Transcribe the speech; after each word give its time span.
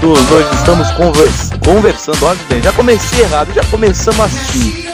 Todos! 0.00 0.30
Hoje 0.30 0.48
estamos 0.54 0.90
convers 0.92 1.50
conversando, 1.64 2.24
olha 2.24 2.62
já 2.62 2.72
comecei 2.72 3.20
errado, 3.20 3.52
já 3.52 3.64
começamos 3.64 4.20
assim. 4.20 4.84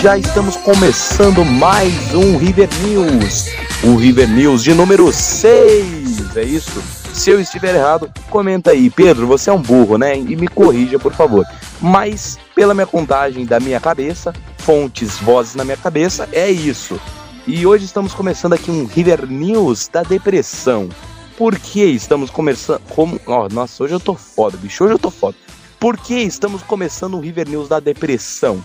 Já 0.00 0.16
estamos 0.16 0.56
começando 0.56 1.44
mais 1.44 2.14
um 2.14 2.36
River 2.36 2.68
News. 2.82 3.46
O 3.82 3.96
River 3.96 4.28
News 4.28 4.62
de 4.62 4.74
número 4.74 5.12
6, 5.12 6.36
é 6.36 6.42
isso? 6.42 6.82
Se 7.12 7.30
eu 7.30 7.40
estiver 7.40 7.74
errado, 7.74 8.10
comenta 8.30 8.70
aí. 8.70 8.90
Pedro, 8.90 9.26
você 9.26 9.50
é 9.50 9.52
um 9.52 9.60
burro, 9.60 9.96
né? 9.98 10.16
E 10.16 10.36
me 10.36 10.48
corrija, 10.48 10.98
por 10.98 11.12
favor. 11.12 11.44
Mas, 11.80 12.38
pela 12.54 12.74
minha 12.74 12.86
contagem 12.86 13.44
da 13.44 13.58
minha 13.58 13.80
cabeça, 13.80 14.32
fontes, 14.58 15.18
vozes 15.18 15.54
na 15.54 15.64
minha 15.64 15.76
cabeça, 15.76 16.28
é 16.32 16.50
isso. 16.50 17.00
E 17.46 17.66
hoje 17.66 17.84
estamos 17.84 18.12
começando 18.12 18.52
aqui 18.52 18.70
um 18.70 18.84
River 18.84 19.26
News 19.26 19.88
da 19.88 20.02
depressão. 20.02 20.88
Por 21.38 21.56
que 21.56 21.84
estamos 21.84 22.30
começando. 22.30 22.80
Como... 22.88 23.20
Oh, 23.24 23.46
nossa, 23.48 23.84
hoje 23.84 23.94
eu 23.94 24.00
tô 24.00 24.14
foda, 24.14 24.56
bicho. 24.56 24.82
Hoje 24.82 24.94
eu 24.94 24.98
tô 24.98 25.08
foda. 25.08 25.36
Por 25.78 25.96
que 25.96 26.16
estamos 26.16 26.64
começando 26.64 27.14
o 27.14 27.20
River 27.20 27.48
News 27.48 27.68
da 27.68 27.78
depressão? 27.78 28.62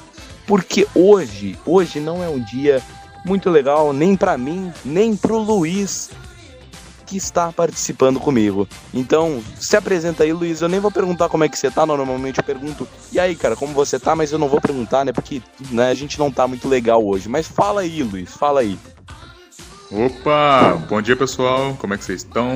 Porque 0.47 0.88
hoje, 0.95 1.55
hoje 1.67 1.99
não 1.99 2.23
é 2.23 2.27
um 2.27 2.39
dia 2.39 2.81
muito 3.23 3.51
legal, 3.51 3.94
nem 3.94 4.16
para 4.16 4.35
mim, 4.39 4.73
nem 4.83 5.16
pro 5.16 5.38
Luiz, 5.38 6.09
que 7.05 7.16
está 7.16 7.51
participando 7.51 8.19
comigo. 8.19 8.67
Então, 8.91 9.39
se 9.59 9.77
apresenta 9.77 10.23
aí, 10.23 10.33
Luiz. 10.33 10.59
Eu 10.59 10.67
nem 10.67 10.79
vou 10.79 10.91
perguntar 10.91 11.29
como 11.29 11.44
é 11.44 11.49
que 11.49 11.59
você 11.59 11.69
tá, 11.69 11.85
normalmente 11.85 12.39
eu 12.39 12.44
pergunto, 12.44 12.88
e 13.11 13.19
aí, 13.19 13.35
cara, 13.35 13.55
como 13.55 13.71
você 13.71 13.99
tá? 13.99 14.16
Mas 14.16 14.31
eu 14.31 14.39
não 14.39 14.49
vou 14.49 14.59
perguntar, 14.59 15.05
né? 15.05 15.13
Porque 15.13 15.44
né, 15.69 15.91
a 15.91 15.94
gente 15.94 16.17
não 16.17 16.31
tá 16.31 16.47
muito 16.47 16.67
legal 16.67 17.05
hoje. 17.05 17.29
Mas 17.29 17.47
fala 17.47 17.81
aí, 17.81 18.01
Luiz, 18.01 18.31
fala 18.31 18.61
aí. 18.61 18.79
Opa! 19.94 20.73
Bom 20.89 20.99
dia, 21.03 21.16
pessoal. 21.16 21.77
Como 21.80 21.94
é 21.94 21.97
que 21.99 22.03
vocês 22.03 22.22
estão? 22.22 22.55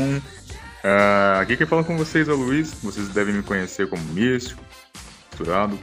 Uh, 0.83 1.39
aqui 1.39 1.55
quem 1.55 1.67
fala 1.67 1.83
com 1.83 1.95
vocês 1.95 2.27
é 2.27 2.31
o 2.33 2.35
Luiz. 2.35 2.73
Vocês 2.81 3.09
devem 3.09 3.35
me 3.35 3.43
conhecer 3.43 3.87
como 3.87 4.01
Místico, 4.05 4.59
Misturado, 5.29 5.77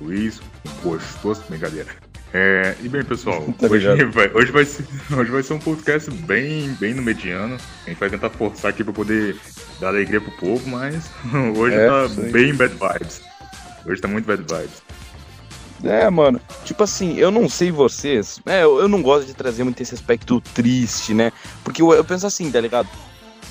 Luiz, 0.00 0.40
gostoso, 0.84 1.42
brincadeira. 1.48 1.88
É, 2.32 2.76
e 2.80 2.88
bem, 2.88 3.02
pessoal, 3.02 3.44
tá 3.58 3.66
hoje, 3.66 4.04
vai, 4.04 4.30
hoje, 4.32 4.52
vai 4.52 4.64
ser, 4.64 4.86
hoje 5.12 5.30
vai 5.32 5.42
ser 5.42 5.54
um 5.54 5.58
podcast 5.58 6.08
bem, 6.12 6.72
bem 6.74 6.94
no 6.94 7.02
mediano. 7.02 7.56
A 7.86 7.90
gente 7.90 7.98
vai 7.98 8.08
tentar 8.08 8.30
forçar 8.30 8.70
aqui 8.70 8.84
pra 8.84 8.92
poder 8.92 9.36
dar 9.80 9.88
alegria 9.88 10.20
pro 10.20 10.30
povo, 10.36 10.68
mas 10.68 11.10
hoje 11.56 11.74
é, 11.74 11.88
tá 11.88 12.08
sim. 12.08 12.30
bem 12.30 12.54
bad 12.54 12.72
vibes. 12.72 13.20
Hoje 13.84 14.00
tá 14.00 14.06
muito 14.06 14.26
bad 14.26 14.42
vibes. 14.42 14.80
É, 15.84 16.08
mano, 16.10 16.40
tipo 16.64 16.82
assim, 16.82 17.16
eu 17.16 17.30
não 17.30 17.48
sei 17.48 17.70
vocês, 17.70 18.40
é, 18.46 18.62
eu, 18.62 18.80
eu 18.80 18.88
não 18.88 19.02
gosto 19.02 19.26
de 19.26 19.34
trazer 19.34 19.64
muito 19.64 19.80
esse 19.82 19.94
aspecto 19.94 20.40
triste, 20.54 21.14
né? 21.14 21.32
Porque 21.64 21.80
eu, 21.80 21.92
eu 21.92 22.04
penso 22.04 22.26
assim, 22.26 22.50
tá 22.50 22.60
ligado? 22.60 22.88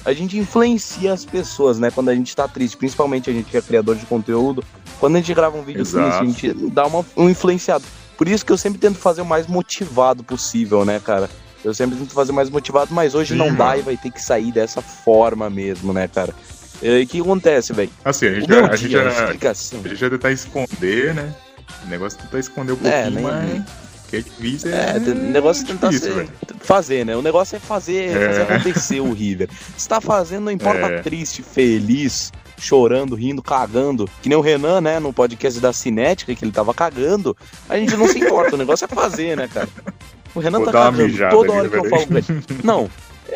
A 0.06 0.14
gente 0.14 0.38
influencia 0.38 1.12
as 1.12 1.26
pessoas, 1.26 1.80
né? 1.80 1.92
Quando 1.92 2.10
a 2.10 2.16
gente 2.16 2.36
tá 2.36 2.48
triste, 2.48 2.78
principalmente 2.78 3.30
a 3.30 3.34
gente 3.34 3.50
que 3.50 3.58
é 3.58 3.62
criador 3.62 3.96
de 3.96 4.06
conteúdo, 4.06 4.64
quando 5.00 5.16
a 5.16 5.20
gente 5.20 5.34
grava 5.34 5.58
um 5.58 5.64
vídeo 5.64 5.82
Exato. 5.82 6.20
triste, 6.20 6.50
a 6.50 6.54
gente 6.54 6.72
dá 6.72 6.86
uma, 6.86 7.06
um 7.18 7.30
influenciado. 7.30 7.84
Por 8.18 8.28
isso 8.28 8.45
que 8.45 8.52
eu 8.52 8.58
sempre 8.58 8.80
tento 8.80 8.98
fazer 8.98 9.22
o 9.22 9.26
mais 9.26 9.48
motivado 9.48 10.23
possível, 10.23 10.86
né, 10.86 11.00
cara? 11.00 11.30
Eu 11.64 11.73
sempre 11.73 11.98
tento 11.98 12.14
fazer 12.14 12.32
o 12.32 12.36
mais 12.36 12.50
motivado, 12.50 12.94
mas 12.94 13.16
hoje 13.16 13.34
Sim, 13.34 13.39
não 13.39 13.54
dá 13.54 13.66
mano. 13.66 13.80
e 13.80 13.82
vai 13.82 13.98
ter 13.98 14.12
que 14.12 14.22
sair 14.22 14.52
dessa 14.52 14.82
forma 14.82 15.50
mesmo, 15.50 15.92
né, 15.92 16.08
cara? 16.08 16.34
E 16.82 17.04
o 17.04 17.08
que 17.08 17.20
acontece, 17.20 17.73
velho? 17.73 17.89
Assim, 18.04 18.28
a 18.28 18.34
gente, 18.39 18.48
já, 18.48 18.68
a, 18.68 18.76
gente 18.76 18.92
já, 18.92 19.52
assim. 19.52 19.82
a 19.84 19.88
gente 19.88 19.95
já 19.95 20.10
tentar 20.10 20.32
esconder, 20.32 21.14
né? 21.14 21.34
O 21.86 21.88
negócio 21.90 22.20
é 22.20 22.22
tentar 22.23 22.40
esconder 22.40 22.73
um 22.73 22.88
é, 22.88 23.04
pouquinho, 23.04 23.30
é, 23.30 23.42
nem, 23.42 23.60
mas... 23.60 23.90
Que 24.10 24.17
é 24.17 24.22
difícil 24.22 24.73
é. 24.73 24.95
É, 24.95 24.98
o 24.98 25.16
negócio 25.16 25.64
é 25.64 25.67
tentar 25.67 25.90
difícil, 25.90 26.16
ser, 26.16 26.30
fazer, 26.62 27.06
né? 27.06 27.16
O 27.16 27.22
negócio 27.22 27.56
é 27.56 27.60
fazer, 27.60 28.10
é. 28.10 28.28
fazer 28.28 28.42
acontecer 28.42 29.00
o 29.00 29.14
River. 29.14 29.50
Se 29.78 29.88
tá 29.88 30.02
fazendo, 30.02 30.45
não 30.45 30.52
importa 30.52 30.80
é. 30.80 31.02
triste, 31.04 31.44
feliz, 31.44 32.32
chorando, 32.58 33.16
rindo, 33.16 33.44
cagando. 33.44 34.10
Que 34.22 34.28
nem 34.28 34.38
o 34.38 34.42
Renan, 34.42 34.82
né, 34.82 35.00
no 35.00 35.14
podcast 35.14 35.60
da 35.60 35.72
Cinética, 35.72 36.34
que 36.34 36.44
ele 36.44 36.52
tava 36.52 36.73
cagando. 36.73 37.38
A 37.70 37.78
gente 37.78 37.95
não 37.95 38.08
se 38.08 38.18
importa, 38.18 38.56
o 38.56 38.58
negócio 38.58 38.86
é 38.86 38.88
fazer, 38.88 39.38
né, 39.38 39.48
cara? 39.48 39.70
O 40.34 40.39
Renan 40.39 40.58
Vou 40.58 40.66
tá 40.66 40.72
cagando 40.72 41.30
toda 41.30 41.54
hora 41.54 41.70
que 41.70 41.78
eu 41.78 41.89
falo 41.89 42.08
com 42.08 42.18
ele. 42.18 42.44
Não, 42.64 42.89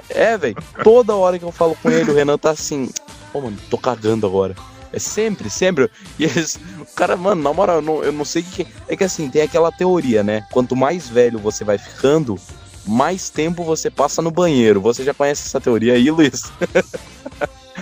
é, 0.10 0.38
velho. 0.38 0.56
Toda 0.84 1.16
hora 1.16 1.38
que 1.38 1.46
eu 1.46 1.52
falo 1.52 1.78
com 1.82 1.90
ele, 1.92 2.10
o 2.10 2.16
Renan 2.16 2.38
tá 2.38 2.50
assim. 2.50 2.90
Ô, 3.32 3.38
oh, 3.38 3.42
mano, 3.42 3.58
tô 3.70 3.78
cagando 3.78 4.26
agora. 4.26 4.56
É 4.94 5.00
sempre, 5.00 5.50
sempre. 5.50 5.90
E 6.20 6.26
eles, 6.26 6.60
o 6.80 6.86
cara, 6.96 7.18
mano, 7.18 7.42
na 7.42 7.52
moral, 7.52 7.78
eu 7.78 7.82
não, 7.82 8.04
eu 8.04 8.14
não 8.14 8.24
sei 8.24 8.44
o 8.44 8.46
que. 8.46 8.68
É 8.88 8.96
que 8.96 9.04
assim, 9.04 9.30
tem 9.30 9.42
aquela 9.42 9.72
teoria, 9.72 10.24
né? 10.24 10.46
Quanto 10.52 10.76
mais 10.76 11.10
velho 11.10 11.40
você 11.40 11.64
vai 11.64 11.78
ficando, 11.78 12.40
mais 12.86 13.30
tempo 13.30 13.64
você 13.64 13.90
passa 13.90 14.22
no 14.22 14.30
banheiro. 14.32 14.80
Você 14.80 15.04
já 15.04 15.14
conhece 15.14 15.48
essa 15.48 15.60
teoria 15.60 15.94
aí, 15.94 16.10
Luiz? 16.10 16.52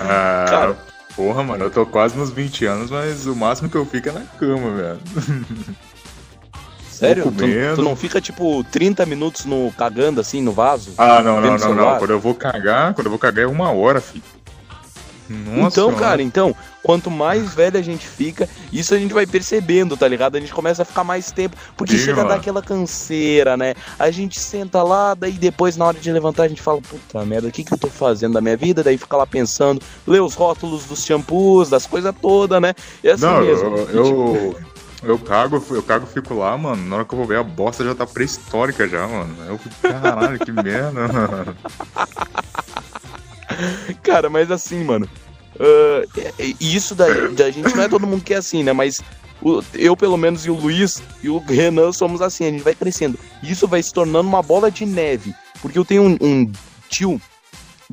Ah, 0.04 0.46
cara, 0.50 0.78
Porra, 1.16 1.44
mano, 1.44 1.66
eu 1.66 1.70
tô 1.70 1.86
quase 1.86 2.18
nos 2.18 2.32
20 2.32 2.66
anos, 2.66 2.90
mas 2.90 3.26
o 3.28 3.36
máximo 3.36 3.70
que 3.70 3.76
eu 3.76 3.86
fico 3.86 4.10
é 4.10 4.12
na 4.12 4.22
cama, 4.22 4.72
velho. 4.72 5.00
Sério? 6.90 7.24
Tu, 7.32 7.76
tu, 7.76 7.82
não 7.82 7.96
fica, 7.96 8.22
tipo, 8.22 8.64
30 8.66 9.06
minutos 9.06 9.46
no 9.46 9.72
cagando, 9.78 10.22
assim, 10.22 10.42
no 10.42 10.52
vaso? 10.52 10.94
Ah, 10.98 11.22
não, 11.22 11.42
não, 11.42 11.58
não, 11.58 11.74
não. 11.74 11.98
Quando 11.98 12.12
eu 12.12 12.20
vou 12.20 12.34
cagar, 12.34 12.94
quando 12.94 13.08
eu 13.08 13.10
vou 13.10 13.20
cagar 13.20 13.46
é 13.46 13.48
uma 13.48 13.72
hora, 13.72 14.00
filho. 14.00 14.24
Nossa, 15.30 15.80
então, 15.80 15.94
cara, 15.96 16.22
então, 16.22 16.56
quanto 16.84 17.12
mais 17.12 17.54
velho 17.54 17.78
a 17.78 17.82
gente 17.82 18.08
fica, 18.08 18.50
isso 18.72 18.94
a 18.94 18.98
gente 18.98 19.14
vai 19.14 19.26
percebendo, 19.26 19.96
tá 19.96 20.08
ligado? 20.08 20.36
A 20.36 20.40
gente 20.40 20.54
começa 20.54 20.82
a 20.82 20.86
ficar 20.86 21.04
mais 21.04 21.32
tempo, 21.32 21.56
porque 21.78 21.98
Sim, 21.98 22.06
chega 22.06 22.18
mano. 22.18 22.30
a 22.30 22.34
dar 22.34 22.40
aquela 22.40 22.62
canseira, 22.62 23.56
né? 23.56 23.74
A 23.98 24.10
gente 24.12 24.40
senta 24.40 24.82
lá, 24.84 25.14
daí 25.14 25.34
depois, 25.34 25.78
na 25.78 25.86
hora 25.86 26.00
de 26.00 26.12
levantar, 26.12 26.44
a 26.44 26.48
gente 26.48 26.62
fala, 26.62 26.82
puta 26.82 27.26
merda, 27.26 27.48
o 27.48 27.52
que, 27.52 27.64
que 27.64 27.74
eu 27.74 27.78
tô 27.78 27.88
fazendo 27.88 28.34
da 28.34 28.42
minha 28.42 28.58
vida? 28.58 28.84
Daí 28.84 28.98
fica 28.98 29.18
lá 29.18 29.28
pensando, 29.28 29.82
lê 30.08 30.20
os 30.20 30.34
rótulos 30.34 30.86
dos 30.86 31.06
shampoos, 31.06 31.70
das 31.70 31.86
coisas 31.86 32.14
todas, 32.22 32.62
né? 32.62 32.74
E 33.04 33.10
assim 33.10 33.26
Não, 33.26 33.42
mesmo. 33.42 33.68
Eu, 33.78 33.88
eu, 33.90 34.56
eu 35.04 35.20
cago, 35.20 35.64
eu 35.72 35.84
cago 35.84 36.06
fico 36.06 36.36
lá, 36.36 36.58
mano. 36.58 36.88
Na 36.88 36.98
hora 36.98 37.06
que 37.06 37.14
eu 37.14 37.18
vou 37.18 37.28
ver 37.28 37.38
a 37.38 37.44
bosta 37.44 37.84
já 37.84 37.96
tá 37.96 38.06
pré-histórica 38.06 38.88
já, 38.88 39.08
mano. 39.08 39.36
Eu 39.48 39.58
fico, 39.58 39.76
caralho, 39.82 40.40
que 40.40 40.52
merda, 40.52 41.08
mano. 41.08 41.56
Cara, 44.02 44.30
mas 44.30 44.50
assim, 44.50 44.84
mano. 44.84 45.08
Uh, 45.62 46.56
isso 46.60 46.96
da, 46.96 47.06
da 47.28 47.52
gente 47.52 47.76
não 47.76 47.84
é 47.84 47.88
todo 47.88 48.08
mundo 48.08 48.24
que 48.24 48.34
é 48.34 48.38
assim, 48.38 48.64
né? 48.64 48.74
Mas 48.74 49.00
o, 49.42 49.62
eu, 49.76 49.96
pelo 49.96 50.18
menos, 50.18 50.44
e 50.46 50.50
o 50.50 50.56
Luiz 50.56 51.04
e 51.22 51.30
o 51.30 51.38
Renan 51.38 51.92
somos 51.92 52.20
assim, 52.20 52.46
a 52.46 52.50
gente 52.50 52.64
vai 52.64 52.74
crescendo. 52.74 53.20
Isso 53.44 53.68
vai 53.68 53.84
se 53.84 53.94
tornando 53.94 54.28
uma 54.28 54.42
bola 54.42 54.72
de 54.72 54.86
neve. 54.86 55.36
Porque 55.62 55.78
eu 55.78 55.86
tenho 55.86 56.04
um, 56.04 56.18
um 56.20 56.52
tio 56.90 57.22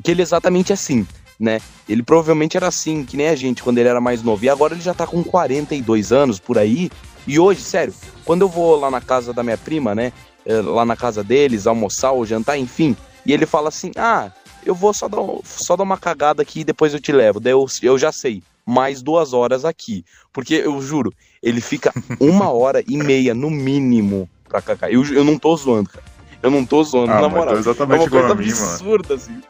que 0.03 0.09
ele 0.09 0.21
é 0.21 0.23
exatamente 0.23 0.73
assim, 0.73 1.05
né? 1.39 1.61
Ele 1.87 2.01
provavelmente 2.01 2.57
era 2.57 2.67
assim, 2.67 3.05
que 3.05 3.15
nem 3.15 3.27
a 3.27 3.35
gente, 3.35 3.61
quando 3.61 3.77
ele 3.77 3.89
era 3.89 4.01
mais 4.01 4.23
novo. 4.23 4.43
E 4.43 4.49
agora 4.49 4.73
ele 4.73 4.81
já 4.81 4.93
tá 4.93 5.05
com 5.05 5.23
42 5.23 6.11
anos 6.11 6.39
por 6.39 6.57
aí. 6.57 6.89
E 7.27 7.37
hoje, 7.37 7.61
sério, 7.61 7.93
quando 8.25 8.41
eu 8.41 8.49
vou 8.49 8.79
lá 8.79 8.89
na 8.89 9.01
casa 9.01 9.31
da 9.31 9.43
minha 9.43 9.57
prima, 9.57 9.93
né? 9.93 10.11
Eh, 10.45 10.61
lá 10.61 10.85
na 10.85 10.95
casa 10.95 11.23
deles, 11.23 11.67
almoçar 11.67 12.11
ou 12.11 12.25
jantar, 12.25 12.57
enfim. 12.57 12.95
E 13.25 13.33
ele 13.33 13.45
fala 13.45 13.69
assim: 13.69 13.91
Ah, 13.95 14.31
eu 14.65 14.75
vou 14.75 14.93
só 14.93 15.07
dar, 15.07 15.17
só 15.43 15.75
dar 15.75 15.83
uma 15.83 15.97
cagada 15.97 16.41
aqui 16.41 16.61
e 16.61 16.63
depois 16.63 16.93
eu 16.93 16.99
te 16.99 17.11
levo. 17.11 17.39
Daí 17.39 17.53
eu, 17.53 17.65
eu 17.81 17.97
já 17.97 18.11
sei, 18.11 18.43
mais 18.65 19.01
duas 19.01 19.33
horas 19.33 19.65
aqui. 19.65 20.05
Porque 20.31 20.55
eu 20.55 20.81
juro, 20.81 21.13
ele 21.41 21.61
fica 21.61 21.93
uma 22.19 22.49
hora 22.51 22.83
e 22.87 22.97
meia 22.97 23.33
no 23.33 23.49
mínimo 23.49 24.29
pra 24.47 24.61
cagar. 24.61 24.91
Eu, 24.91 25.03
eu 25.13 25.23
não 25.23 25.37
tô 25.37 25.55
zoando, 25.55 25.89
cara. 25.89 26.05
Eu 26.41 26.49
não 26.49 26.65
tô 26.65 26.83
zoando, 26.83 27.11
ah, 27.11 27.21
na 27.21 27.29
moral. 27.29 27.55
É 27.55 27.59
exatamente 27.59 27.99
é 27.99 28.03
uma 28.03 28.09
coisa 28.09 28.35
mim, 28.35 28.49
absurda, 28.49 29.09
mano. 29.09 29.21
assim. 29.21 29.41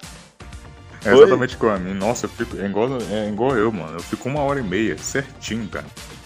É 1.06 1.14
exatamente 1.14 1.54
igual 1.54 1.76
a 1.76 1.80
mim. 1.80 1.94
Nossa, 1.94 2.26
eu 2.26 2.30
fico. 2.30 2.58
É 2.58 2.66
igual, 2.66 2.90
é 3.12 3.30
igual 3.30 3.58
eu, 3.58 3.72
mano. 3.72 3.98
Eu 3.98 4.02
fico 4.02 4.28
uma 4.28 4.42
hora 4.42 4.60
e 4.60 4.64
meia, 4.64 4.98
certinho, 4.98 5.68
cara. 5.68 5.86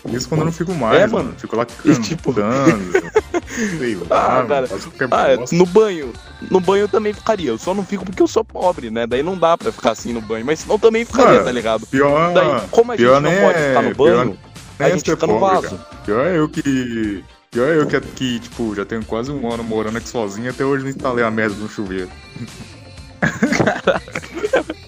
Isso 0.10 0.28
quando 0.28 0.42
eu 0.42 0.46
não 0.46 0.52
fico 0.52 0.74
mais, 0.74 1.02
é, 1.02 1.08
mano. 1.08 1.34
Fico 1.38 1.56
lá 1.56 1.66
cantando. 1.66 2.02
Tipo... 2.02 2.34
sei 2.34 3.96
lá, 3.96 4.42
ah, 4.42 4.46
cara. 4.46 4.68
Ah, 5.12 5.46
no 5.52 5.66
banho. 5.66 6.12
No 6.52 6.60
banho 6.60 6.84
eu 6.84 6.90
também 6.90 7.14
ficaria. 7.14 7.50
Eu 7.50 7.58
só 7.58 7.74
não 7.74 7.86
fico 7.86 8.04
porque 8.04 8.22
eu 8.22 8.28
sou 8.28 8.44
pobre, 8.44 8.90
né? 8.92 9.08
Daí 9.08 9.24
não 9.24 9.38
dá 9.38 9.58
pra 9.58 9.72
ficar 9.72 9.92
assim 9.92 10.12
no 10.12 10.22
banho. 10.22 10.46
Mas 10.46 10.60
senão 10.60 10.78
também 10.78 11.06
ficaria, 11.06 11.34
mano, 11.34 11.46
tá 11.46 11.52
ligado? 11.52 11.88
Pior. 11.88 12.34
Daí, 12.34 12.68
como 12.70 12.92
a 12.92 12.98
gente 12.98 13.08
não 13.08 13.32
é... 13.32 13.42
pode 13.42 13.60
ficar 13.60 13.82
no 13.82 13.96
banho, 13.96 14.38
pior, 14.78 14.86
a 14.86 14.90
gente 14.90 15.10
fica 15.10 15.18
pobre, 15.18 15.34
no 15.34 15.40
vaso. 15.40 15.78
Cara. 15.78 16.02
Pior 16.06 16.26
é 16.26 16.38
eu 16.38 16.50
que. 16.50 17.24
Pior 17.50 17.70
é 17.70 17.78
eu 17.78 17.88
que, 17.88 18.02
que, 18.02 18.40
tipo, 18.40 18.76
já 18.76 18.84
tenho 18.84 19.06
quase 19.06 19.32
um 19.32 19.52
ano 19.52 19.64
morando 19.64 19.98
aqui 19.98 20.10
sozinho 20.10 20.50
até 20.50 20.66
hoje 20.66 20.84
não 20.84 20.90
instalei 20.90 21.24
a 21.24 21.32
merda 21.32 21.56
no 21.56 21.70
chuveiro. 21.70 22.10
Caraca. 23.58 24.74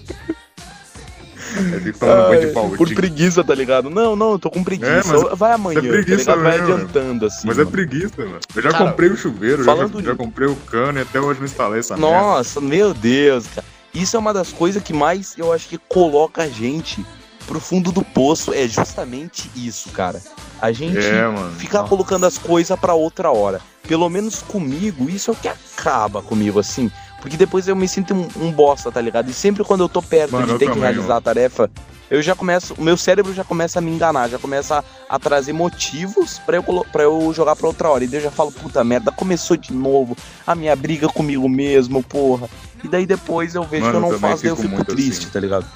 Ai, 1.56 2.76
por 2.76 2.94
preguiça, 2.94 3.42
tá 3.42 3.54
ligado? 3.54 3.88
Não, 3.90 4.14
não, 4.14 4.32
eu 4.32 4.38
tô 4.38 4.50
com 4.50 4.62
preguiça. 4.62 5.14
É, 5.14 5.34
vai 5.34 5.52
amanhã, 5.52 5.78
é 5.78 5.82
preguiça 5.82 6.24
tá 6.24 6.36
Vai 6.36 6.60
adiantando, 6.60 7.26
assim. 7.26 7.46
Mas 7.46 7.58
é 7.58 7.64
mano. 7.64 7.70
é 7.70 7.72
preguiça, 7.72 8.14
mano. 8.18 8.38
Eu 8.54 8.62
já 8.62 8.70
cara, 8.70 8.84
comprei 8.84 9.08
o 9.10 9.16
chuveiro, 9.16 9.64
já, 9.64 9.74
já, 10.02 10.14
comprei 10.14 10.48
o 10.48 10.56
cano 10.56 10.98
e 10.98 11.02
até 11.02 11.20
hoje 11.20 11.40
não 11.40 11.46
instalei 11.46 11.80
essa 11.80 11.96
Nossa, 11.96 12.60
merda. 12.60 12.76
meu 12.76 12.94
Deus, 12.94 13.46
cara. 13.46 13.66
Isso 13.94 14.16
é 14.16 14.18
uma 14.20 14.34
das 14.34 14.52
coisas 14.52 14.82
que 14.82 14.92
mais 14.92 15.34
eu 15.38 15.52
acho 15.52 15.68
que 15.68 15.78
coloca 15.78 16.42
a 16.42 16.48
gente 16.48 17.04
pro 17.46 17.60
fundo 17.60 17.90
do 17.90 18.04
poço. 18.04 18.52
É 18.52 18.68
justamente 18.68 19.50
isso, 19.56 19.90
cara. 19.90 20.20
A 20.60 20.72
gente 20.72 20.98
é, 20.98 21.24
fica 21.56 21.78
Nossa. 21.78 21.88
colocando 21.88 22.26
as 22.26 22.36
coisas 22.36 22.78
para 22.78 22.94
outra 22.94 23.30
hora. 23.30 23.60
Pelo 23.86 24.08
menos 24.08 24.42
comigo, 24.42 25.08
isso 25.08 25.30
é 25.30 25.34
o 25.34 25.36
que 25.36 25.48
acaba 25.48 26.20
comigo, 26.20 26.58
assim. 26.58 26.90
Porque 27.26 27.36
depois 27.36 27.66
eu 27.66 27.74
me 27.74 27.88
sinto 27.88 28.14
um, 28.14 28.28
um 28.40 28.52
bosta, 28.52 28.92
tá 28.92 29.00
ligado? 29.00 29.28
E 29.28 29.34
sempre 29.34 29.64
quando 29.64 29.80
eu 29.82 29.88
tô 29.88 30.00
perto 30.00 30.30
Mano, 30.30 30.46
de 30.46 30.52
eu 30.52 30.58
ter 30.60 30.70
que 30.70 30.78
realizar 30.78 31.14
ó. 31.14 31.16
a 31.16 31.20
tarefa, 31.20 31.68
eu 32.08 32.22
já 32.22 32.36
começo. 32.36 32.72
O 32.78 32.82
meu 32.84 32.96
cérebro 32.96 33.34
já 33.34 33.42
começa 33.42 33.80
a 33.80 33.82
me 33.82 33.90
enganar, 33.90 34.28
já 34.28 34.38
começa 34.38 34.78
a, 34.78 35.16
a 35.16 35.18
trazer 35.18 35.52
motivos 35.52 36.38
pra 36.38 36.58
eu, 36.58 36.62
pra 36.92 37.02
eu 37.02 37.32
jogar 37.34 37.56
pra 37.56 37.66
outra 37.66 37.88
hora. 37.88 38.04
E 38.04 38.06
daí 38.06 38.20
eu 38.20 38.22
já 38.22 38.30
falo, 38.30 38.52
puta 38.52 38.84
merda, 38.84 39.10
começou 39.10 39.56
de 39.56 39.72
novo 39.72 40.16
a 40.46 40.54
minha 40.54 40.76
briga 40.76 41.08
comigo 41.08 41.48
mesmo, 41.48 42.00
porra. 42.00 42.48
E 42.84 42.86
daí 42.86 43.04
depois 43.04 43.56
eu 43.56 43.64
vejo 43.64 43.86
Mano, 43.86 43.98
que 43.98 44.04
eu 44.04 44.06
eu 44.06 44.12
não 44.12 44.20
faço, 44.20 44.42
daí 44.44 44.52
eu 44.52 44.56
fico 44.56 44.84
triste, 44.84 45.24
assim. 45.24 45.32
tá 45.32 45.40
ligado? 45.40 45.66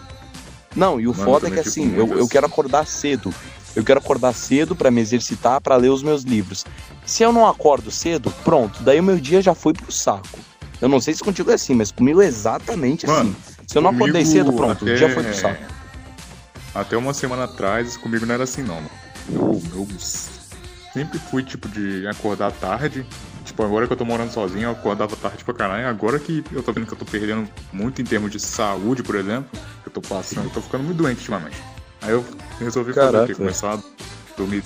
Não, 0.76 1.00
e 1.00 1.08
o 1.08 1.10
Mano, 1.10 1.20
eu 1.20 1.24
foda 1.24 1.48
é 1.48 1.50
que 1.50 1.58
assim, 1.58 1.92
eu, 1.96 2.06
eu 2.06 2.18
assim. 2.20 2.28
quero 2.28 2.46
acordar 2.46 2.86
cedo. 2.86 3.34
Eu 3.74 3.82
quero 3.82 3.98
acordar 3.98 4.32
cedo 4.34 4.76
pra 4.76 4.88
me 4.88 5.00
exercitar, 5.00 5.60
pra 5.60 5.74
ler 5.74 5.88
os 5.88 6.00
meus 6.00 6.22
livros. 6.22 6.64
Se 7.04 7.24
eu 7.24 7.32
não 7.32 7.44
acordo 7.44 7.90
cedo, 7.90 8.32
pronto, 8.44 8.84
daí 8.84 9.00
o 9.00 9.02
meu 9.02 9.16
dia 9.18 9.42
já 9.42 9.52
foi 9.52 9.72
pro 9.72 9.90
saco. 9.90 10.38
Eu 10.80 10.88
não 10.88 11.00
sei 11.00 11.14
se 11.14 11.22
contigo 11.22 11.50
é 11.50 11.54
assim, 11.54 11.74
mas 11.74 11.90
comigo 11.92 12.22
é 12.22 12.26
exatamente 12.26 13.06
Mano, 13.06 13.36
assim. 13.46 13.54
Se 13.66 13.78
eu 13.78 13.82
não 13.82 13.90
acordei 13.90 14.24
cedo, 14.24 14.52
pronto, 14.52 14.84
o 14.84 14.88
até- 14.88 14.96
dia 14.96 15.10
foi 15.10 15.22
pro 15.22 15.34
saco. 15.34 15.62
Até 16.74 16.96
uma 16.96 17.12
semana 17.12 17.44
atrás, 17.44 17.96
comigo 17.96 18.24
não 18.24 18.34
era 18.34 18.44
assim, 18.44 18.62
não. 18.62 18.76
mano. 18.76 18.90
Eu, 19.28 19.62
eu 19.74 19.88
sempre 20.92 21.18
fui, 21.18 21.42
tipo, 21.42 21.68
de 21.68 22.06
acordar 22.06 22.52
tarde. 22.52 23.04
Tipo, 23.44 23.64
agora 23.64 23.86
que 23.86 23.92
eu 23.92 23.96
tô 23.96 24.04
morando 24.04 24.30
sozinho, 24.30 24.64
eu 24.64 24.70
acordava 24.70 25.16
tarde 25.16 25.44
pra 25.44 25.52
caralho. 25.52 25.88
Agora 25.88 26.18
que 26.18 26.44
eu 26.52 26.62
tô 26.62 26.72
vendo 26.72 26.86
que 26.86 26.92
eu 26.92 26.98
tô 26.98 27.04
perdendo 27.04 27.48
muito 27.72 28.00
em 28.00 28.04
termos 28.04 28.30
de 28.30 28.38
saúde, 28.38 29.02
por 29.02 29.16
exemplo, 29.16 29.50
que 29.82 29.88
eu 29.88 29.92
tô 29.92 30.00
passando, 30.00 30.44
eu 30.44 30.50
tô 30.50 30.60
ficando 30.60 30.84
muito 30.84 30.96
doente 30.96 31.18
ultimamente. 31.18 31.56
Aí 32.02 32.10
eu 32.10 32.24
resolvi 32.58 32.92
fazer 32.92 33.16
o 33.18 33.26
quê? 33.26 33.34
Começar 33.34 33.74
a 33.74 33.78
dormir, 34.36 34.62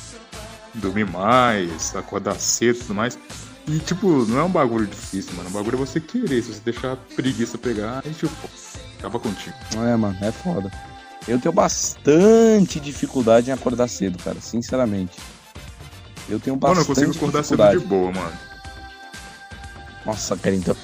dormir 0.74 1.06
mais, 1.10 1.94
acordar 1.96 2.38
cedo 2.38 2.76
e 2.76 2.80
tudo 2.80 2.94
mais. 2.94 3.18
E, 3.66 3.78
tipo, 3.78 4.06
não 4.26 4.38
é 4.38 4.42
um 4.44 4.50
bagulho 4.50 4.86
difícil, 4.86 5.32
mano. 5.34 5.48
O 5.48 5.52
bagulho 5.52 5.74
é 5.76 5.78
você 5.78 5.98
querer. 6.00 6.42
Se 6.42 6.52
você 6.52 6.60
deixar 6.64 6.92
a 6.92 6.96
preguiça 6.96 7.56
pegar, 7.56 8.02
aí, 8.04 8.12
tipo, 8.12 8.30
acaba 8.98 9.18
contigo. 9.18 9.54
É, 9.76 9.96
mano, 9.96 10.16
é 10.20 10.30
foda. 10.30 10.70
Eu 11.26 11.38
tenho 11.40 11.52
bastante 11.54 12.78
dificuldade 12.78 13.48
em 13.50 13.52
acordar 13.54 13.88
cedo, 13.88 14.22
cara, 14.22 14.36
sinceramente. 14.40 15.18
Eu 16.28 16.38
tenho 16.38 16.56
Mano, 16.60 16.74
eu 16.74 16.84
bastante 16.84 17.06
consigo 17.06 17.16
acordar 17.16 17.42
cedo 17.42 17.62
dificuldade. 17.62 17.80
de 17.80 17.86
boa, 17.86 18.12
mano. 18.12 18.32
Nossa, 20.04 20.36
cara, 20.36 20.54
então. 20.54 20.76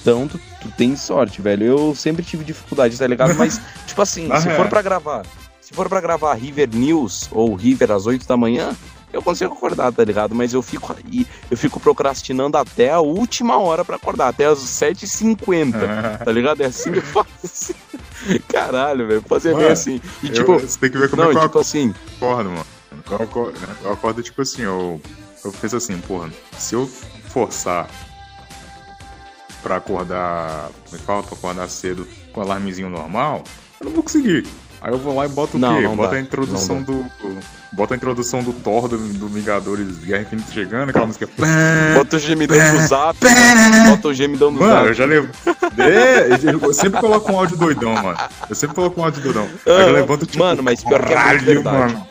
Então 0.00 0.26
tu, 0.26 0.40
tu 0.60 0.70
tem 0.72 0.96
sorte, 0.96 1.40
velho. 1.42 1.64
Eu 1.64 1.94
sempre 1.94 2.24
tive 2.24 2.44
dificuldade, 2.44 2.96
tá 2.98 3.06
ligado? 3.06 3.34
Mas, 3.34 3.60
tipo 3.86 4.00
assim, 4.02 4.28
Ah, 4.32 4.40
se 4.40 4.48
é. 4.48 4.56
for 4.56 4.68
pra 4.68 4.80
gravar, 4.82 5.24
se 5.60 5.72
for 5.74 5.88
pra 5.88 6.00
gravar 6.00 6.32
River 6.34 6.68
News 6.74 7.28
ou 7.30 7.54
River 7.54 7.92
às 7.92 8.06
8 8.06 8.26
da 8.26 8.36
manhã, 8.36 8.74
eu 9.12 9.22
consigo 9.22 9.52
acordar, 9.52 9.92
tá 9.92 10.04
ligado? 10.04 10.34
Mas 10.34 10.52
eu 10.54 10.62
fico 10.62 10.94
aí, 10.96 11.26
eu 11.50 11.56
fico 11.56 11.78
procrastinando 11.78 12.56
até 12.56 12.90
a 12.90 13.00
última 13.00 13.58
hora 13.58 13.84
pra 13.84 13.96
acordar, 13.96 14.28
até 14.28 14.46
as 14.46 14.58
7h50, 14.58 16.18
tá 16.24 16.32
ligado? 16.32 16.62
É 16.62 16.66
assim 16.66 16.92
que 16.92 16.98
eu 16.98 17.02
faço. 17.02 17.74
Caralho, 18.48 19.06
velho, 19.08 19.22
fazer 19.28 19.54
bem 19.54 19.66
assim. 19.68 20.00
E 20.22 20.28
Eu- 20.28 20.32
tipo, 20.32 20.58
você 20.58 20.78
tem 20.78 20.90
que 20.90 20.98
ver 20.98 21.10
como 21.10 21.22
não, 21.22 21.30
é 21.30 21.32
que 21.34 21.38
eu 21.38 21.42
tipo 21.48 21.58
assim, 21.58 21.94
acordo, 22.16 22.50
mano. 22.50 22.66
Eu 23.10 23.16
acordo, 23.16 23.58
eu 23.82 23.92
acordo, 23.92 24.22
tipo 24.22 24.42
assim, 24.42 24.62
eu, 24.62 25.00
eu 25.44 25.52
penso 25.52 25.76
assim, 25.76 25.98
porra, 25.98 26.30
se 26.56 26.74
eu 26.74 26.86
forçar 26.86 27.88
pra 29.62 29.76
acordar, 29.76 30.70
me 30.92 30.98
fala 30.98 31.22
pra 31.22 31.36
acordar 31.36 31.68
cedo 31.68 32.06
com 32.32 32.40
alarmezinho 32.40 32.88
normal, 32.88 33.42
eu 33.80 33.86
não 33.86 33.92
vou 33.92 34.02
conseguir. 34.02 34.46
Aí 34.82 34.90
eu 34.92 34.98
vou 34.98 35.14
lá 35.14 35.26
e 35.26 35.28
boto 35.28 35.56
o 35.56 35.60
Não, 35.60 35.76
quê? 35.76 35.82
não 35.82 35.94
Bota 35.96 36.10
dá, 36.10 36.16
a 36.16 36.20
introdução 36.20 36.82
do. 36.82 37.06
Bota 37.70 37.94
a 37.94 37.96
introdução 37.96 38.42
do 38.42 38.52
Thor 38.52 38.88
do, 38.88 38.98
do 38.98 39.28
Vingadores 39.28 39.98
Guerra 39.98 40.22
Infinita 40.22 40.52
chegando, 40.52 40.90
aquela 40.90 41.06
música. 41.06 41.28
bota 41.96 42.16
o 42.16 42.18
gemidão 42.18 42.56
no 42.74 42.86
zap, 42.88 43.16
bota 43.88 44.08
o 44.08 44.14
gemidão 44.14 44.50
no 44.50 44.60
Mano, 44.60 44.74
eu 44.74 44.84
zap. 44.86 44.94
já 44.94 45.04
levo. 45.06 45.28
É, 45.78 46.28
eu 46.66 46.74
sempre 46.74 47.00
coloco 47.00 47.30
um 47.32 47.38
áudio 47.38 47.56
doidão, 47.56 47.94
mano. 47.94 48.18
Eu 48.50 48.54
sempre 48.56 48.74
coloco 48.74 49.00
um 49.00 49.04
áudio 49.04 49.22
doidão. 49.22 49.44
Aí 49.44 49.72
eu 49.72 49.88
Ah, 49.88 49.92
levanto 49.92 50.26
tipo. 50.26 50.42
mano, 50.42 50.62
mas 50.62 50.82
pior 50.82 50.98
que 51.04 51.12
é 51.12 51.16
muito 51.16 51.22
caralho, 51.24 51.44
verdade. 51.46 51.94
mano. 51.94 52.06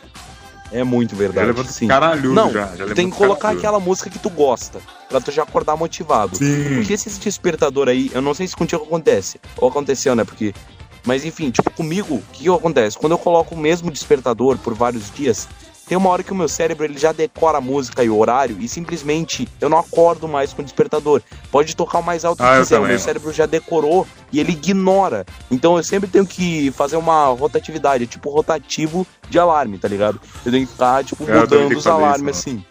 É 0.73 0.83
muito 0.85 1.11
Já 1.11 1.17
verdade, 1.17 1.47
levanto 1.47 1.67
sim. 1.73 1.87
caralho 1.89 2.33
Não, 2.33 2.49
já. 2.53 2.67
já 2.77 2.85
tem 2.95 3.09
que 3.11 3.17
colocar 3.17 3.41
caralhudo. 3.41 3.59
aquela 3.67 3.79
música 3.81 4.09
que 4.09 4.17
tu 4.17 4.29
gosta, 4.29 4.79
pra 5.09 5.19
tu 5.19 5.29
já 5.29 5.43
acordar 5.43 5.75
motivado. 5.75 6.37
Sim. 6.37 6.75
Porque 6.75 6.93
esse 6.93 7.09
despertador 7.19 7.89
aí, 7.89 8.09
eu 8.13 8.21
não 8.21 8.33
sei 8.33 8.47
se 8.47 8.55
contigo 8.55 8.81
acontece, 8.83 9.37
ou 9.57 9.67
aconteceu, 9.67 10.15
né? 10.15 10.23
Porque. 10.23 10.53
Mas 11.05 11.25
enfim, 11.25 11.49
tipo, 11.49 11.69
comigo, 11.71 12.15
o 12.15 12.23
que, 12.33 12.43
que 12.43 12.49
acontece? 12.49 12.97
Quando 12.97 13.13
eu 13.13 13.17
coloco 13.17 13.55
o 13.55 13.57
mesmo 13.57 13.91
despertador 13.91 14.57
por 14.57 14.73
vários 14.73 15.11
dias, 15.11 15.47
tem 15.91 15.97
uma 15.97 16.09
hora 16.09 16.23
que 16.23 16.31
o 16.31 16.35
meu 16.35 16.47
cérebro 16.47 16.85
ele 16.85 16.97
já 16.97 17.11
decora 17.11 17.57
a 17.57 17.61
música 17.61 18.01
e 18.01 18.09
o 18.09 18.17
horário 18.17 18.55
e 18.61 18.67
simplesmente 18.67 19.45
eu 19.59 19.67
não 19.67 19.77
acordo 19.77 20.25
mais 20.25 20.53
com 20.53 20.61
o 20.61 20.63
despertador. 20.63 21.21
Pode 21.51 21.75
tocar 21.75 21.99
o 21.99 22.01
mais 22.01 22.23
alto 22.23 22.41
Ah, 22.41 22.53
que 22.53 22.59
quiser, 22.61 22.79
o 22.79 22.85
meu 22.85 22.97
cérebro 22.97 23.33
já 23.33 23.45
decorou 23.45 24.07
e 24.31 24.39
ele 24.39 24.53
ignora. 24.53 25.25
Então 25.51 25.75
eu 25.75 25.83
sempre 25.83 26.09
tenho 26.09 26.25
que 26.25 26.71
fazer 26.71 26.95
uma 26.95 27.25
rotatividade, 27.25 28.07
tipo 28.07 28.29
rotativo 28.29 29.05
de 29.29 29.37
alarme, 29.37 29.77
tá 29.77 29.89
ligado? 29.89 30.21
Eu 30.45 30.51
tenho 30.53 30.65
que 30.65 30.71
ficar, 30.71 31.03
tipo, 31.03 31.25
eu 31.25 31.41
mudando 31.41 31.77
os 31.77 31.85
alarmes 31.85 32.37
isso, 32.37 32.49
assim. 32.49 32.65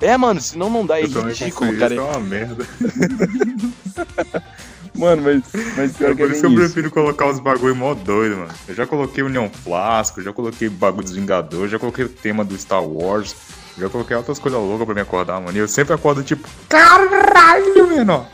É, 0.00 0.16
mano, 0.16 0.40
senão 0.40 0.70
não 0.70 0.86
dá, 0.86 0.98
é 0.98 1.04
Eu 1.04 1.08
ridículo, 1.08 1.76
cara. 1.78 1.94
Isso 1.94 2.02
é 2.02 2.06
uma 2.06 2.20
merda. 2.20 2.66
Mano, 4.94 5.22
mas, 5.22 5.42
mas 5.76 5.92
pior 5.96 6.10
É 6.10 6.14
que 6.14 6.22
é 6.22 6.26
por 6.26 6.32
isso 6.32 6.40
que 6.42 6.46
eu 6.46 6.50
isso. 6.50 6.60
prefiro 6.60 6.90
colocar 6.90 7.26
os 7.26 7.40
bagulho 7.40 7.74
mó 7.74 7.94
doido, 7.94 8.36
mano. 8.36 8.50
Eu 8.68 8.74
já 8.74 8.86
coloquei 8.86 9.22
União 9.24 9.48
Flasco, 9.48 10.20
já 10.22 10.32
coloquei 10.32 10.68
bagulho 10.68 11.04
dos 11.04 11.14
Vingadores, 11.14 11.70
já 11.70 11.78
coloquei 11.78 12.04
o 12.04 12.08
tema 12.08 12.44
do 12.44 12.56
Star 12.58 12.84
Wars, 12.84 13.34
já 13.78 13.88
coloquei 13.88 14.14
outras 14.16 14.38
coisas 14.38 14.60
loucas 14.60 14.84
pra 14.84 14.94
me 14.94 15.00
acordar, 15.00 15.40
mano. 15.40 15.56
E 15.56 15.60
eu 15.60 15.66
sempre 15.68 15.94
acordo 15.94 16.22
tipo, 16.22 16.46
caralho, 16.68 17.86
menor. 17.88 18.26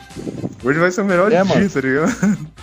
Hoje 0.65 0.79
vai 0.81 0.91
ser 0.91 1.03
o 1.03 1.05
melhor 1.05 1.31
É, 1.33 1.37
dia, 1.37 1.45
mano. 1.45 1.71
tá 1.71 1.81
ligado? 1.81 2.49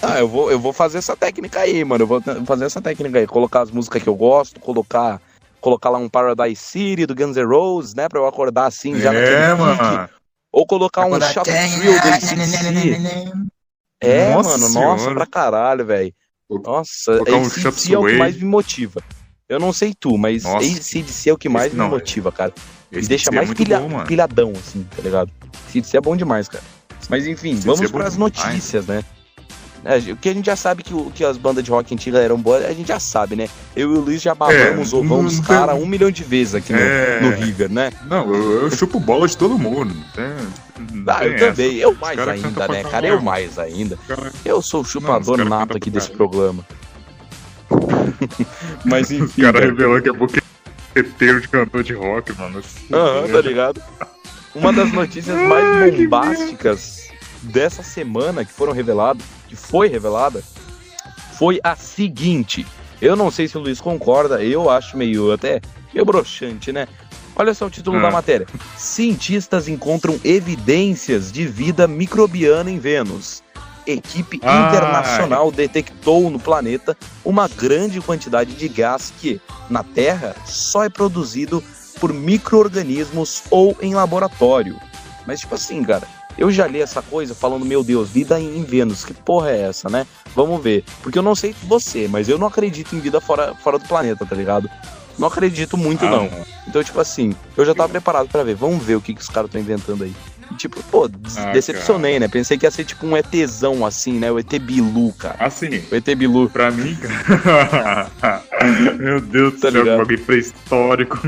Ah, 0.00 0.20
eu 0.20 0.28
vou, 0.28 0.48
eu 0.48 0.60
vou 0.60 0.72
fazer 0.72 0.98
essa 0.98 1.16
técnica 1.16 1.58
aí, 1.58 1.84
mano. 1.84 2.04
Eu 2.04 2.06
vou 2.06 2.22
fazer 2.46 2.66
essa 2.66 2.80
técnica 2.80 3.18
aí. 3.18 3.26
Colocar 3.26 3.62
as 3.62 3.70
músicas 3.72 4.00
que 4.00 4.08
eu 4.08 4.14
gosto, 4.14 4.60
colocar, 4.60 5.20
colocar 5.60 5.90
lá 5.90 5.98
um 5.98 6.08
Paradise 6.08 6.54
City 6.62 7.04
do 7.04 7.16
Guns 7.16 7.36
N' 7.36 7.42
Roses, 7.44 7.94
né? 7.96 8.08
Pra 8.08 8.20
eu 8.20 8.26
acordar 8.28 8.66
assim 8.66 8.94
já 9.00 9.12
é, 9.12 9.54
naquele 9.56 9.76
pique. 10.06 10.14
Ou 10.52 10.66
colocar 10.66 11.04
um 11.06 11.20
Shop 11.20 11.44
Thrill 11.50 12.00
do 12.00 12.08
ACDC. 12.08 13.32
É, 14.00 14.32
Nossa 14.32 14.50
mano, 14.50 14.68
nossa 14.72 14.98
senhora. 14.98 15.14
pra 15.14 15.26
caralho, 15.26 15.84
velho. 15.86 16.12
Nossa, 16.48 17.12
colocar 17.18 17.36
um 17.36 17.46
ACDC 17.46 17.94
é 17.94 17.98
o 17.98 18.06
que 18.06 18.16
mais 18.18 18.36
me 18.36 18.44
motiva. 18.44 19.02
Eu 19.48 19.58
não 19.58 19.72
sei 19.72 19.94
tu, 19.98 20.16
mas 20.18 20.44
Nossa. 20.44 20.58
ACDC 20.66 21.30
é 21.30 21.32
o 21.32 21.38
que 21.38 21.48
mais 21.48 21.66
Esse 21.68 21.76
me 21.76 21.82
não, 21.82 21.90
motiva, 21.90 22.30
cara. 22.32 22.52
Me 22.90 22.98
Esse 22.98 23.08
deixa 23.08 23.30
é 23.30 23.34
mais 23.34 23.48
muito 23.48 23.58
pilha- 23.58 23.80
bom, 23.80 24.04
pilhadão, 24.04 24.52
assim, 24.56 24.86
tá 24.94 25.02
ligado? 25.02 25.30
ACDC 25.68 25.96
é 25.96 26.00
bom 26.00 26.16
demais, 26.16 26.48
cara. 26.48 26.64
Mas 27.08 27.26
enfim, 27.26 27.50
ACDC 27.52 27.66
vamos 27.66 27.80
é 27.82 27.92
pras 27.92 28.12
demais. 28.14 28.16
notícias, 28.16 28.86
né? 28.86 29.04
É, 29.84 29.96
o 30.12 30.16
que 30.16 30.28
a 30.28 30.34
gente 30.34 30.46
já 30.46 30.56
sabe 30.56 30.82
que, 30.82 30.92
o- 30.92 31.10
que 31.14 31.24
as 31.24 31.36
bandas 31.36 31.62
de 31.62 31.70
rock 31.70 31.94
antigas 31.94 32.20
eram 32.20 32.36
boas, 32.36 32.64
a 32.64 32.72
gente 32.72 32.88
já 32.88 32.98
sabe, 32.98 33.36
né? 33.36 33.48
Eu 33.76 33.92
e 33.94 33.98
o 33.98 34.00
Luiz 34.00 34.20
já 34.20 34.34
babamos 34.34 34.92
É, 34.92 34.96
o 34.96 34.98
ovão 34.98 35.22
dos 35.22 35.36
não 35.38 35.44
caras 35.44 35.76
tem- 35.76 35.84
um 35.84 35.86
milhão 35.88 36.10
de 36.10 36.24
vezes 36.24 36.56
aqui 36.56 36.72
no, 36.72 36.78
É. 36.80 37.20
no 37.20 37.30
River, 37.30 37.70
né? 37.70 37.92
Não, 38.06 38.34
eu, 38.34 38.62
eu 38.62 38.70
chupo 38.70 38.98
bola 38.98 39.28
de 39.28 39.36
todo 39.36 39.56
mundo. 39.58 39.94
Não 39.94 40.04
tem, 40.12 40.94
não 41.04 41.12
Ah, 41.12 41.18
tem 41.20 41.28
eu 41.28 41.34
essa. 41.34 41.46
também, 41.46 41.76
eu 41.76 41.94
mais 41.94 42.18
ainda, 42.18 42.68
né, 42.68 42.82
cara? 42.82 43.06
Eu 43.06 43.20
mais 43.22 43.58
ainda. 43.58 43.96
Cara, 44.08 44.32
Eu 44.44 44.60
sou 44.60 44.80
o 44.80 44.82
Não, 44.82 44.90
chupador 44.90 45.36
cara 45.36 45.48
nato 45.48 45.76
aqui 45.76 45.90
desse 45.90 46.10
programa. 46.10 46.64
Mas 48.84 49.10
O 49.10 49.14
enfim, 49.14 49.42
cara 49.42 49.54
cara. 49.60 49.66
revelou 49.66 50.00
que 50.02 50.08
é 50.08 50.12
boqueteiro 50.12 51.40
de 51.40 51.48
cantor 51.48 51.82
de 51.82 51.92
rock, 51.94 52.32
mano. 52.38 52.60
Aham, 52.92 53.28
tá 53.30 53.40
ligado? 53.40 53.82
Uma 54.54 54.72
das 54.72 54.90
notícias 54.92 55.36
mais 55.46 55.94
bombásticas 55.94 57.07
dessa 57.42 57.82
semana 57.82 58.44
que 58.44 58.52
foram 58.52 58.72
reveladas, 58.72 59.22
que 59.48 59.56
foi 59.56 59.88
revelada, 59.88 60.42
foi 61.38 61.60
a 61.62 61.76
seguinte. 61.76 62.66
Eu 63.00 63.14
não 63.14 63.30
sei 63.30 63.46
se 63.46 63.56
o 63.56 63.60
Luiz 63.60 63.80
concorda, 63.80 64.42
eu 64.42 64.68
acho 64.68 64.96
meio 64.96 65.32
até 65.32 65.60
meio 65.94 66.04
broxante, 66.04 66.72
né? 66.72 66.88
Olha 67.36 67.54
só 67.54 67.66
o 67.66 67.70
título 67.70 67.98
Ah. 67.98 68.02
da 68.02 68.10
matéria. 68.10 68.46
Cientistas 68.76 69.68
encontram 69.68 70.18
evidências 70.24 71.30
de 71.30 71.46
vida 71.46 71.86
microbiana 71.86 72.70
em 72.70 72.78
Vênus. 72.80 73.42
Equipe 73.86 74.40
Ai. 74.42 74.68
internacional 74.68 75.50
detectou 75.52 76.28
no 76.28 76.38
planeta 76.38 76.96
uma 77.24 77.46
grande 77.48 78.00
quantidade 78.00 78.54
de 78.54 78.68
gás 78.68 79.12
que, 79.20 79.40
na 79.70 79.82
Terra, 79.84 80.34
só 80.44 80.84
é 80.84 80.88
produzido 80.88 81.62
por 82.00 82.12
micro-organismos 82.12 83.44
ou 83.50 83.76
em 83.80 83.94
laboratório. 83.94 84.76
Mas, 85.26 85.40
tipo 85.40 85.54
assim, 85.54 85.82
cara, 85.84 86.06
eu 86.38 86.50
já 86.50 86.66
li 86.66 86.80
essa 86.80 87.02
coisa 87.02 87.34
falando, 87.34 87.64
meu 87.64 87.82
Deus, 87.84 88.08
vida 88.08 88.40
em 88.40 88.62
Vênus, 88.62 89.04
que 89.04 89.12
porra 89.12 89.50
é 89.50 89.62
essa, 89.62 89.90
né? 89.90 90.06
Vamos 90.34 90.62
ver. 90.62 90.84
Porque 91.02 91.18
eu 91.18 91.22
não 91.22 91.34
sei 91.34 91.54
você, 91.64 92.06
mas 92.08 92.28
eu 92.28 92.38
não 92.38 92.46
acredito 92.46 92.94
em 92.94 93.00
vida 93.00 93.20
fora, 93.20 93.54
fora 93.56 93.78
do 93.78 93.86
planeta, 93.86 94.24
tá 94.24 94.34
ligado? 94.36 94.70
Não 95.18 95.26
acredito 95.28 95.76
muito, 95.76 96.06
Ah, 96.06 96.10
não. 96.10 96.30
Então, 96.68 96.82
tipo 96.84 97.00
assim, 97.00 97.34
eu 97.56 97.64
já 97.64 97.74
tava 97.74 97.88
preparado 97.88 98.28
pra 98.28 98.44
ver. 98.44 98.54
Vamos 98.54 98.82
ver 98.84 98.94
o 98.94 99.00
que, 99.00 99.12
que 99.12 99.20
os 99.20 99.28
caras 99.28 99.48
estão 99.48 99.60
inventando 99.60 100.04
aí. 100.04 100.14
E, 100.50 100.54
tipo, 100.54 100.80
pô, 100.84 101.10
Ah, 101.36 101.50
decepcionei, 101.52 102.20
né? 102.20 102.28
Pensei 102.28 102.56
que 102.56 102.64
ia 102.64 102.70
ser 102.70 102.84
tipo 102.84 103.04
um 103.04 103.16
ETzão 103.16 103.84
assim, 103.84 104.12
né? 104.12 104.30
O 104.30 104.38
ET 104.38 104.58
Bilu, 104.60 105.12
cara. 105.14 105.34
Assim, 105.40 105.82
O 105.90 105.94
ET 105.96 106.06
Bilu. 106.14 106.48
pra 106.48 106.70
mim, 106.70 106.96
cara. 106.96 108.10
Meu 108.98 109.20
Deus 109.20 109.54
do 109.54 109.60
Tá 109.60 109.70
céu, 109.72 109.84
bagulho 109.84 110.20
pré-histórico. 110.24 111.18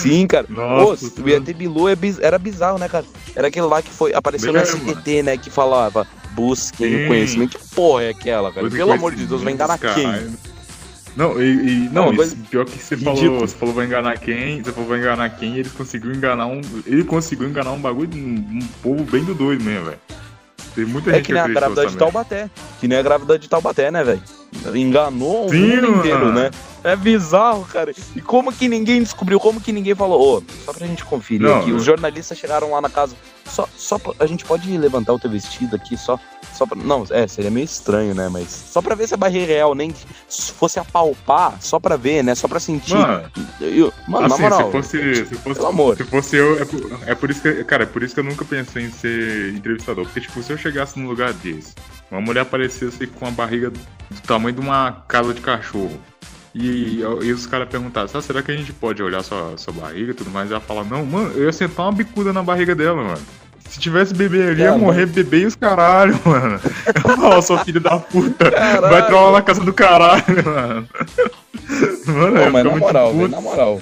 Sim, 0.00 0.26
cara. 0.26 0.46
Nossa, 0.48 1.10
Pô, 1.10 1.22
o 1.22 1.28
ET 1.28 1.52
Bilu 1.54 1.88
é 1.88 1.96
biz- 1.96 2.18
era 2.20 2.38
bizarro, 2.38 2.78
né, 2.78 2.88
cara? 2.88 3.04
Era 3.34 3.48
aquele 3.48 3.66
lá 3.66 3.80
que 3.82 3.90
foi. 3.90 4.12
Apareceu 4.14 4.52
no 4.52 4.58
Lembro. 4.58 4.70
SBT, 4.76 5.22
né? 5.22 5.36
Que 5.36 5.50
falava. 5.50 6.06
Busquem 6.32 6.88
Sim. 6.90 7.04
o 7.04 7.08
conhecimento. 7.08 7.58
Que 7.58 7.68
porra 7.74 8.02
é 8.04 8.08
aquela, 8.10 8.52
cara? 8.52 8.68
Pelo 8.68 8.92
amor 8.92 9.14
de 9.14 9.26
Deus, 9.26 9.42
vai 9.42 9.52
enganar 9.52 9.78
cara. 9.78 9.94
quem? 9.94 10.36
Não, 11.16 11.40
e, 11.40 11.44
e- 11.84 11.88
Não, 11.92 12.06
não, 12.06 12.16
coisa 12.16 12.36
pior 12.50 12.64
que 12.64 12.76
você 12.76 12.96
falou, 12.96 13.14
ridícula. 13.14 13.46
você 13.46 13.54
falou 13.56 13.72
vai 13.74 13.86
enganar 13.86 14.18
quem, 14.18 14.60
você 14.62 14.72
falou 14.72 14.88
vai 14.88 14.98
enganar 14.98 15.30
quem, 15.30 15.56
ele 15.58 15.70
conseguiu 15.70 16.12
enganar 16.12 16.46
um. 16.46 16.60
Ele 16.84 17.04
conseguiu 17.04 17.48
enganar 17.48 17.70
um 17.70 17.78
bagulho, 17.80 18.10
um, 18.16 18.58
um 18.58 18.66
povo 18.82 19.04
bem 19.04 19.22
do 19.22 19.32
doido 19.32 19.62
mesmo, 19.62 19.84
velho. 19.86 19.98
Tem 20.74 20.84
muita 20.84 21.10
É 21.10 21.14
gente 21.14 21.26
que 21.26 21.32
nem 21.32 21.40
a 21.42 21.46
grávida 21.46 21.86
de. 21.86 21.96
Taubaté. 21.96 22.50
Que 22.80 22.88
nem 22.88 22.98
a 22.98 23.02
grávida 23.02 23.38
de 23.38 23.48
Taubaté, 23.48 23.92
né, 23.92 24.02
velho? 24.02 24.20
Enganou 24.74 25.46
o 25.46 25.50
Sim, 25.50 25.60
mundo 25.76 25.82
mano. 25.82 25.96
inteiro, 25.98 26.32
né? 26.32 26.50
É 26.84 26.94
bizarro, 26.94 27.64
cara. 27.64 27.92
E 28.14 28.20
como 28.20 28.52
que 28.52 28.68
ninguém 28.68 29.02
descobriu? 29.02 29.40
Como 29.40 29.58
que 29.60 29.72
ninguém 29.72 29.94
falou? 29.94 30.38
Ô, 30.38 30.42
só 30.66 30.72
pra 30.72 30.86
gente 30.86 31.02
conferir 31.04 31.40
Não, 31.48 31.60
aqui. 31.60 31.72
Os 31.72 31.82
jornalistas 31.82 32.36
chegaram 32.38 32.70
lá 32.70 32.80
na 32.80 32.90
casa. 32.90 33.16
Só, 33.46 33.66
só 33.76 33.98
pra- 33.98 34.12
a 34.20 34.26
gente 34.26 34.44
pode 34.44 34.70
levantar 34.76 35.12
o 35.14 35.18
teu 35.18 35.30
vestido 35.30 35.74
aqui, 35.76 35.96
só. 35.96 36.18
Só 36.52 36.66
pra, 36.66 36.76
não, 36.76 37.04
é, 37.10 37.26
seria 37.26 37.50
meio 37.50 37.64
estranho, 37.64 38.14
né? 38.14 38.28
Mas 38.30 38.48
só 38.50 38.80
pra 38.82 38.94
ver 38.94 39.08
se 39.08 39.14
a 39.14 39.16
barriga 39.16 39.44
é 39.52 39.56
real, 39.56 39.74
nem 39.74 39.92
se 40.28 40.52
fosse 40.52 40.78
apalpar, 40.78 41.56
só 41.60 41.80
pra 41.80 41.96
ver, 41.96 42.22
né? 42.22 42.34
Só 42.34 42.46
pra 42.46 42.60
sentir. 42.60 42.94
Mano, 42.94 43.30
Eu- 43.60 43.92
mano, 44.06 44.26
assim, 44.26 44.42
na 44.42 44.50
moral. 44.50 44.66
se 44.66 44.72
fosse. 44.72 45.14
Se 45.16 45.24
fosse, 45.36 45.54
pelo 45.56 45.66
amor. 45.68 45.96
se 45.96 46.04
fosse 46.04 46.36
eu, 46.36 46.60
é 46.60 46.64
por, 46.64 46.98
é 47.06 47.14
por 47.14 47.30
isso 47.30 47.40
que. 47.42 47.64
Cara, 47.64 47.82
é 47.84 47.86
por 47.86 48.02
isso 48.02 48.14
que 48.14 48.20
eu 48.20 48.24
nunca 48.24 48.44
pensei 48.44 48.84
em 48.84 48.90
ser 48.90 49.54
entrevistador. 49.54 50.04
Porque, 50.04 50.20
tipo, 50.20 50.42
se 50.42 50.52
eu 50.52 50.58
chegasse 50.58 50.98
num 50.98 51.08
lugar 51.08 51.32
desse, 51.32 51.72
uma 52.10 52.20
mulher 52.20 52.42
aparecesse 52.42 53.06
com 53.06 53.24
uma 53.24 53.30
barriga 53.32 53.70
do 53.70 54.20
tamanho 54.26 54.54
de 54.54 54.60
uma 54.60 55.04
casa 55.08 55.32
de 55.34 55.40
cachorro. 55.40 55.98
E, 56.54 57.00
e 57.00 57.32
os 57.32 57.46
caras 57.46 57.68
perguntassem, 57.68 58.16
ah, 58.16 58.22
será 58.22 58.40
que 58.40 58.52
a 58.52 58.56
gente 58.56 58.72
pode 58.72 59.02
olhar 59.02 59.22
sua, 59.24 59.54
sua 59.56 59.72
barriga 59.72 60.12
e 60.12 60.14
tudo 60.14 60.30
mais? 60.30 60.50
Ela 60.52 60.60
fala, 60.60 60.84
não, 60.84 61.04
mano, 61.04 61.32
eu 61.34 61.44
ia 61.44 61.52
sentar 61.52 61.86
uma 61.86 61.92
bicuda 61.92 62.32
na 62.32 62.42
barriga 62.44 62.74
dela, 62.76 63.02
mano. 63.02 63.20
Se 63.68 63.80
tivesse 63.80 64.14
bebê 64.14 64.50
ali, 64.50 64.60
ia 64.62 64.76
morrer 64.76 65.06
bebê 65.06 65.40
e 65.40 65.46
os 65.46 65.56
caralho, 65.56 66.18
mano. 66.24 66.60
Eu 66.86 67.16
falo, 67.16 67.42
sua 67.42 67.64
filha 67.64 67.80
da 67.80 67.98
puta, 67.98 68.50
Caralho. 68.52 68.88
vai 68.88 69.10
lá 69.10 69.32
na 69.32 69.42
casa 69.42 69.64
do 69.64 69.72
caralho, 69.72 70.24
mano. 70.44 70.88
Mano, 72.06 72.44
Pô, 72.44 72.50
mas 72.52 72.64
na 72.64 72.76
moral, 72.76 73.14
velho, 73.14 73.28
na 73.28 73.40
moral. 73.40 73.80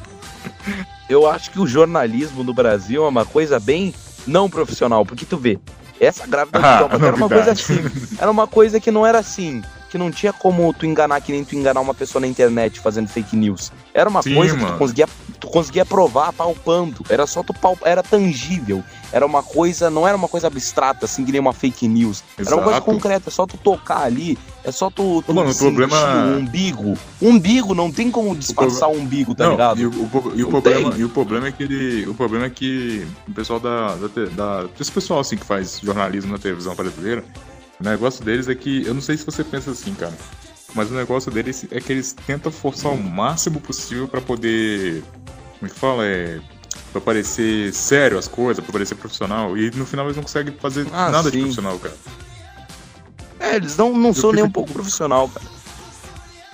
Eu 1.10 1.28
acho 1.28 1.50
que 1.50 1.60
o 1.60 1.66
jornalismo 1.66 2.42
no 2.42 2.54
Brasil 2.54 3.04
é 3.04 3.08
uma 3.08 3.26
coisa 3.26 3.60
bem 3.60 3.92
não 4.26 4.48
profissional, 4.48 5.04
porque 5.04 5.26
tu 5.26 5.36
vê, 5.36 5.58
essa 6.00 6.26
grávida 6.26 6.58
de 6.58 6.64
Ah, 6.64 6.78
Taubaté 6.78 7.06
era 7.06 7.16
uma 7.16 7.28
coisa 7.28 7.52
assim, 7.52 7.78
era 8.18 8.30
uma 8.30 8.46
coisa 8.46 8.80
que 8.80 8.90
não 8.90 9.06
era 9.06 9.18
assim, 9.18 9.62
que 9.92 9.98
não 9.98 10.10
tinha 10.10 10.32
como 10.32 10.72
tu 10.72 10.86
enganar 10.86 11.20
que 11.20 11.30
nem 11.30 11.44
tu 11.44 11.54
enganar 11.54 11.82
uma 11.82 11.92
pessoa 11.92 12.18
na 12.18 12.26
internet 12.26 12.80
fazendo 12.80 13.08
fake 13.08 13.36
news. 13.36 13.70
Era 13.92 14.08
uma 14.08 14.22
Sim, 14.22 14.34
coisa 14.34 14.56
que 14.56 14.64
tu 14.64 14.72
conseguia, 14.78 15.08
tu 15.38 15.48
conseguia 15.48 15.84
provar 15.84 16.32
palpando, 16.32 17.04
era 17.10 17.26
só 17.26 17.42
tu 17.42 17.52
palpar, 17.52 17.90
era 17.92 18.02
tangível, 18.02 18.82
era 19.12 19.26
uma 19.26 19.42
coisa, 19.42 19.90
não 19.90 20.08
era 20.08 20.16
uma 20.16 20.28
coisa 20.28 20.46
abstrata 20.46 21.04
assim 21.04 21.26
que 21.26 21.30
nem 21.32 21.42
uma 21.42 21.52
fake 21.52 21.86
news. 21.86 22.24
Era 22.38 22.48
uma 22.56 22.62
coisa 22.62 22.78
Exato. 22.78 22.86
concreta, 22.90 23.28
é 23.28 23.30
só 23.30 23.46
tu 23.46 23.58
tocar 23.58 24.04
ali, 24.04 24.38
é 24.64 24.72
só 24.72 24.88
tu, 24.88 25.20
tu 25.26 25.34
Mano, 25.34 25.50
o 25.50 25.54
problema- 25.58 26.30
o 26.30 26.38
umbigo. 26.38 26.96
Umbigo, 27.20 27.74
não 27.74 27.92
tem 27.92 28.10
como 28.10 28.34
disfarçar 28.34 28.88
o 28.88 28.96
umbigo, 28.96 29.34
tá 29.34 29.44
Não, 29.44 29.50
ligado? 29.50 29.78
E 29.78 29.84
o, 29.84 29.90
o 30.04 30.08
pro- 30.08 30.32
e 30.34 30.42
o 30.42 30.48
problema, 30.48 30.90
tem. 30.92 31.00
e 31.00 31.04
o 31.04 31.08
problema 31.10 31.48
é 31.48 31.52
que 31.52 31.62
ele, 31.64 32.08
o 32.08 32.14
problema 32.14 32.46
é 32.46 32.50
que 32.50 33.06
o 33.28 33.32
pessoal 33.32 33.60
da, 33.60 33.94
da, 33.96 34.08
da 34.62 34.68
esse 34.80 34.90
pessoal 34.90 35.20
assim 35.20 35.36
que 35.36 35.44
faz 35.44 35.78
jornalismo 35.82 36.32
na 36.32 36.38
televisão 36.38 36.74
brasileira, 36.74 37.22
o 37.84 37.90
negócio 37.90 38.24
deles 38.24 38.48
é 38.48 38.54
que 38.54 38.86
eu 38.86 38.94
não 38.94 39.00
sei 39.02 39.16
se 39.16 39.24
você 39.26 39.42
pensa 39.44 39.70
assim, 39.72 39.94
cara, 39.94 40.12
mas 40.74 40.90
o 40.90 40.94
negócio 40.94 41.30
deles 41.30 41.66
é 41.70 41.80
que 41.80 41.92
eles 41.92 42.12
tentam 42.26 42.50
forçar 42.52 42.92
o 42.92 42.96
máximo 43.02 43.60
possível 43.60 44.06
pra 44.08 44.20
poder, 44.20 45.02
como 45.58 45.70
é 45.70 45.74
que 45.74 45.78
fala, 45.78 46.04
é 46.06 46.40
Pra 46.90 47.00
parecer 47.00 47.72
sério 47.72 48.18
as 48.18 48.28
coisas, 48.28 48.62
pra 48.62 48.70
parecer 48.70 48.94
profissional. 48.96 49.56
E 49.56 49.70
no 49.70 49.86
final 49.86 50.04
eles 50.06 50.16
não 50.16 50.22
conseguem 50.22 50.54
fazer 50.60 50.86
Ah, 50.92 51.10
nada 51.10 51.30
de 51.30 51.36
sim. 51.38 51.40
profissional, 51.42 51.78
cara. 51.78 51.94
É, 53.40 53.56
eles 53.56 53.76
não, 53.78 53.96
não 53.96 54.12
são 54.12 54.30
nem 54.30 54.44
um 54.44 54.50
pouco 54.50 54.70
profissional, 54.72 55.26
cara. 55.28 55.46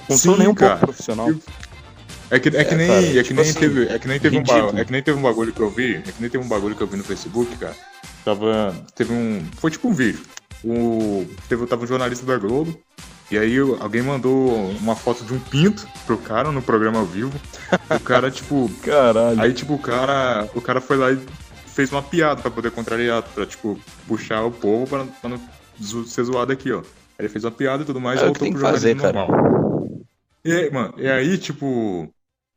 Não 0.08 0.16
Sim, 0.16 0.28
são 0.28 0.36
nem 0.36 0.46
um 0.46 0.54
cara. 0.54 0.72
pouco 0.76 0.86
profissional. 0.86 1.28
Eu- 1.28 1.40
É 2.30 2.38
que, 2.38 2.48
é 2.50 2.64
que 2.64 2.74
É, 2.74 2.76
nem, 2.76 2.86
cara, 2.88 3.00
é 3.06 3.10
que 3.10 3.22
tipo 3.24 3.40
nem 3.40 3.50
assim, 3.50 3.58
teve, 3.58 3.86
é 3.88 3.98
que 3.98 4.06
nem 4.08 4.20
teve 4.20 4.36
um 4.36 4.38
ridículo. 4.40 4.62
bagulho, 4.66 4.80
é 4.80 4.84
que 4.84 4.92
nem 4.92 5.02
teve 5.02 5.18
um 5.18 5.22
bagulho 5.22 5.52
que 5.52 5.60
eu 5.60 5.70
vi, 5.70 5.94
é 5.96 6.02
que 6.02 6.20
nem 6.20 6.30
teve 6.30 6.44
um 6.44 6.48
bagulho 6.48 6.76
que 6.76 6.82
eu 6.82 6.86
vi 6.86 6.96
no 6.96 7.04
Facebook, 7.04 7.56
cara. 7.56 7.74
Tava, 8.24 8.76
teve 8.94 9.12
um, 9.12 9.44
foi 9.56 9.70
tipo 9.72 9.88
um 9.88 9.92
vídeo. 9.94 10.20
O, 10.64 11.26
teve, 11.48 11.66
tava 11.66 11.84
um 11.84 11.86
jornalista 11.86 12.26
da 12.26 12.36
Globo 12.36 12.78
e 13.30 13.38
aí 13.38 13.58
alguém 13.80 14.02
mandou 14.02 14.70
uma 14.80 14.96
foto 14.96 15.24
de 15.24 15.34
um 15.34 15.38
pinto 15.38 15.86
pro 16.06 16.16
cara 16.16 16.50
no 16.50 16.62
programa 16.62 16.98
ao 16.98 17.04
vivo. 17.04 17.38
O 17.90 18.00
cara 18.00 18.30
tipo, 18.32 18.70
Caralho. 18.82 19.40
aí 19.40 19.52
tipo 19.52 19.74
o 19.74 19.78
cara, 19.78 20.48
o 20.54 20.60
cara 20.60 20.80
foi 20.80 20.96
lá 20.96 21.12
e 21.12 21.18
fez 21.66 21.92
uma 21.92 22.02
piada 22.02 22.40
pra 22.40 22.50
poder 22.50 22.70
contrariar, 22.70 23.22
pra 23.22 23.46
tipo 23.46 23.78
puxar 24.06 24.42
o 24.42 24.50
povo 24.50 24.86
pra, 24.86 25.04
pra 25.04 25.30
não 25.30 25.40
ser 26.06 26.24
zoado 26.24 26.52
aqui, 26.52 26.72
ó. 26.72 26.82
Ele 27.18 27.28
fez 27.28 27.44
uma 27.44 27.50
piada 27.50 27.82
e 27.82 27.86
tudo 27.86 28.00
mais 28.00 28.20
É 28.20 28.22
e 28.22 28.26
voltou 28.26 28.48
pro 28.48 28.56
que 28.56 28.62
fazer, 28.62 28.96
jornalismo 28.96 29.22
normal. 29.28 30.04
E 30.44 30.52
aí, 30.52 30.70
mano, 30.70 30.94
e 30.96 31.08
aí, 31.08 31.36
tipo, 31.36 32.08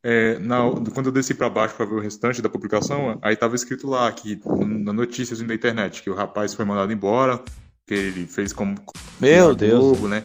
é, 0.04 0.40
na, 0.40 0.60
quando 0.94 1.08
eu 1.08 1.12
desci 1.12 1.34
pra 1.34 1.50
baixo 1.50 1.76
pra 1.76 1.86
ver 1.86 1.96
o 1.96 2.00
restante 2.00 2.42
da 2.42 2.50
publicação, 2.50 3.20
aí 3.22 3.36
tava 3.36 3.56
escrito 3.56 3.88
lá 3.88 4.12
que 4.12 4.40
na 4.46 4.94
notícias 4.94 5.42
da 5.42 5.54
internet 5.54 6.02
que 6.02 6.10
o 6.10 6.16
rapaz 6.16 6.54
foi 6.54 6.64
mandado 6.64 6.94
embora, 6.94 7.44
que 7.92 7.96
ele 7.96 8.26
fez 8.26 8.54
como 8.54 8.76
Meu 9.20 9.54
Deus. 9.54 9.80
Globo, 9.82 10.08
né? 10.08 10.24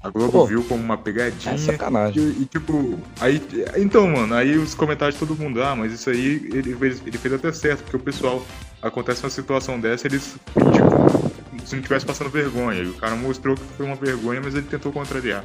A 0.00 0.08
Globo 0.10 0.30
Pô. 0.30 0.46
viu 0.46 0.62
como 0.62 0.80
uma 0.80 0.94
É 0.94 0.98
pegadinha. 0.98 1.58
sacanagem. 1.58 2.22
E, 2.22 2.42
e, 2.42 2.44
tipo, 2.46 2.96
aí. 3.20 3.42
Então, 3.76 4.06
mano, 4.06 4.32
aí 4.32 4.56
os 4.56 4.72
comentários 4.72 5.18
de 5.18 5.26
todo 5.26 5.36
mundo, 5.36 5.60
ah, 5.60 5.74
mas 5.74 5.92
isso 5.92 6.08
aí 6.08 6.48
ele 6.54 6.76
fez, 6.76 7.02
ele 7.04 7.18
fez 7.18 7.34
até 7.34 7.50
certo, 7.52 7.82
porque 7.82 7.96
o 7.96 8.00
pessoal 8.00 8.46
acontece 8.80 9.24
uma 9.24 9.30
situação 9.30 9.80
dessa, 9.80 10.06
eles, 10.06 10.36
tipo, 10.54 11.66
se 11.66 11.74
não 11.74 11.82
tivesse 11.82 12.06
passando 12.06 12.30
vergonha. 12.30 12.80
E 12.82 12.86
o 12.86 12.94
cara 12.94 13.16
mostrou 13.16 13.56
que 13.56 13.62
foi 13.76 13.86
uma 13.86 13.96
vergonha, 13.96 14.40
mas 14.40 14.54
ele 14.54 14.66
tentou 14.66 14.92
contrariar. 14.92 15.44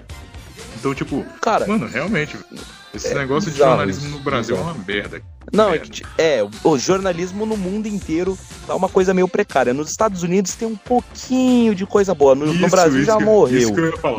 Então, 0.80 0.94
tipo, 0.94 1.25
Cara, 1.42 1.65
mano, 1.65 1.88
realmente, 1.88 2.38
esse 2.94 3.08
É 3.08 3.15
negócio 3.15 3.50
de 3.50 3.58
jornalismo 3.58 4.10
no 4.10 4.20
Brasil 4.20 4.56
bizarro. 4.56 4.72
é 4.72 4.74
uma 4.75 4.86
merda. 4.86 5.22
Não, 5.52 5.74
é 5.74 5.82
é, 6.18 6.48
o 6.64 6.78
jornalismo 6.78 7.46
no 7.46 7.58
mundo 7.58 7.88
inteiro 7.88 8.38
tá 8.66 8.76
uma 8.76 8.90
coisa 8.90 9.14
meio 9.14 9.28
precária. 9.28 9.74
Nos 9.74 9.90
Estados 9.90 10.24
Unidos 10.24 10.56
tem 10.56 10.68
um 10.68 10.76
pouquinho 10.76 11.76
de 11.76 11.86
coisa 11.86 12.14
boa. 12.14 12.34
No, 12.34 12.46
no 12.48 12.54
Isso, 12.54 12.70
Brasil 12.70 12.98
isso 13.02 13.06
já 13.12 13.18
que- 13.18 13.24
morreu. 13.24 13.70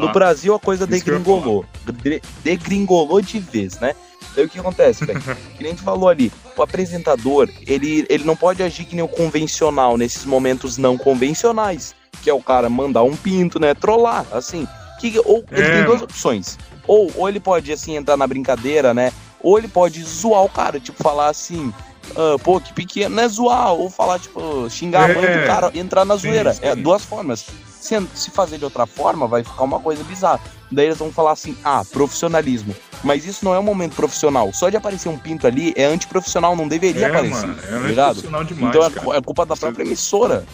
No 0.01 0.13
Brasil 0.13 0.55
a 0.55 0.61
coisa 0.61 0.85
Isso 0.85 0.91
degringolou. 0.93 1.65
De- 2.03 2.23
Degringolou 2.43 3.21
de 3.21 3.39
vez, 3.39 3.79
né? 3.81 3.95
Daí 4.37 4.45
o 4.45 4.49
que 4.49 4.59
acontece, 4.59 5.05
velho? 5.05 5.21
que 5.57 5.63
nem 5.63 5.75
tu 5.75 5.83
falou 5.83 6.09
ali, 6.09 6.31
o 6.57 6.63
apresentador, 6.63 7.49
ele, 7.67 8.05
ele 8.09 8.25
não 8.25 8.35
pode 8.37 8.63
agir 8.63 8.85
que 8.85 8.95
nem 8.97 9.05
o 9.05 9.09
convencional 9.09 9.97
nesses 9.97 10.25
momentos 10.25 10.77
não 10.77 10.97
convencionais. 10.99 11.95
Que 12.23 12.31
é 12.31 12.35
o 12.35 12.41
cara 12.43 12.69
mandar 12.69 13.03
um 13.03 13.15
pinto, 13.17 13.59
né? 13.61 13.75
Trollar, 13.75 14.25
assim. 14.33 14.67
Que, 15.01 15.19
ou 15.25 15.45
ele 15.51 15.63
É, 15.63 15.77
tem 15.77 15.85
duas 15.85 16.01
opções. 16.03 16.59
Ou, 16.87 17.11
ou 17.17 17.29
ele 17.29 17.41
pode, 17.41 17.73
assim, 17.73 17.97
entrar 17.97 18.17
na 18.17 18.27
brincadeira, 18.27 18.93
né? 18.95 19.13
Ou 19.45 19.59
ele 19.59 19.69
pode 19.69 20.03
zoar 20.03 20.43
o 20.43 20.49
cara, 20.49 20.81
tipo, 20.81 21.01
falar 21.03 21.29
assim. 21.29 21.73
ah, 22.17 22.37
pô, 22.43 22.61
que 22.61 22.73
pequeno, 22.73 23.15
né? 23.15 23.29
Zoar, 23.29 23.73
ou 23.75 23.89
falar, 23.91 24.19
tipo, 24.19 24.69
xingar 24.71 25.05
a 25.11 25.15
mãe 25.15 25.25
É. 25.25 25.41
do 25.41 25.47
cara, 25.47 25.71
entrar 25.75 26.05
na 26.05 26.15
Sim, 26.19 26.29
zoeira. 26.29 26.53
sim. 26.55 26.61
É 26.63 26.75
duas 26.75 27.05
formas. 27.05 27.45
Se, 27.81 27.95
se 28.15 28.31
fazer 28.31 28.57
de 28.59 28.65
outra 28.65 28.87
forma, 28.87 29.27
vai 29.29 29.45
ficar 29.45 29.63
uma 29.63 29.79
coisa 29.79 30.03
bizarra. 30.05 30.41
Daí 30.73 30.87
eles 30.87 30.99
vão 30.99 31.13
falar 31.13 31.33
assim, 31.33 31.55
ah, 31.63 31.85
profissionalismo. 31.93 32.75
Mas 33.05 33.27
isso 33.27 33.45
não 33.45 33.55
é 33.55 33.59
um 33.59 33.63
momento 33.63 33.95
profissional. 33.95 34.51
Só 34.55 34.71
de 34.71 34.77
aparecer 34.79 35.11
um 35.11 35.19
pinto 35.19 35.47
ali 35.47 35.75
é 35.77 35.85
antiprofissional, 35.85 36.57
não 36.57 36.67
deveria 36.67 37.07
É, 37.07 37.11
aparecer. 37.11 37.47
mano, 37.47 37.59
é 37.63 37.67
tá 37.67 37.79
ligado? 37.81 38.07
profissional 38.15 38.45
demais, 38.45 38.75
então 38.75 38.87
é, 38.87 38.91
cara. 38.91 39.17
é 39.19 39.21
culpa 39.21 39.45
da 39.47 39.55
própria 39.57 39.85
emissora. 39.85 40.47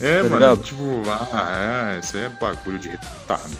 É, 0.00 0.18
tá 0.18 0.22
mano, 0.24 0.34
ligado? 0.36 0.62
tipo, 0.62 1.02
ah, 1.32 1.94
é, 1.96 1.98
isso 1.98 2.16
é 2.16 2.28
bagulho 2.28 2.78
de 2.78 2.88
retardo. 2.90 3.56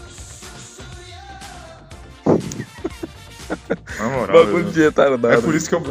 Na 3.99 4.07
moral, 4.09 4.37
eu- 4.49 4.63
de 4.63 4.81
retardado. 4.81 5.33
é 5.33 5.41
por 5.41 5.55
isso 5.55 5.67
que 5.69 5.75
eu. 5.75 5.83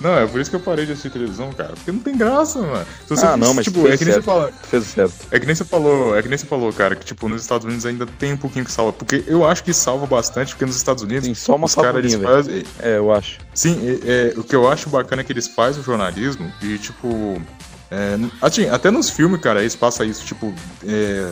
Não, 0.00 0.16
é 0.16 0.26
por 0.26 0.40
isso 0.40 0.48
que 0.48 0.56
eu 0.56 0.60
parei 0.60 0.86
de 0.86 0.92
assistir 0.92 1.10
televisão, 1.10 1.52
cara. 1.52 1.74
Porque 1.74 1.92
não 1.92 1.98
tem 1.98 2.16
graça, 2.16 2.58
mano. 2.58 2.86
Se 3.06 3.10
você 3.14 3.26
Ah, 3.26 3.36
não, 3.36 3.52
mas 3.52 3.66
tipo, 3.66 3.82
fez 3.82 3.94
é 3.94 3.98
que 3.98 4.04
nem 4.06 4.14
você 4.14 4.22
certo. 4.22 4.24
fala. 4.24 4.50
Fez 4.70 4.84
certo. 4.86 5.14
É 5.30 5.38
que 5.38 5.44
nem 5.44 5.54
você 5.54 5.62
falou, 5.64 6.16
é 6.16 6.22
que 6.22 6.28
nem 6.28 6.38
você 6.38 6.46
falou, 6.46 6.72
cara, 6.72 6.96
que 6.96 7.04
tipo, 7.04 7.28
nos 7.28 7.42
Estados 7.42 7.66
Unidos 7.66 7.84
ainda 7.84 8.06
tem 8.18 8.32
um 8.32 8.36
pouquinho 8.38 8.64
que 8.64 8.72
salva. 8.72 8.94
Porque 8.94 9.22
eu 9.26 9.46
acho 9.46 9.62
que 9.62 9.74
salva 9.74 10.06
bastante, 10.06 10.52
porque 10.54 10.64
nos 10.64 10.76
Estados 10.76 11.02
Unidos 11.02 11.26
Tem 11.26 11.34
só 11.34 11.54
uma 11.54 11.66
os 11.66 11.74
caras 11.74 11.96
eles 12.02 12.14
fazem. 12.14 12.64
É, 12.78 12.96
eu 12.96 13.12
acho. 13.12 13.40
Sim, 13.54 13.78
é, 14.06 14.32
é, 14.34 14.38
o 14.38 14.42
que 14.42 14.56
eu 14.56 14.66
acho 14.70 14.88
bacana 14.88 15.20
é 15.20 15.24
que 15.24 15.34
eles 15.34 15.48
fazem 15.48 15.82
o 15.82 15.84
jornalismo 15.84 16.50
e, 16.62 16.78
tipo. 16.78 17.38
é, 17.90 18.16
assim, 18.40 18.70
até 18.70 18.90
nos 18.90 19.10
filmes, 19.10 19.38
cara, 19.42 19.60
eles 19.60 19.76
passam 19.76 20.06
isso, 20.06 20.24
tipo. 20.24 20.54
é, 20.88 21.30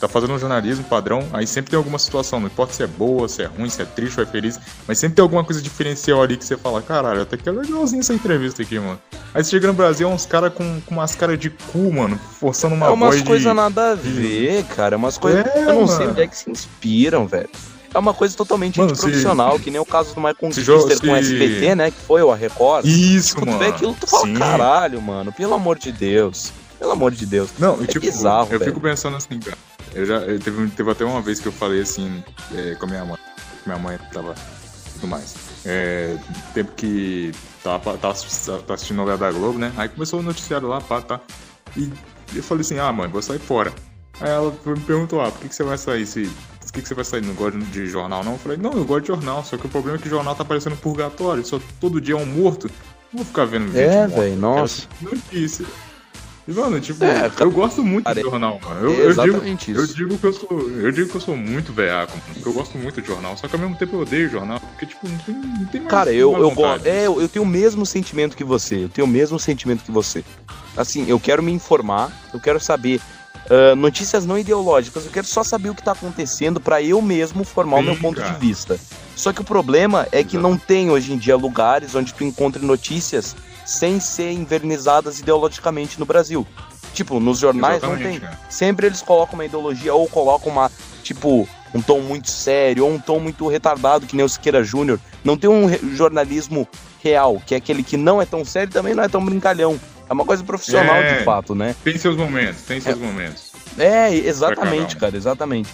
tá 0.00 0.08
fazendo 0.08 0.32
um 0.34 0.38
jornalismo 0.38 0.84
padrão, 0.84 1.26
aí 1.32 1.46
sempre 1.46 1.70
tem 1.70 1.76
alguma 1.76 1.98
situação, 1.98 2.38
não 2.40 2.46
importa 2.46 2.72
se 2.72 2.82
é 2.82 2.86
boa, 2.86 3.28
se 3.28 3.42
é 3.42 3.46
ruim, 3.46 3.68
se 3.68 3.80
é 3.82 3.84
triste 3.84 4.18
ou 4.18 4.24
é 4.24 4.26
feliz, 4.26 4.58
mas 4.86 4.98
sempre 4.98 5.16
tem 5.16 5.22
alguma 5.22 5.42
coisa 5.44 5.60
diferencial 5.62 6.22
ali 6.22 6.36
que 6.36 6.44
você 6.44 6.56
fala, 6.56 6.80
caralho, 6.82 7.22
até 7.22 7.36
que 7.36 7.48
é 7.48 7.52
legalzinho 7.52 8.00
essa 8.00 8.14
entrevista 8.14 8.62
aqui, 8.62 8.78
mano. 8.78 8.98
Aí 9.34 9.42
você 9.44 9.50
chega 9.50 9.66
no 9.66 9.72
Brasil, 9.74 10.08
é 10.08 10.12
uns 10.12 10.26
caras 10.26 10.52
com, 10.52 10.80
com 10.86 10.94
umas 10.94 11.14
caras 11.14 11.38
de 11.38 11.50
cu, 11.50 11.92
mano, 11.92 12.18
forçando 12.40 12.74
uma 12.74 12.86
é 12.86 12.90
umas 12.90 13.14
voz 13.16 13.22
coisas 13.26 13.48
de... 13.48 13.52
nada 13.54 13.92
a 13.92 13.94
ver, 13.94 14.64
cara. 14.76 14.94
É 14.94 14.98
umas 14.98 15.18
coisas. 15.18 15.44
É, 15.46 15.60
eu 15.70 15.74
não 15.74 15.86
sei 15.86 15.98
mano. 16.00 16.10
onde 16.12 16.22
é 16.22 16.26
que 16.26 16.36
se 16.36 16.50
inspiram, 16.50 17.26
velho. 17.26 17.48
É 17.94 17.98
uma 17.98 18.12
coisa 18.12 18.36
totalmente 18.36 18.78
Mano, 18.78 18.90
antiprofissional, 18.90 19.56
se- 19.56 19.62
que 19.64 19.70
nem 19.70 19.80
o 19.80 19.84
caso 19.86 20.10
do 20.14 20.20
Michael 20.20 20.34
se 20.52 20.62
Conquister 20.64 20.96
jo- 20.96 21.00
com 21.00 21.12
o 21.12 21.16
se- 21.16 21.22
SBT, 21.34 21.74
né? 21.74 21.90
Que 21.90 21.96
foi 22.06 22.22
o 22.22 22.30
a 22.30 22.36
Record. 22.36 22.84
Isso, 22.84 23.36
tu 23.36 23.46
mano. 23.46 23.58
vê 23.58 23.66
aquilo, 23.68 23.96
tu 23.98 24.06
fala, 24.06 24.24
Sim. 24.26 24.34
caralho, 24.34 25.00
mano, 25.00 25.32
pelo 25.32 25.54
amor 25.54 25.78
de 25.78 25.92
Deus. 25.92 26.52
Pelo 26.78 26.92
amor 26.92 27.12
de 27.12 27.26
Deus. 27.26 27.50
Não, 27.58 27.82
É 27.82 27.86
tipo, 27.86 28.04
bizarro, 28.04 28.48
eu 28.52 28.58
velho. 28.58 28.70
fico 28.70 28.80
pensando 28.80 29.16
assim, 29.16 29.38
cara. 29.40 29.56
Eu 29.94 30.04
já, 30.04 30.16
eu 30.16 30.38
teve, 30.38 30.68
teve 30.68 30.90
até 30.90 31.04
uma 31.04 31.22
vez 31.22 31.40
que 31.40 31.46
eu 31.46 31.52
falei 31.52 31.80
assim 31.80 32.22
é, 32.54 32.74
com 32.74 32.84
a 32.86 32.88
minha 32.88 33.04
mãe. 33.04 33.18
Minha 33.64 33.78
mãe 33.78 33.98
tava 34.12 34.34
tudo 34.94 35.06
mais. 35.08 35.34
É, 35.64 36.16
tempo 36.54 36.72
que 36.76 37.32
tava, 37.62 37.96
tava, 37.96 37.98
tava 37.98 38.74
assistindo 38.74 38.96
novela 38.96 39.18
da 39.18 39.32
Globo, 39.32 39.58
né? 39.58 39.72
Aí 39.76 39.88
começou 39.88 40.20
o 40.20 40.22
noticiário 40.22 40.68
lá, 40.68 40.80
pá, 40.80 41.00
tá. 41.00 41.20
E 41.76 41.90
eu 42.34 42.42
falei 42.42 42.60
assim, 42.60 42.78
ah, 42.78 42.92
mãe, 42.92 43.08
vou 43.08 43.22
sair 43.22 43.38
fora. 43.38 43.72
Aí 44.20 44.30
ela 44.30 44.52
me 44.64 44.80
perguntou, 44.80 45.20
ah, 45.20 45.30
por 45.30 45.40
que, 45.40 45.48
que 45.48 45.54
você 45.54 45.62
vai 45.64 45.78
sair 45.78 46.06
se. 46.06 46.30
Por 46.60 46.72
que, 46.72 46.82
que 46.82 46.88
você 46.88 46.94
vai 46.94 47.04
sair? 47.04 47.22
Não 47.24 47.34
gosta 47.34 47.58
de 47.58 47.86
jornal, 47.86 48.22
não? 48.22 48.32
Eu 48.32 48.38
falei, 48.38 48.58
não, 48.58 48.72
eu 48.72 48.84
gosto 48.84 49.02
de 49.02 49.06
jornal, 49.08 49.42
só 49.44 49.56
que 49.56 49.66
o 49.66 49.68
problema 49.68 49.96
é 49.98 50.00
que 50.00 50.08
o 50.08 50.10
jornal 50.10 50.34
tá 50.34 50.44
parecendo 50.44 50.76
purgatório, 50.76 51.44
só 51.44 51.58
todo 51.80 52.00
dia 52.00 52.14
é 52.14 52.18
um 52.18 52.26
morto. 52.26 52.70
Não 53.12 53.18
vou 53.18 53.24
ficar 53.24 53.44
vendo. 53.46 53.76
É, 53.76 54.06
velho, 54.06 54.36
nossa. 54.36 54.86
Notícia. 55.00 55.64
E, 56.48 56.52
mano, 56.52 56.80
tipo, 56.80 57.04
É, 57.04 57.30
eu 57.40 57.50
gosto 57.50 57.82
muito 57.82 58.04
cara, 58.04 58.16
de 58.16 58.22
jornal, 58.22 58.60
mano. 58.62 58.80
Eu, 58.80 58.90
é 58.90 58.92
eu 58.92 58.96
digo, 59.10 59.10
exatamente 59.10 59.72
eu 59.72 59.84
isso. 59.84 59.94
digo 59.96 60.16
que 60.16 60.24
eu 60.26 60.32
sou. 60.32 60.70
Eu 60.70 60.92
digo 60.92 61.08
que 61.08 61.16
eu 61.16 61.20
sou 61.20 61.36
muito 61.36 61.72
veaco, 61.72 62.16
porque 62.32 62.48
eu 62.48 62.52
gosto 62.52 62.78
muito 62.78 63.00
de 63.00 63.06
jornal. 63.06 63.36
Só 63.36 63.48
que 63.48 63.56
ao 63.56 63.60
mesmo 63.60 63.76
tempo 63.76 63.96
eu 63.96 64.00
odeio 64.00 64.30
jornal, 64.30 64.60
porque, 64.60 64.86
tipo, 64.86 65.08
não 65.08 65.18
tem, 65.18 65.34
não 65.34 65.66
tem 65.66 65.80
mais. 65.80 65.90
Cara, 65.90 66.12
eu, 66.12 66.36
eu 66.36 66.50
gosto. 66.52 66.86
É, 66.86 67.06
eu, 67.06 67.28
tenho 67.28 67.44
o 67.44 67.48
mesmo 67.48 67.84
sentimento 67.84 68.36
que 68.36 68.44
você. 68.44 68.84
Eu 68.84 68.88
tenho 68.88 69.06
o 69.06 69.10
mesmo 69.10 69.38
sentimento 69.40 69.82
que 69.82 69.90
você. 69.90 70.24
Assim, 70.76 71.04
eu 71.08 71.18
quero 71.18 71.42
me 71.42 71.50
informar, 71.52 72.12
eu 72.32 72.38
quero 72.38 72.60
saber 72.60 73.00
ah, 73.50 73.76
notícias 73.76 74.26
não 74.26 74.38
ideológicas, 74.38 75.04
eu 75.04 75.10
quero 75.10 75.26
só 75.26 75.42
saber 75.44 75.70
o 75.70 75.74
que 75.74 75.82
tá 75.82 75.92
acontecendo 75.92 76.60
pra 76.60 76.82
eu 76.82 77.00
mesmo 77.00 77.44
formar 77.44 77.76
o 77.76 77.80
Sim, 77.80 77.84
meu 77.86 77.96
ponto 77.96 78.20
cara. 78.20 78.32
de 78.32 78.40
vista. 78.40 78.78
Só 79.14 79.32
que 79.32 79.40
o 79.40 79.44
problema 79.44 80.06
é 80.12 80.22
que 80.22 80.36
Exato. 80.36 80.42
não 80.48 80.58
tem 80.58 80.90
hoje 80.90 81.12
em 81.12 81.16
dia 81.16 81.36
lugares 81.36 81.94
onde 81.94 82.12
tu 82.12 82.24
encontre 82.24 82.64
notícias 82.64 83.34
sem 83.66 84.00
ser 84.00 84.30
invernizadas 84.32 85.18
ideologicamente 85.20 85.98
no 85.98 86.06
Brasil. 86.06 86.46
Tipo, 86.94 87.20
nos 87.20 87.38
jornais 87.40 87.82
não 87.82 87.96
tem. 87.98 88.18
cara. 88.20 88.38
Sempre 88.48 88.86
eles 88.86 89.02
colocam 89.02 89.34
uma 89.34 89.44
ideologia 89.44 89.92
ou 89.92 90.08
colocam 90.08 90.50
uma, 90.50 90.70
tipo, 91.02 91.46
um 91.74 91.82
tom 91.82 92.00
muito 92.00 92.30
sério 92.30 92.84
ou 92.86 92.90
um 92.92 92.98
tom 92.98 93.18
muito 93.20 93.46
retardado, 93.48 94.06
que 94.06 94.16
nem 94.16 94.24
o 94.24 94.28
Siqueira 94.28 94.64
Júnior. 94.64 94.98
Não 95.22 95.36
tem 95.36 95.50
um 95.50 95.68
jornalismo 95.94 96.66
real, 97.02 97.42
que 97.44 97.54
é 97.54 97.58
aquele 97.58 97.82
que 97.82 97.98
não 97.98 98.22
é 98.22 98.24
tão 98.24 98.44
sério 98.46 98.70
e 98.70 98.72
também 98.72 98.94
não 98.94 99.02
é 99.02 99.08
tão 99.08 99.22
brincalhão. 99.22 99.78
É 100.08 100.12
uma 100.12 100.24
coisa 100.24 100.42
profissional 100.44 100.94
É. 100.96 101.18
de 101.18 101.24
fato, 101.24 101.54
né? 101.54 101.74
Tem 101.84 101.98
seus 101.98 102.16
momentos, 102.16 102.62
tem 102.62 102.80
seus 102.80 102.96
momentos. 102.98 103.52
É, 103.76 104.14
exatamente, 104.14 104.96
um. 104.96 104.98
cara, 105.00 105.16
exatamente. 105.16 105.68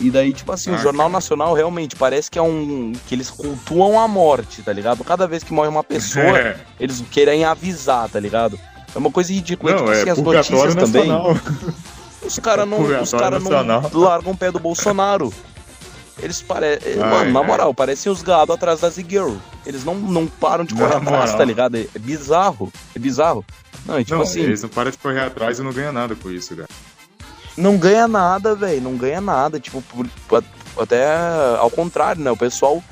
E 0.00 0.10
daí, 0.10 0.32
tipo 0.32 0.50
assim, 0.50 0.70
o 0.70 0.74
Ah, 0.74 0.78
Jornal 0.78 1.06
cara. 1.06 1.12
Nacional 1.12 1.52
realmente 1.54 1.94
parece 1.94 2.30
que 2.30 2.38
é 2.38 2.42
um. 2.42 2.92
que 3.06 3.14
eles 3.14 3.28
cultuam 3.30 4.00
a 4.00 4.08
morte, 4.08 4.62
tá 4.62 4.72
ligado? 4.72 5.04
Cada 5.04 5.26
vez 5.26 5.44
que 5.44 5.52
morre 5.52 5.68
uma 5.68 5.84
pessoa, 5.84 6.38
É. 6.38 6.56
eles 6.80 7.04
querem 7.10 7.44
avisar, 7.44 8.08
tá 8.08 8.18
ligado? 8.18 8.58
É 8.94 8.98
uma 8.98 9.10
coisa 9.10 9.32
ridícula. 9.32 9.72
Não, 9.72 9.78
tipo 9.80 9.92
é 9.92 10.00
assim, 10.00 10.10
as 10.10 10.18
notícias 10.18 10.74
também. 10.74 11.06
nacional. 11.08 11.36
Os 12.24 12.38
caras 12.38 12.68
não, 12.68 12.82
os 13.00 13.10
cara 13.12 13.40
nacional. 13.40 13.90
não 13.92 14.00
largam 14.00 14.32
o 14.32 14.36
pé 14.36 14.50
do 14.52 14.58
Bolsonaro. 14.58 15.32
Eles 16.18 16.42
parecem. 16.42 17.02
Ai, 17.02 17.10
Mano, 17.10 17.32
na 17.32 17.40
ai. 17.40 17.46
moral, 17.46 17.72
parecem 17.72 18.12
os 18.12 18.20
gados 18.22 18.54
atrás 18.54 18.80
da 18.80 18.90
Z-Girl. 18.90 19.36
Eles 19.64 19.84
não, 19.84 19.94
não 19.94 20.26
param 20.26 20.62
de 20.64 20.74
correr 20.74 20.96
atrás, 20.96 21.34
tá 21.34 21.42
ligado? 21.44 21.76
É, 21.76 21.86
é 21.94 21.98
bizarro. 21.98 22.70
É 22.94 22.98
bizarro. 22.98 23.42
Não, 23.86 23.98
e 23.98 24.04
tipo 24.04 24.16
não, 24.16 24.22
assim, 24.24 24.40
eles 24.40 24.62
não 24.62 24.68
param 24.68 24.90
de 24.90 24.98
correr 24.98 25.20
atrás 25.20 25.58
e 25.58 25.62
não 25.62 25.72
ganham 25.72 25.92
nada 25.94 26.14
com 26.14 26.30
isso, 26.30 26.54
cara. 26.54 26.68
Não 27.60 27.76
ganha 27.78 28.08
nada, 28.08 28.54
velho. 28.54 28.80
Não 28.80 28.96
ganha 28.96 29.20
nada. 29.20 29.60
Tipo, 29.60 29.82
até 30.80 31.06
ao 31.58 31.70
contrário, 31.70 32.22
né? 32.22 32.30
O 32.30 32.36
pessoal, 32.36 32.82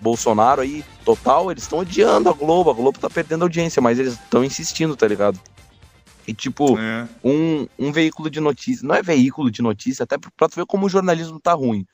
Bolsonaro 0.00 0.60
aí, 0.60 0.84
total, 1.04 1.50
eles 1.50 1.62
estão 1.64 1.78
odiando 1.78 2.28
a 2.28 2.32
Globo. 2.32 2.70
A 2.70 2.74
Globo 2.74 2.98
tá 2.98 3.08
perdendo 3.10 3.42
audiência, 3.42 3.80
mas 3.80 3.98
eles 3.98 4.14
estão 4.14 4.44
insistindo, 4.44 4.96
tá 4.96 5.06
ligado? 5.06 5.38
E 6.26 6.34
tipo, 6.34 6.78
É. 6.78 7.08
um, 7.24 7.66
um 7.78 7.90
veículo 7.92 8.30
de 8.30 8.40
notícia, 8.40 8.86
não 8.86 8.94
é 8.94 9.02
veículo 9.02 9.50
de 9.50 9.62
notícia, 9.62 10.04
até 10.04 10.16
pra 10.18 10.48
tu 10.48 10.56
ver 10.56 10.66
como 10.66 10.86
o 10.86 10.88
jornalismo 10.88 11.40
tá 11.40 11.52
ruim. 11.52 11.84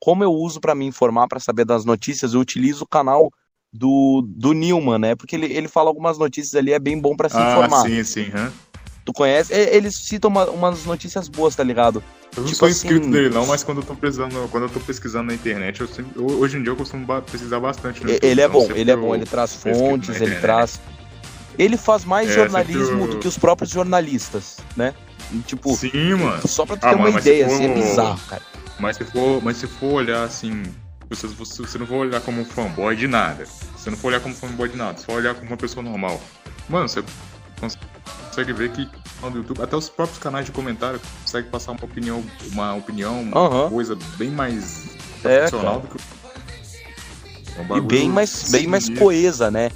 Como 0.00 0.24
eu 0.24 0.32
uso 0.32 0.60
pra 0.60 0.74
me 0.74 0.84
informar, 0.86 1.28
pra 1.28 1.38
saber 1.38 1.64
das 1.64 1.84
notícias, 1.84 2.34
eu 2.34 2.40
utilizo 2.40 2.84
o 2.84 2.88
canal 2.88 3.30
do, 3.72 4.24
do 4.26 4.52
Newman, 4.52 4.98
né? 4.98 5.14
Porque 5.14 5.36
ele, 5.36 5.46
ele 5.46 5.68
fala 5.68 5.90
algumas 5.90 6.18
notícias 6.18 6.54
ali, 6.54 6.72
é 6.72 6.78
bem 6.78 6.98
bom 7.00 7.16
pra 7.16 7.28
se 7.28 7.36
Ah, 7.36 7.50
informar. 7.52 7.82
sim, 7.82 8.02
sim. 8.04 8.30
hã? 8.34 8.52
Tu 9.04 9.12
conhece? 9.12 9.52
É, 9.52 9.74
Eles 9.76 9.94
citam 9.96 10.30
uma- 10.30 10.48
umas 10.50 10.84
notícias 10.84 11.28
boas, 11.28 11.54
tá 11.56 11.62
ligado? 11.64 12.02
Eu 12.36 12.42
não 12.42 12.48
Tipo 12.48 12.58
sou 12.60 12.68
inscrito 12.68 13.00
assim- 13.02 13.10
dele 13.10 13.28
não, 13.28 13.46
mas 13.46 13.62
quando 13.62 13.78
eu 13.78 13.84
tô 13.84 13.94
precisando, 13.94 14.48
quando 14.50 14.64
eu 14.64 14.68
tô 14.70 14.80
pesquisando 14.80 15.24
na 15.28 15.34
internet, 15.34 15.80
eu 15.80 15.88
sempre- 15.88 16.12
eu- 16.20 16.38
hoje 16.38 16.56
em 16.56 16.62
dia 16.62 16.70
eu 16.72 16.76
costumo 16.76 17.06
pesquisar 17.22 17.60
bastante. 17.60 18.02
Ele 18.22 18.40
é 18.40 18.44
então 18.46 18.50
bom, 18.52 18.68
ele 18.74 18.90
é 18.90 18.96
bom, 18.96 19.14
ele 19.14 19.26
traz 19.26 19.54
fontes, 19.54 20.20
ele 20.20 20.36
traz. 20.36 20.80
Ele 21.58 21.76
faz 21.76 22.04
mais 22.04 22.30
É, 22.30 22.34
jornalismo 22.34 23.04
eu- 23.04 23.08
do 23.08 23.18
que 23.18 23.28
os 23.28 23.36
próprios 23.36 23.70
jornalistas, 23.70 24.56
né? 24.76 24.94
E, 25.30 25.38
Tipo, 25.40 25.74
Sim, 25.76 26.14
mano. 26.14 26.46
só 26.48 26.64
pra 26.64 26.76
tu 26.76 26.84
Ah, 26.86 26.90
ter 26.90 26.94
uma 26.96 27.04
mano, 27.10 27.20
se 27.20 27.28
ideia, 27.28 27.46
for- 27.46 27.54
assim, 27.54 27.64
é 27.64 27.74
bizarro, 27.74 28.20
cara. 28.28 28.42
Mas 28.78 28.96
se 28.96 29.04
for, 29.04 29.42
mas 29.42 29.56
se 29.58 29.66
for 29.66 29.92
olhar 29.92 30.24
assim, 30.24 30.62
você, 31.10 31.26
você, 31.26 31.62
você 31.62 31.76
não 31.78 31.86
for 31.86 31.96
olhar 31.96 32.20
como 32.22 32.40
um 32.40 32.44
fanboy 32.44 32.96
de 32.96 33.06
nada. 33.06 33.44
Você 33.76 33.90
não 33.90 33.96
for 33.98 34.08
olhar 34.08 34.20
como 34.20 34.34
fanboy 34.34 34.68
de 34.70 34.76
nada, 34.76 34.98
for 34.98 35.16
olhar 35.16 35.34
como 35.34 35.48
uma 35.48 35.56
pessoa 35.58 35.82
normal. 35.82 36.18
Mano, 36.68 36.88
você 36.88 37.02
consegue 37.60 37.84
ver 38.54 38.70
que 38.70 38.88
no 39.22 39.36
YouTube, 39.36 39.62
até 39.62 39.76
os 39.76 39.88
próprios 39.88 40.18
canais 40.18 40.46
de 40.46 40.52
comentário 40.52 41.00
conseguem 41.22 41.50
passar 41.50 41.72
uma 41.72 41.84
opinião, 41.84 42.24
uma 42.52 42.74
opinião, 42.74 43.22
uma 43.22 43.68
coisa 43.68 43.96
bem 44.16 44.30
mais 44.30 44.86
É, 45.24 45.38
profissional 45.40 45.80
cara. 45.80 45.92
do 45.92 45.98
que 45.98 46.04
É 47.58 47.72
um 47.72 47.76
E 47.76 47.80
bem 47.82 48.08
mais, 48.08 48.50
bem 48.50 48.66
mais 48.66 48.88
coesa, 48.88 49.50
né? 49.50 49.70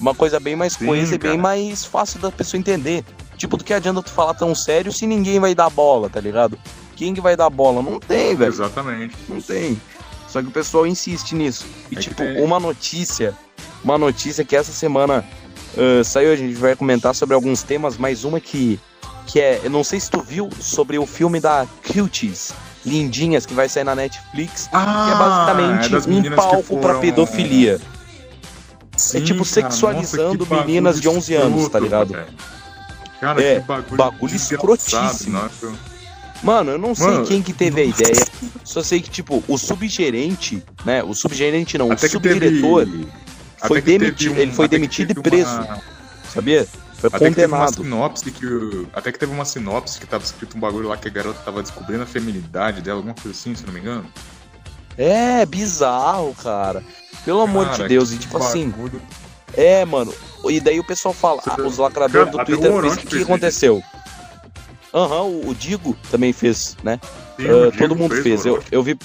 Uma 0.00 0.14
coisa 0.14 0.40
bem 0.40 0.56
mais 0.56 0.72
Sim, 0.74 0.86
coesa 0.86 1.14
e 1.14 1.18
bem 1.18 1.30
cara. 1.32 1.42
mais 1.42 1.84
fácil 1.84 2.18
da 2.20 2.30
pessoa 2.30 2.58
entender. 2.58 3.04
Tipo, 3.36 3.56
do 3.56 3.64
que 3.64 3.72
adianta 3.72 4.02
tu 4.02 4.10
falar 4.10 4.34
tão 4.34 4.54
sério 4.54 4.92
se 4.92 5.06
ninguém 5.06 5.38
vai 5.38 5.54
dar 5.54 5.70
bola, 5.70 6.10
tá 6.10 6.20
ligado? 6.20 6.58
Quem 6.96 7.14
que 7.14 7.20
vai 7.20 7.36
dar 7.36 7.48
bola? 7.48 7.80
Não 7.82 7.98
tem, 7.98 8.34
velho. 8.36 8.50
Exatamente. 8.52 9.16
Não 9.28 9.40
tem. 9.40 9.80
Só 10.28 10.42
que 10.42 10.48
o 10.48 10.50
pessoal 10.50 10.86
insiste 10.86 11.34
nisso. 11.34 11.64
E 11.90 11.96
É 11.96 12.00
tipo, 12.00 12.22
uma 12.22 12.60
notícia, 12.60 13.34
uma 13.82 13.96
notícia 13.96 14.44
que 14.44 14.54
essa 14.54 14.72
semana 14.72 15.24
ah, 15.76 16.04
saiu, 16.04 16.32
a 16.32 16.36
gente 16.36 16.54
vai 16.54 16.74
comentar 16.76 17.14
sobre 17.14 17.34
alguns 17.34 17.62
temas, 17.62 17.96
mas 17.96 18.24
uma 18.24 18.40
que, 18.40 18.78
que 19.26 19.40
é, 19.40 19.60
eu 19.64 19.70
não 19.70 19.84
sei 19.84 20.00
se 20.00 20.10
tu 20.10 20.20
viu, 20.22 20.48
sobre 20.60 20.98
o 20.98 21.06
filme 21.06 21.40
da 21.40 21.66
Cuties, 21.86 22.52
Lindinhas, 22.84 23.44
que 23.46 23.52
vai 23.54 23.68
sair 23.68 23.84
na 23.84 23.94
Netflix, 23.94 24.66
que 24.68 24.74
é 24.76 24.78
Ah, 24.78 25.14
basicamente 25.18 25.88
das 25.90 26.06
um 26.06 26.22
palco 26.34 26.62
pra 26.78 26.88
foram- 26.88 27.00
pedofilia. 27.00 27.78
Sim, 28.96 29.18
É 29.18 29.20
tipo 29.22 29.38
cara, 29.44 29.50
sexualizando 29.70 30.44
nossa, 30.46 30.64
meninas 30.64 31.00
de 31.00 31.08
11 31.08 31.34
anos, 31.34 31.68
tá 31.68 31.78
ligado? 31.80 32.14
Cara, 33.20 33.42
É, 33.42 33.60
que 33.60 33.66
bagulho, 33.66 33.96
bagulho 33.96 34.34
escrotíssimo. 34.36 35.38
nossa. 35.40 35.72
Mano, 36.42 36.72
eu 36.72 36.78
não 36.78 36.94
sei 36.94 37.06
Mano, 37.06 37.26
quem 37.26 37.42
que 37.42 37.52
teve 37.52 37.82
a 37.82 37.84
ideia, 37.84 38.24
só 38.64 38.82
sei 38.82 39.00
que, 39.02 39.10
tipo, 39.10 39.44
o 39.46 39.58
subgerente, 39.58 40.62
né, 40.86 41.02
o 41.02 41.14
subgerente 41.14 41.76
não, 41.76 41.92
Até 41.92 42.06
o 42.06 42.10
teve- 42.20 42.34
subdiretor, 42.36 42.82
até 42.82 42.90
foi 43.66 43.80
demitido, 43.80 44.34
um- 44.34 44.38
ele 44.38 44.52
foi 44.52 44.68
demitido 44.68 45.10
e 45.12 45.14
preso, 45.14 45.50
uma- 45.50 45.78
sabia? 46.32 46.66
Foi 46.98 47.08
Até 47.12 47.30
que 47.30 47.34
teve 47.36 47.46
uma 47.46 47.58
condenado. 47.66 47.82
sinopse 47.82 48.30
que 48.30 48.44
o- 48.46 48.86
Até 48.92 49.10
que 49.10 49.18
teve 49.18 49.32
uma 49.32 49.44
sinopse 49.44 49.98
que 49.98 50.06
tava 50.06 50.22
escrito 50.22 50.56
um 50.56 50.60
bagulho 50.60 50.88
lá 50.88 50.96
que 50.98 51.08
a 51.08 51.10
garota 51.10 51.40
tava 51.42 51.62
descobrindo 51.62 52.02
a 52.02 52.06
feminilidade 52.06 52.82
dela, 52.82 52.98
alguma 52.98 53.14
coisa 53.14 53.30
assim, 53.30 53.54
se 53.54 53.64
não 53.64 53.72
me 53.72 53.80
engano. 53.80 54.06
É, 54.98 55.46
bizarro, 55.46 56.34
cara. 56.34 56.82
Pelo 57.24 57.40
amor 57.40 57.66
Cara, 57.70 57.82
de 57.84 57.88
Deus, 57.88 58.12
e 58.12 58.18
tipo 58.18 58.36
assim, 58.36 58.68
bagulho- 58.68 59.00
é, 59.56 59.82
mano. 59.86 60.12
E 60.48 60.60
daí 60.60 60.78
o 60.78 60.84
pessoal 60.84 61.14
fala, 61.14 61.40
ah, 61.46 61.56
os 61.62 61.78
lacradores 61.78 62.30
Cara, 62.32 62.44
do 62.44 62.44
Twitter, 62.44 62.74
o 62.74 62.82
que, 62.96 63.06
que 63.06 63.10
fez 63.12 63.22
aconteceu? 63.22 63.82
Aham, 64.92 65.22
o, 65.22 65.48
o 65.50 65.54
Digo 65.54 65.96
também 66.10 66.32
fez, 66.32 66.76
né? 66.82 67.00
Sim, 67.36 67.44
Diego 67.44 67.72
todo 67.78 67.96
mundo 67.96 68.14
fez. 68.22 68.44
Eu, 68.44 68.54
Orochi. 68.54 68.68
eu 68.72 68.82
vi. 68.82 68.98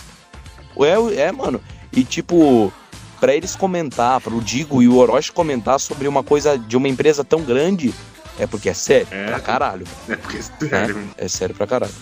É, 1.15 1.21
é, 1.21 1.31
mano. 1.31 1.61
E 1.93 2.03
tipo, 2.03 2.73
pra 3.19 3.33
eles 3.35 3.55
comentar, 3.55 4.19
pro 4.21 4.41
Digo 4.41 4.81
e 4.81 4.87
o 4.87 4.95
Orochi 4.97 5.31
comentar 5.31 5.79
sobre 5.79 6.07
uma 6.07 6.23
coisa 6.23 6.57
de 6.57 6.75
uma 6.77 6.87
empresa 6.87 7.23
tão 7.23 7.41
grande, 7.41 7.93
é 8.39 8.45
porque 8.47 8.69
é 8.69 8.73
sério 8.73 9.07
É. 9.11 9.25
pra 9.27 9.39
caralho. 9.39 9.85
É 10.09 10.15
porque 10.15 10.41
sério. 10.41 11.09
É 11.17 11.27
sério 11.27 11.55
pra 11.55 11.65
caralho. 11.67 11.93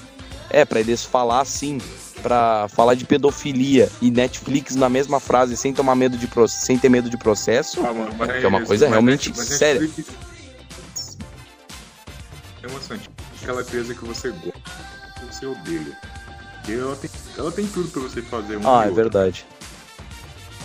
É, 0.49 0.65
pra 0.65 0.79
eles 0.79 1.03
falar 1.03 1.41
assim, 1.41 1.79
pra 2.21 2.67
falar 2.69 2.93
de 2.95 3.05
pedofilia 3.05 3.89
e 4.01 4.11
Netflix 4.11 4.75
na 4.75 4.87
mesma 4.89 5.19
frase, 5.19 5.57
sem 5.57 5.73
tomar 5.73 5.95
medo 5.95 6.17
de 6.17 6.27
sem 6.49 6.77
ter 6.77 6.89
medo 6.89 7.09
de 7.09 7.17
processo. 7.17 7.79
Ah, 7.85 7.91
mano, 7.93 8.11
Que 8.39 8.45
é 8.45 8.47
uma 8.47 8.61
coisa 8.65 8.87
realmente 8.87 9.33
mas 9.35 9.47
séria. 9.47 9.81
Netflix- 9.81 10.11
É 12.61 12.67
emocionante. 12.67 13.09
Aquela 13.41 13.61
empresa 13.61 13.93
que 13.93 14.05
você 14.05 14.29
gosta, 14.29 14.59
que 15.19 15.25
você 15.25 15.45
odeia. 15.45 15.97
Ela 16.69 16.95
tem, 16.95 17.09
ela 17.37 17.51
tem 17.51 17.67
tudo 17.67 17.89
pra 17.89 18.01
você 18.03 18.21
fazer. 18.21 18.57
Um 18.57 18.61
Ah, 18.67 18.73
é 18.83 18.87
outro. 18.87 18.95
verdade. 18.95 19.45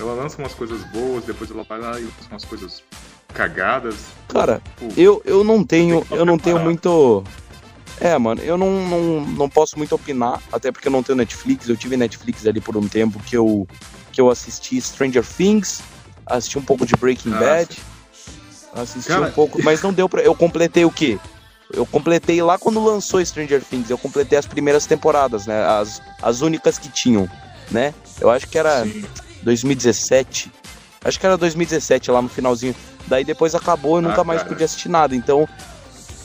Ela 0.01 0.15
lança 0.15 0.39
umas 0.39 0.55
coisas 0.55 0.83
boas, 0.85 1.25
depois 1.25 1.51
ela 1.51 1.65
vai 1.65 1.79
lá 1.81 1.99
e 1.99 2.05
lança 2.05 2.29
umas 2.31 2.45
coisas 2.45 2.83
cagadas. 3.35 3.97
Cara, 4.29 4.63
eu, 4.97 5.21
eu 5.25 5.43
não 5.45 5.65
tenho, 5.65 6.07
eu 6.11 6.25
não 6.25 6.39
tenho 6.39 6.59
muito 6.59 7.25
É, 8.01 8.17
mano, 8.17 8.41
eu 8.43 8.57
não, 8.57 8.71
não, 8.87 9.21
não 9.21 9.49
posso 9.49 9.77
muito 9.77 9.95
opinar, 9.95 10.41
até 10.53 10.71
porque 10.71 10.89
eu 10.89 10.93
não 10.93 11.03
tenho 11.03 11.17
Netflix. 11.17 11.69
Eu 11.69 11.77
tive 11.77 11.97
Netflix 11.97 12.47
ali 12.47 12.61
por 12.61 12.77
um 12.77 12.87
tempo 12.87 13.19
que 13.21 13.37
eu, 13.37 13.67
que 14.13 14.21
eu 14.21 14.31
assisti 14.31 14.81
Stranger 14.81 15.25
Things, 15.25 15.83
assisti 16.27 16.59
um 16.59 16.65
pouco 16.65 16.87
de 16.87 16.95
Breaking 16.97 17.33
Ah, 17.35 17.39
Bad, 17.39 17.79
assisti 18.75 19.09
Cara, 19.09 19.27
um 19.27 19.33
pouco, 19.33 19.63
mas 19.63 19.83
não 19.83 19.93
deu 19.93 20.09
pra. 20.09 20.23
Eu 20.23 20.35
completei 20.35 20.85
o 20.85 20.91
quê? 20.91 21.19
Eu 21.73 21.85
completei 21.85 22.41
lá 22.41 22.57
quando 22.57 22.83
lançou 22.83 23.25
Stranger 23.25 23.63
Things, 23.63 23.91
eu 23.91 23.99
completei 23.99 24.39
as 24.39 24.47
primeiras 24.47 24.87
temporadas, 24.87 25.47
né? 25.47 25.65
As, 25.67 26.01
as 26.23 26.41
únicas 26.41 26.79
que 26.79 26.89
tinham, 26.89 27.29
né? 27.71 27.93
Eu 28.21 28.31
acho 28.31 28.47
que 28.47 28.57
era 28.57 28.85
Sim. 28.85 29.05
2017. 29.43 30.51
Acho 31.05 31.21
que 31.21 31.27
era 31.27 31.37
2017, 31.37 32.11
lá 32.11 32.21
no 32.21 32.29
finalzinho. 32.29 32.75
Daí 33.07 33.25
depois 33.25 33.55
acabou, 33.55 33.93
eu 34.01 34.05
Ah, 34.05 34.09
nunca 34.09 34.25
mais 34.25 34.41
cara. 34.43 34.51
pude 34.53 34.65
assistir 34.65 34.89
nada. 34.89 35.15
Então, 35.15 35.49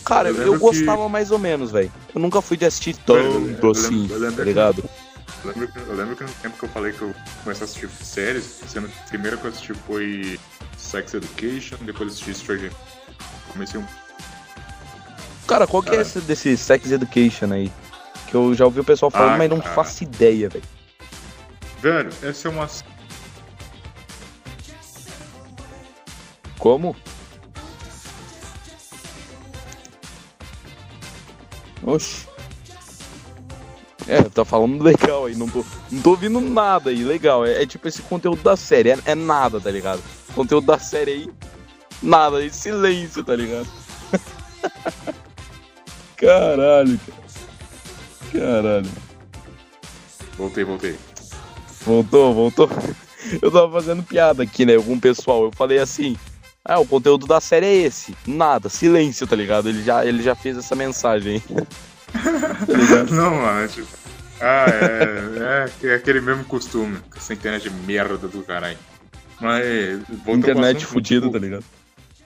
cara, 0.04 0.30
Eu 0.30 0.54
eu, 0.54 0.60
gostava 0.60 1.08
mais 1.08 1.32
ou 1.32 1.40
menos, 1.40 1.72
velho. 1.72 1.92
Eu 2.14 2.20
nunca 2.20 2.42
fui 2.42 2.58
de 2.58 2.66
assistir 2.66 2.96
tanto 3.06 3.70
assim, 3.72 4.02
lembro- 4.02 4.16
eu 4.16 4.20
lembro 4.20 4.36
tá 4.38 4.44
que- 4.44 4.50
ligado? 4.50 4.84
Eu 5.44 5.50
lembro, 5.52 5.68
que- 5.68 5.80
eu 5.80 5.96
lembro 5.96 6.16
que 6.16 6.24
no 6.24 6.30
tempo 6.42 6.58
que 6.58 6.66
eu 6.66 6.70
falei 6.70 6.92
que 6.94 7.02
eu 7.02 7.14
comecei 7.44 7.64
a 7.64 7.66
assistir 7.66 7.90
séries, 8.04 8.62
sendo 8.68 8.88
que 8.88 8.94
a 9.00 9.08
primeira 9.10 9.38
que 9.38 9.46
eu 9.46 9.50
assisti 9.52 9.74
foi 9.88 10.40
Sex 10.78 11.14
Education, 11.14 11.78
depois 11.82 12.12
assisti 12.14 12.34
Stranger 12.34 12.72
Comecei 13.52 13.80
um. 13.80 13.86
Cara, 15.48 15.68
qual 15.68 15.84
que 15.84 15.90
é 15.90 15.92
Cara. 15.94 16.02
esse 16.02 16.20
desse 16.22 16.58
Sex 16.58 16.92
Education 16.92 17.52
aí? 17.52 17.72
Que 18.28 18.36
eu 18.36 18.54
já 18.56 18.66
ouvi 18.66 18.80
o 18.80 18.84
pessoal 18.84 19.12
falando, 19.12 19.34
Ah, 19.34 19.38
mas 19.38 19.50
não 19.50 19.60
cara. 19.60 19.76
faço 19.76 20.04
ideia, 20.04 20.50
velho. 20.50 20.64
Velho, 21.82 22.10
essa 22.24 22.48
é 22.48 22.52
uma. 22.52 22.68
Como? 26.64 26.96
Oxi. 31.84 32.26
É, 34.08 34.22
tá 34.22 34.46
falando 34.46 34.82
legal 34.82 35.26
aí, 35.26 35.36
não 35.36 35.50
tô, 35.50 35.66
não 35.92 36.02
tô 36.02 36.12
ouvindo 36.12 36.40
nada 36.40 36.90
aí, 36.90 37.04
legal. 37.04 37.46
É, 37.46 37.64
é 37.64 37.66
tipo 37.66 37.86
esse 37.90 38.02
conteúdo 38.04 38.42
da 38.42 38.56
série, 38.56 38.92
é, 38.92 38.98
é 39.08 39.14
nada, 39.14 39.60
tá 39.60 39.70
ligado? 39.70 40.02
Conteúdo 40.34 40.68
da 40.68 40.80
série 40.80 41.12
aí, 41.12 41.30
nada, 42.02 42.38
aí, 42.38 42.50
silêncio, 42.50 43.26
tá 43.26 43.36
ligado? 43.36 43.68
Caralho, 46.16 46.98
cara. 46.98 48.42
Caralho. 48.46 48.92
Voltei, 50.38 50.64
voltei. 50.64 50.96
Voltou, 51.82 52.34
voltou. 52.34 52.70
Eu 53.42 53.52
tava 53.52 53.70
fazendo 53.70 54.02
piada 54.02 54.44
aqui, 54.44 54.66
né, 54.66 54.78
com 54.78 54.94
o 54.94 55.02
pessoal. 55.02 55.44
Eu 55.44 55.52
falei 55.52 55.80
assim: 55.80 56.16
ah, 56.66 56.80
o 56.80 56.88
conteúdo 56.88 57.28
da 57.28 57.42
série 57.42 57.66
é 57.66 57.76
esse. 57.76 58.16
Nada, 58.26 58.70
silêncio, 58.70 59.28
tá 59.28 59.36
ligado? 59.36 59.70
Ele 59.70 59.84
já, 59.84 60.06
ele 60.06 60.24
já 60.24 60.36
fez 60.36 60.58
essa 60.58 60.76
mensagem 60.76 61.42
tá? 62.14 63.04
Não, 63.14 63.36
mano, 63.36 63.62
é 63.62 63.68
tipo. 63.68 63.88
Ah, 64.40 64.66
é, 64.68 65.86
é, 65.86 65.88
é 65.88 65.96
aquele 65.96 66.22
mesmo 66.22 66.44
costume, 66.46 66.98
essa 67.16 67.34
internet 67.34 67.70
de 67.70 67.76
merda 67.86 68.28
do 68.28 68.44
caralho. 68.44 68.78
Mas. 69.40 70.02
Internet 70.28 70.86
fudida, 70.86 71.28
tipo, 71.28 71.34
tá 71.34 71.40
ligado? 71.40 71.66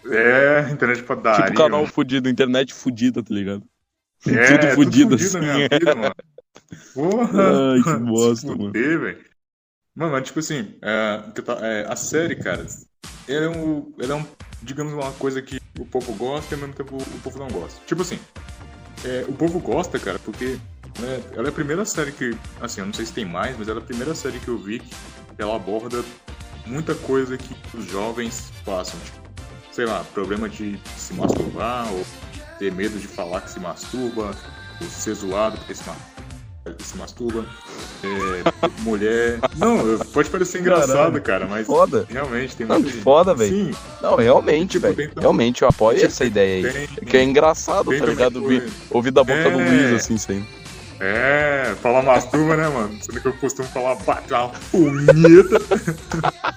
É, 0.10 0.72
internet 0.72 1.04
pra 1.04 1.16
dar. 1.16 1.46
tipo 1.46 1.58
canal 1.58 1.86
fudido, 1.86 2.30
internet 2.30 2.74
fudida, 2.74 3.22
tá 3.22 3.34
ligado? 3.34 3.64
É, 4.26 4.58
tudo 4.58 4.76
fudido, 4.76 5.18
tudo 5.18 5.24
assim. 5.24 5.40
minha 5.40 5.68
vida, 5.70 5.96
mano. 5.96 6.16
Porra! 6.94 7.74
Ai, 7.74 7.84
que 7.84 8.04
bosta, 8.04 8.56
mano. 8.56 8.74
Mano, 9.96 10.12
mas 10.12 10.28
tipo 10.28 10.40
assim, 10.40 10.76
é, 10.82 11.24
é, 11.62 11.86
a 11.88 11.96
série, 11.96 12.36
cara, 12.36 12.66
ela 13.28 13.46
é, 13.46 13.50
um, 13.50 13.94
ela 14.00 14.14
é 14.14 14.16
um, 14.16 14.26
digamos, 14.62 14.94
uma 14.94 15.12
coisa 15.14 15.42
que 15.42 15.60
o 15.80 15.86
povo 15.86 16.14
gosta 16.14 16.54
e 16.54 16.56
ao 16.56 16.62
mesmo 16.62 16.76
tempo 16.76 16.98
o 16.98 17.20
povo 17.20 17.40
não 17.40 17.48
gosta. 17.48 17.80
Tipo 17.86 18.02
assim, 18.02 18.20
é, 19.04 19.26
o 19.28 19.34
povo 19.34 19.60
gosta, 19.60 20.00
cara, 20.00 20.20
porque 20.20 20.60
né, 21.00 21.22
ela 21.34 21.48
é 21.48 21.50
a 21.50 21.54
primeira 21.54 21.86
série 21.86 22.12
que, 22.12 22.36
assim, 22.62 22.82
eu 22.82 22.86
não 22.86 22.94
sei 22.94 23.06
se 23.06 23.14
tem 23.14 23.26
mais, 23.26 23.58
mas 23.58 23.68
ela 23.68 23.80
é 23.80 23.84
a 23.84 23.86
primeira 23.86 24.16
série 24.16 24.40
que 24.40 24.48
eu 24.48 24.58
vi 24.58 24.80
que 24.80 24.96
ela 25.38 25.56
aborda 25.56 26.04
muita 26.66 26.96
coisa 26.96 27.38
que 27.38 27.56
os 27.78 27.86
jovens 27.86 28.52
passam. 28.66 29.00
Tipo, 29.00 29.28
sei 29.72 29.86
lá, 29.86 30.04
problema 30.14 30.50
de 30.50 30.80
se 30.96 31.14
masturbar, 31.14 31.92
ou 31.94 32.06
ter 32.58 32.72
medo 32.72 32.98
de 33.00 33.08
falar 33.08 33.42
que 33.42 33.52
se 33.52 33.60
masturba, 33.60 34.36
ou 34.82 34.88
ser 34.90 35.14
zoado 35.14 35.58
porque 35.58 35.76
se, 35.76 35.84
ma 35.88 35.96
se 36.80 36.98
masturba. 36.98 37.46
É, 38.04 38.68
mulher. 38.84 39.40
Não, 39.58 39.98
pode 40.14 40.30
parecer 40.30 40.60
engraçado, 40.62 40.94
Caralho. 40.96 41.22
cara, 41.22 41.48
mas 41.48 41.68
Foda. 41.68 42.06
realmente 42.10 42.56
tem 42.56 42.68
gente- 42.68 42.92
foda, 43.02 43.34
velho. 43.34 43.68
Sim, 43.68 43.72
Não, 44.02 44.16
realmente, 44.16 44.72
Tipo, 44.80 44.94
velho. 44.94 44.96
tem- 44.96 45.10
Realmente, 45.22 45.62
eu 45.62 45.68
apoio 45.70 45.96
Tipo, 45.98 46.08
essa 46.08 46.26
ideia 46.26 46.68
aí. 46.68 46.88
tem- 46.88 47.06
Que 47.08 47.18
é 47.18 47.24
engraçado, 47.24 47.86
tá 47.98 48.06
ligado? 48.06 48.42
Ouvir, 48.42 48.68
ouvir 48.90 49.12
da 49.12 49.24
boca 49.24 49.50
do 49.50 49.60
É. 49.62 49.70
Luiz, 49.70 49.94
assim, 49.94 50.18
sem. 50.18 50.46
É, 51.00 51.76
falar 51.82 52.02
masturba, 52.02 52.56
né, 52.58 52.68
mano? 52.70 52.98
Sendo 53.02 53.22
que 53.22 53.28
eu 53.28 53.34
costumo 53.34 53.68
falar 53.68 53.96
bate 53.98 54.34
uma 54.34 54.50
punheta. 54.72 55.60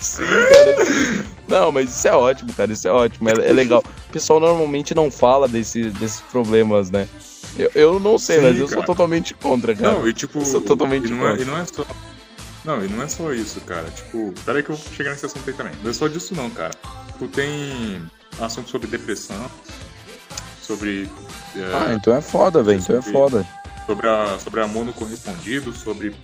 Sim, 0.00 0.22
cara. 0.24 1.24
Não, 1.48 1.72
mas 1.72 1.90
isso 1.90 2.08
é 2.08 2.12
ótimo, 2.12 2.52
cara. 2.52 2.72
Isso 2.72 2.86
é 2.86 2.92
ótimo. 2.92 3.28
É, 3.28 3.32
é 3.32 3.52
legal. 3.52 3.82
O 4.08 4.12
pessoal 4.12 4.40
normalmente 4.40 4.94
não 4.94 5.10
fala 5.10 5.48
desse, 5.48 5.84
desses 5.90 6.20
problemas, 6.20 6.90
né? 6.90 7.08
Eu, 7.58 7.70
eu 7.74 8.00
não 8.00 8.18
sei, 8.18 8.38
Sim, 8.38 8.42
mas 8.42 8.58
eu 8.58 8.68
sou 8.68 8.82
totalmente 8.82 9.34
contra, 9.34 9.74
cara. 9.74 9.92
Não, 9.94 10.08
e 10.08 10.12
tipo. 10.12 10.38
Eu 10.38 10.44
sou 10.44 10.60
totalmente 10.60 11.08
e 11.08 11.10
não, 11.10 11.26
é, 11.26 11.30
contra. 11.30 11.42
e 11.42 11.46
não 11.46 11.58
é 11.58 11.64
só. 11.64 11.86
Não, 12.64 12.84
e 12.84 12.88
não 12.88 13.02
é 13.02 13.08
só 13.08 13.32
isso, 13.32 13.60
cara. 13.62 13.88
Tipo, 13.90 14.32
peraí 14.44 14.62
que 14.62 14.70
eu 14.70 14.76
vou 14.76 14.92
chegar 14.94 15.10
nesse 15.10 15.26
assunto 15.26 15.48
aí 15.48 15.54
também. 15.54 15.72
Não 15.82 15.90
é 15.90 15.94
só 15.94 16.08
disso 16.08 16.34
não, 16.34 16.50
cara. 16.50 16.72
Tu 17.18 17.26
tem 17.28 18.02
assunto 18.40 18.70
sobre 18.70 18.86
depressão, 18.86 19.50
sobre. 20.60 21.08
é, 21.56 21.60
Ah, 21.74 21.94
então 21.94 22.14
é 22.14 22.20
foda, 22.20 22.62
velho. 22.62 22.78
Então 22.80 22.96
é 22.96 23.02
foda. 23.02 23.46
sobre, 23.86 24.08
a, 24.08 24.38
sobre 24.38 24.60
amor 24.60 24.84
não 24.84 24.92
correspondido, 24.92 25.72
sobre. 25.72 26.14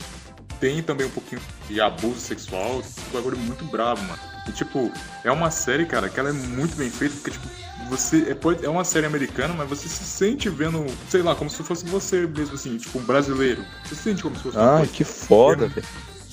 Tem 0.60 0.82
também 0.82 1.06
um 1.06 1.10
pouquinho 1.10 1.40
de 1.68 1.80
abuso 1.80 2.18
sexual, 2.20 2.78
um 3.08 3.12
bagulho 3.12 3.36
muito 3.36 3.64
bravo, 3.66 4.02
mano. 4.04 4.18
E 4.48 4.52
tipo, 4.52 4.90
é 5.24 5.30
uma 5.30 5.50
série, 5.50 5.84
cara, 5.84 6.08
que 6.08 6.18
ela 6.18 6.30
é 6.30 6.32
muito 6.32 6.76
bem 6.76 6.88
feita, 6.88 7.14
porque, 7.16 7.30
tipo, 7.32 7.46
você. 7.88 8.31
É, 8.31 8.35
pode- 8.35 8.64
é 8.64 8.68
uma 8.68 8.85
série 8.85 9.07
americana, 9.07 9.55
mas 9.55 9.68
você 9.68 9.88
se 9.88 10.05
sente 10.05 10.49
vendo, 10.49 10.85
sei 11.09 11.22
lá, 11.22 11.35
como 11.35 11.49
se 11.51 11.62
fosse 11.62 11.85
você 11.87 12.27
mesmo, 12.27 12.55
assim, 12.55 12.77
tipo, 12.79 12.99
um 12.99 13.03
brasileiro. 13.03 13.64
Você 13.85 13.94
se 13.94 14.03
sente 14.03 14.22
como 14.22 14.37
se 14.37 14.42
fosse 14.42 14.59
Ah, 14.59 14.77
coisa. 14.79 14.92
que 14.92 15.05
foda, 15.05 15.66
É- 15.66 15.68
velho. 15.68 15.87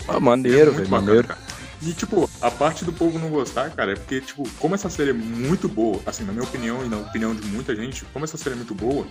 Ah, 0.08 0.16
É 0.16 0.20
maneiro, 0.20 0.74
muito 0.74 0.90
velho. 0.90 0.90
Maneiro. 0.90 1.28
cara. 1.28 1.40
E, 1.82 1.92
tipo, 1.94 2.30
a 2.42 2.50
parte 2.50 2.86
do 2.86 2.94
povo 2.94 3.20
não 3.20 3.30
gostar, 3.30 3.70
cara, 3.72 3.92
é 3.92 3.96
porque, 3.96 4.22
tipo, 4.22 4.48
como 4.58 4.74
essa 4.74 4.90
série 4.90 5.10
é 5.10 5.14
muito 5.14 5.68
boa, 5.68 6.00
assim, 6.06 6.24
na 6.24 6.32
minha 6.32 6.46
opinião 6.46 6.84
e 6.86 6.88
na 6.88 6.96
opinião 6.98 7.36
de 7.36 7.46
muita 7.48 7.76
gente, 7.76 8.06
como 8.14 8.24
essa 8.24 8.38
série 8.38 8.54
é 8.54 8.56
muito 8.56 8.74
boa, 8.74 9.06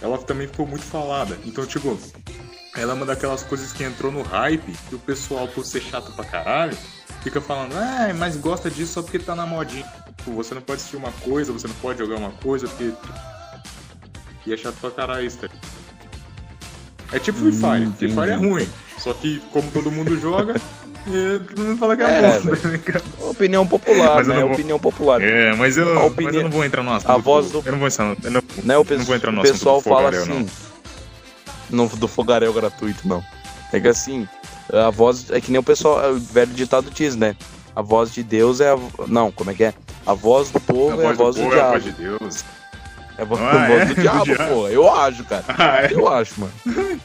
ela 0.00 0.16
também 0.18 0.46
ficou 0.46 0.64
muito 0.66 0.84
falada. 0.84 1.36
Então, 1.44 1.66
tipo, 1.66 1.98
ela 2.76 2.92
é 2.92 2.94
uma 2.94 3.04
daquelas 3.06 3.42
coisas 3.42 3.72
que 3.72 3.82
entrou 3.82 4.12
no 4.12 4.22
hype 4.22 4.72
e 4.90 4.94
o 4.94 4.98
pessoal, 5.00 5.48
por 5.48 5.64
ser 5.66 5.80
chato 5.82 6.12
pra 6.12 6.24
caralho, 6.24 6.76
fica 7.24 7.40
falando, 7.40 7.74
ah, 7.74 8.12
mas 8.16 8.36
gosta 8.36 8.70
disso 8.70 8.92
só 8.94 9.02
porque 9.02 9.18
tá 9.18 9.34
na 9.34 9.44
modinha. 9.44 9.84
Tipo, 10.18 10.32
você 10.32 10.54
não 10.54 10.62
pode 10.62 10.80
assistir 10.80 10.96
uma 10.96 11.12
coisa, 11.12 11.52
você 11.52 11.66
não 11.66 11.74
pode 11.76 11.98
jogar 11.98 12.16
uma 12.16 12.30
coisa, 12.30 12.68
porque. 12.68 12.92
E 14.46 14.52
é 14.52 14.56
chato 14.56 14.74
pra 14.80 14.90
caralho 14.90 15.26
isso, 15.26 15.38
tá? 15.38 15.48
É 17.12 17.18
tipo 17.18 17.38
Free 17.38 17.52
Fire. 17.52 17.86
Hum, 17.86 17.92
Free 17.96 18.08
Fire 18.10 18.30
é 18.30 18.34
ruim. 18.34 18.68
Só 18.98 19.12
que, 19.12 19.40
como 19.52 19.70
todo 19.70 19.90
mundo 19.90 20.18
joga, 20.18 20.54
é, 21.06 21.38
todo 21.38 21.60
mundo 21.60 21.76
fala 21.78 21.96
que 21.96 22.02
é, 22.02 22.06
É, 22.06 22.40
bom, 22.40 22.50
né, 22.68 22.78
cara? 22.78 23.02
Opinião 23.20 23.66
popular, 23.66 24.14
Mas 24.16 24.28
né? 24.28 24.40
vou- 24.40 24.52
Opinião 24.52 24.78
popular. 24.78 25.20
É, 25.20 25.54
mas 25.54 25.76
eu, 25.76 26.06
A 26.06 26.10
mas 26.10 26.34
eu 26.34 26.42
não 26.44 26.50
vou 26.50 26.64
entrar 26.64 26.82
no 26.82 26.92
assunto. 26.92 27.10
a 27.10 27.16
voz 27.18 27.50
do- 27.50 27.62
Eu 27.64 27.72
não 27.72 27.78
vou 27.78 27.88
entrar 27.88 28.04
no, 28.06 28.16
eu 28.22 28.30
não, 28.30 28.42
né? 28.64 28.78
O, 28.78 28.84
pe- 28.84 28.96
não 28.96 29.04
vou 29.04 29.16
entrar 29.16 29.32
no 29.32 29.40
o 29.40 29.42
pessoal 29.42 29.80
fala 29.80 29.96
fogaréu, 30.12 30.22
assim. 30.22 30.48
Não. 31.70 31.86
do 31.86 32.08
fogaréu 32.08 32.52
gratuito, 32.52 33.06
não. 33.06 33.22
É 33.72 33.80
que 33.80 33.88
assim, 33.88 34.28
a 34.72 34.90
voz. 34.90 35.30
É 35.30 35.40
que 35.40 35.50
nem 35.50 35.58
o 35.58 35.62
pessoal. 35.62 36.12
O 36.12 36.18
velho 36.18 36.52
ditado 36.52 36.90
diz, 36.90 37.16
né? 37.16 37.34
A 37.74 37.80
voz 37.82 38.12
de 38.12 38.22
Deus 38.22 38.60
é 38.60 38.70
a. 38.70 38.78
Não, 39.08 39.30
como 39.32 39.50
é 39.50 39.54
que 39.54 39.64
é? 39.64 39.74
A 40.06 40.14
voz 40.14 40.50
do 40.50 40.60
povo 40.60 41.00
é 41.00 41.06
a 41.06 41.12
voz 41.12 41.36
do, 41.36 41.42
povo 41.42 41.54
é 41.54 41.60
a 41.60 41.62
diabo. 41.62 41.70
voz 41.72 41.84
de 41.84 41.92
Deus. 41.92 42.44
É 43.18 43.22
a 43.22 43.22
Ah, 43.22 43.26
voz 43.26 43.40
é? 43.70 43.84
do 43.86 43.94
Do 43.94 44.00
diabo, 44.00 44.24
diabo. 44.24 44.54
pô. 44.54 44.68
Eu 44.68 44.92
acho, 44.92 45.24
cara. 45.24 45.44
Ah, 45.58 45.82
é? 45.82 45.92
Eu 45.92 46.08
acho, 46.08 46.40
mano. 46.40 46.52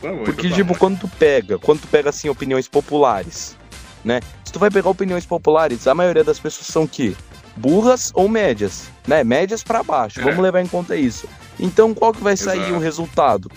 Tá 0.00 0.10
Porque, 0.24 0.46
então 0.46 0.50
tá 0.50 0.56
tipo, 0.56 0.78
quando 0.78 1.00
tu 1.00 1.08
pega, 1.18 1.58
quando 1.58 1.80
tu 1.80 1.88
pega, 1.88 2.10
assim, 2.10 2.28
opiniões 2.28 2.68
populares, 2.68 3.56
né? 4.04 4.20
Se 4.44 4.52
tu 4.52 4.58
vai 4.60 4.70
pegar 4.70 4.88
opiniões 4.90 5.26
populares, 5.26 5.88
a 5.88 5.94
maioria 5.94 6.22
das 6.22 6.38
pessoas 6.38 6.68
são 6.68 6.86
que 6.86 7.16
burras 7.56 8.12
ou 8.14 8.28
médias, 8.28 8.84
né? 9.08 9.24
Médias 9.24 9.64
pra 9.64 9.82
baixo, 9.82 10.20
É. 10.20 10.22
vamos 10.22 10.38
levar 10.38 10.60
em 10.60 10.68
conta 10.68 10.94
isso. 10.94 11.28
Então, 11.58 11.92
qual 11.92 12.12
que 12.12 12.22
vai 12.22 12.36
sair 12.36 12.60
Exato. 12.60 12.74
um 12.74 12.78
resultado? 12.78 13.50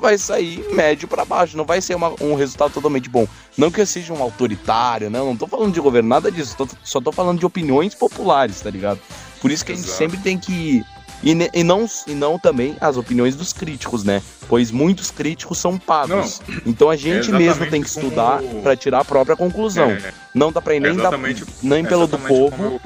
Vai 0.00 0.18
sair 0.18 0.64
médio 0.74 1.08
pra 1.08 1.24
baixo, 1.24 1.56
não 1.56 1.64
vai 1.64 1.80
ser 1.80 1.94
uma- 1.94 2.14
um 2.20 2.34
resultado 2.34 2.72
totalmente 2.72 3.08
bom. 3.08 3.26
Não 3.56 3.70
que 3.70 3.80
eu 3.80 3.86
seja 3.86 4.12
um 4.12 4.22
autoritário, 4.22 5.08
não, 5.10 5.26
não 5.26 5.36
tô 5.36 5.46
falando 5.46 5.72
de 5.72 5.80
governo, 5.80 6.08
nada 6.08 6.30
disso, 6.30 6.54
tô- 6.56 6.68
só 6.84 7.00
tô 7.00 7.10
falando 7.12 7.38
de 7.38 7.46
opiniões 7.46 7.94
populares, 7.94 8.60
tá 8.60 8.70
ligado? 8.70 9.00
Por 9.40 9.50
isso 9.50 9.64
que 9.64 9.72
a 9.72 9.74
gente 9.74 9.84
Exato. 9.84 9.98
sempre 9.98 10.18
tem 10.18 10.38
que 10.38 10.84
e, 11.24 11.30
e 11.54 11.64
não, 11.64 11.88
e 12.06 12.14
não 12.14 12.38
também 12.38 12.76
as 12.78 12.98
opiniões 12.98 13.34
dos 13.34 13.50
críticos, 13.54 14.04
né? 14.04 14.22
Pois 14.48 14.70
muitos 14.70 15.10
críticos 15.10 15.56
são 15.56 15.78
pagos. 15.78 16.42
Então 16.66 16.90
a 16.90 16.94
gente 16.96 17.30
exatamente 17.30 17.42
mesmo 17.42 17.66
tem 17.70 17.82
que 17.82 17.90
como- 17.90 18.04
estudar 18.06 18.42
pra 18.62 18.76
tirar 18.76 19.00
a 19.00 19.04
própria 19.04 19.34
conclusão. 19.34 19.90
É, 19.92 20.12
Não 20.34 20.52
dá 20.52 20.60
pra 20.60 20.74
ir 20.74 20.76
é 20.76 20.80
nem, 20.80 20.92
da, 20.94 21.00
exatamente, 21.04 21.44
nem 21.62 21.82
pelo 21.86 22.06
do 22.06 22.18
povo, 22.18 22.50
como 22.54 22.64
eu- 22.64 22.80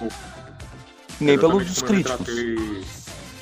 nem 1.20 1.37
pelo 1.37 1.59
dos 1.59 1.83
como 1.83 1.88
críticos. 1.92 2.25
tratei- 2.25 2.85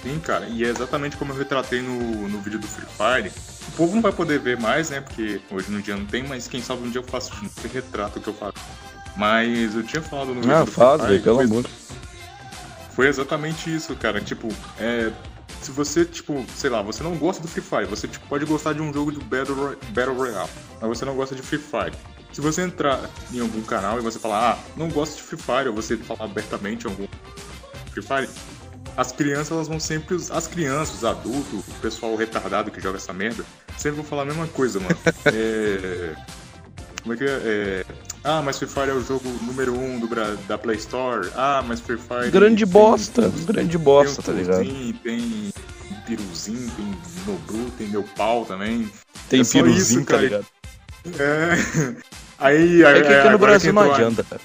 Sim, 0.03 0.21
cara, 0.21 0.47
e 0.47 0.65
é 0.65 0.69
exatamente 0.69 1.17
como 1.17 1.33
eu 1.33 1.37
retratei 1.37 1.83
no, 1.83 2.29
no 2.29 2.41
vídeo 2.41 2.59
do 2.59 2.67
Free 2.67 2.87
Fire. 2.87 3.33
O 3.69 3.73
povo 3.73 3.95
não 3.95 4.03
vai 4.03 4.13
poder 4.13 4.39
ver 4.39 4.59
mais, 4.59 4.91
né? 4.91 5.01
Porque 5.01 5.41
hoje 5.51 5.71
no 5.71 5.83
dia 5.83 5.97
não 5.97 6.07
tem, 6.07 6.23
mas 6.27 6.47
quem 6.47 6.63
sabe 6.63 6.87
um 6.87 6.91
dia 6.91 7.01
eu 7.01 7.05
faço 7.05 7.33
um 7.35 7.69
retrato 7.69 8.21
que 8.21 8.29
eu 8.29 8.35
faço. 8.35 8.55
Mas 9.17 9.75
eu 9.75 9.83
tinha 9.83 10.01
falado 10.01 10.29
no 10.29 10.41
vídeo 10.41 10.55
Ah, 10.55 10.65
do 10.65 10.71
faz, 10.71 11.01
Free 11.03 11.09
velho, 11.09 11.23
Fire. 11.23 11.23
pelo 11.25 11.37
foi- 11.37 11.45
amor. 11.47 11.65
Foi 12.95 13.07
exatamente 13.09 13.75
isso, 13.75 13.95
cara. 13.97 14.21
Tipo, 14.21 14.49
é. 14.79 15.13
Se 15.61 15.73
você, 15.73 16.05
tipo, 16.05 16.45
sei 16.55 16.71
lá, 16.71 16.81
você 16.83 17.03
não 17.03 17.17
gosta 17.17 17.43
do 17.43 17.49
Free 17.49 17.63
Fire, 17.63 17.85
você 17.87 18.07
tipo, 18.07 18.25
pode 18.29 18.45
gostar 18.45 18.75
de 18.75 18.81
um 18.81 18.93
jogo 18.93 19.11
de 19.11 19.19
Battle, 19.19 19.57
Roy- 19.57 19.79
Battle 19.91 20.15
Royale, 20.15 20.49
mas 20.81 20.89
você 20.89 21.05
não 21.05 21.17
gosta 21.17 21.35
de 21.35 21.43
Free 21.43 21.59
Fire. 21.59 21.93
Se 22.33 22.41
você 22.41 22.63
entrar 22.63 23.01
em 23.33 23.41
algum 23.41 23.61
canal 23.63 23.99
e 23.99 24.03
você 24.03 24.21
falar, 24.21 24.53
ah, 24.53 24.59
não 24.77 24.89
gosto 24.89 25.17
de 25.17 25.23
Free 25.23 25.39
Fire, 25.39 25.69
ou 25.69 25.75
você 25.75 25.97
falar 25.97 26.25
abertamente 26.27 26.87
em 26.87 26.91
algum 26.91 27.07
Free 27.93 28.03
Fire, 28.05 28.29
as 28.99 29.13
crianças 29.13 29.53
elas 29.53 29.69
vão 29.69 29.79
sempre. 29.79 30.17
As 30.31 30.47
crianças, 30.49 30.97
os 30.97 31.05
adultos, 31.05 31.61
o 31.69 31.75
pessoal 31.81 32.17
retardado 32.17 32.71
que 32.71 32.81
joga 32.81 32.99
essa 32.99 33.13
merda, 33.13 33.45
sempre 33.77 33.97
vão 33.99 34.05
falar 34.05 34.23
a 34.23 34.27
mesma 34.27 34.49
coisa, 34.49 34.81
mano. 34.81 34.99
é. 35.27 36.15
Como 37.03 37.15
é 37.15 37.17
que 37.17 37.25
é? 37.25 37.29
É, 37.29 37.85
Ah, 38.25 38.43
mas 38.43 38.59
Free 38.59 38.69
Fire 38.69 38.91
é 38.91 38.93
o 38.93 39.01
jogo 39.01 39.29
número 39.43 39.73
um 39.73 40.01
do, 40.01 40.09
da 40.49 40.59
Play 40.59 40.77
Store. 40.79 41.31
Ah, 41.37 41.63
mas 41.67 41.81
Free 41.81 41.97
Fire. 41.97 42.31
Grande 42.33 42.65
tem- 42.65 42.73
bosta, 42.73 43.33
grande 43.47 43.79
bosta, 43.79 44.21
tá 44.21 44.33
tem 44.33 44.35
um 44.35 44.45
ligado? 44.45 44.65
Tuzinho, 44.65 44.95
Tem 45.05 45.53
piruzinho, 46.05 46.71
tem 46.77 46.99
Nobru, 47.25 47.71
tem 47.79 47.87
meu 47.89 48.03
pau 48.03 48.45
também. 48.45 48.91
Tem 49.29 49.41
é 49.43 49.45
piruzinho, 49.45 50.01
isso, 50.01 50.05
tá 50.05 50.17
ligado? 50.17 50.47
É. 51.19 51.97
Aí, 52.41 52.83
É 52.83 52.93
que 53.01 53.09
aqui 53.09 53.29
no 53.29 53.35
agora 53.35 53.39
Brasil 53.39 53.73
não 53.73 53.83
entrou 53.83 53.97
adianta, 53.97 54.25
cara. 54.25 54.41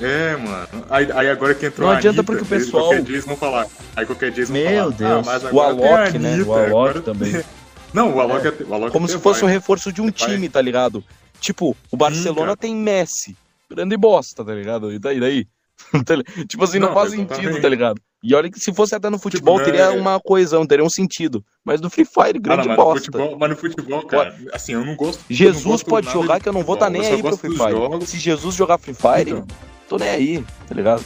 É, 0.00 0.36
mano. 0.36 0.68
Aí, 0.90 1.10
aí 1.12 1.30
agora 1.30 1.54
que 1.54 1.66
entrou 1.66 1.86
Não 1.88 1.94
a 1.94 1.98
adianta 1.98 2.20
Anitta, 2.20 2.24
porque 2.24 2.42
o 2.42 2.46
pessoal- 2.46 2.84
Qualquer 2.84 3.02
dia 3.02 3.14
eles 3.14 3.24
vão 3.24 3.36
falar. 3.36 3.66
Aí 3.94 4.04
qualquer 4.06 4.30
dia 4.30 4.44
eles 4.44 4.50
vão 4.50 4.58
Meu 4.60 4.92
falar. 4.92 5.22
Deus. 5.22 5.28
Ah, 5.28 5.54
o 5.54 5.60
Alok, 5.60 6.18
né? 6.18 6.36
O 6.42 6.52
Alok 6.52 6.66
agora- 6.68 7.00
também. 7.00 7.32
Não, 7.94 8.14
o 8.14 8.20
Alok, 8.20 8.46
até- 8.46 8.64
o 8.64 8.74
Alok 8.74 8.92
Como 8.92 9.06
até 9.06 9.14
se 9.14 9.20
fosse 9.22 9.40
um 9.42 9.46
vai. 9.46 9.54
reforço 9.54 9.90
de 9.92 10.02
um 10.02 10.10
time, 10.10 10.48
tá 10.50 10.60
ligado? 10.60 11.02
Tipo, 11.40 11.74
o 11.90 11.96
Barcelona 11.96 12.48
cara. 12.48 12.56
tem 12.56 12.74
Messi. 12.76 13.34
Grande 13.70 13.96
bosta, 13.96 14.44
tá 14.44 14.54
ligado? 14.54 14.92
E 14.92 14.98
daí, 14.98 15.18
daí? 15.18 15.46
Tá 16.06 16.14
tipo 16.48 16.64
assim, 16.64 16.78
não, 16.78 16.88
Não, 16.88 16.94
faz 16.94 17.10
sentido, 17.10 17.60
tá 17.60 17.68
ligado? 17.68 18.00
E 18.22 18.34
olha 18.34 18.50
que 18.50 18.58
se 18.58 18.72
fosse 18.72 18.94
até 18.94 19.08
no 19.10 19.18
futebol, 19.18 19.58
né, 19.58 19.64
teria 19.64 19.82
é- 19.82 19.90
uma 19.90 20.18
coesão, 20.18 20.66
teria 20.66 20.84
um 20.84 20.88
sentido. 20.90 21.44
Mas 21.64 21.80
no 21.80 21.88
Free 21.90 22.04
Fire, 22.06 22.36
Ah, 22.36 22.40
grande 22.40 22.68
não, 22.68 22.76
bosta. 22.76 23.04
futebol, 23.04 23.36
mas 23.38 23.50
no 23.50 23.56
futebol, 23.56 24.02
cara, 24.06 24.34
assim, 24.52 24.72
eu 24.72 24.84
não 24.84 24.96
gosto. 24.96 25.18
eu 25.20 25.24
não 25.30 25.36
Jesus 25.36 25.62
gosto 25.64 25.86
pode 25.86 26.10
jogar 26.10 26.40
que 26.40 26.48
eu 26.48 26.52
não 26.52 26.62
vou 26.62 26.74
estar 26.74 26.86
futebol, 26.86 27.02
nem 27.10 27.14
aí 27.16 27.22
pro 27.22 27.36
Free 27.36 27.56
Fire. 27.56 27.70
jogos. 27.70 28.08
Se 28.08 28.18
Jesus 28.18 28.54
jogar 28.54 28.78
Free 28.78 28.94
Fire, 28.94 29.30
Então. 29.30 29.46
Tô 29.88 29.98
nem 29.98 30.08
aí, 30.08 30.44
tá 30.68 30.74
ligado? 30.74 31.04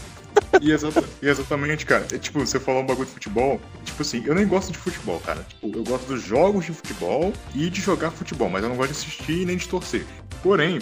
E, 0.60 0.70
exata- 0.72 1.04
e 1.22 1.28
exatamente, 1.28 1.86
cara. 1.86 2.06
É, 2.12 2.18
tipo, 2.18 2.40
você 2.40 2.58
falou 2.60 2.82
um 2.82 2.86
bagulho 2.86 3.06
de 3.06 3.12
futebol. 3.12 3.60
Tipo 3.84 4.02
assim, 4.02 4.22
eu 4.26 4.34
nem 4.34 4.46
gosto 4.46 4.72
de 4.72 4.78
futebol, 4.78 5.20
cara. 5.20 5.44
Tipo, 5.48 5.76
eu 5.78 5.84
gosto 5.84 6.06
dos 6.06 6.22
jogos 6.22 6.64
de 6.66 6.72
futebol 6.72 7.32
e 7.54 7.70
de 7.70 7.80
jogar 7.80 8.10
futebol, 8.10 8.48
mas 8.50 8.62
eu 8.62 8.68
não 8.68 8.76
gosto 8.76 8.92
de 8.92 8.98
assistir 8.98 9.46
nem 9.46 9.56
de 9.56 9.68
torcer. 9.68 10.04
Porém, 10.42 10.78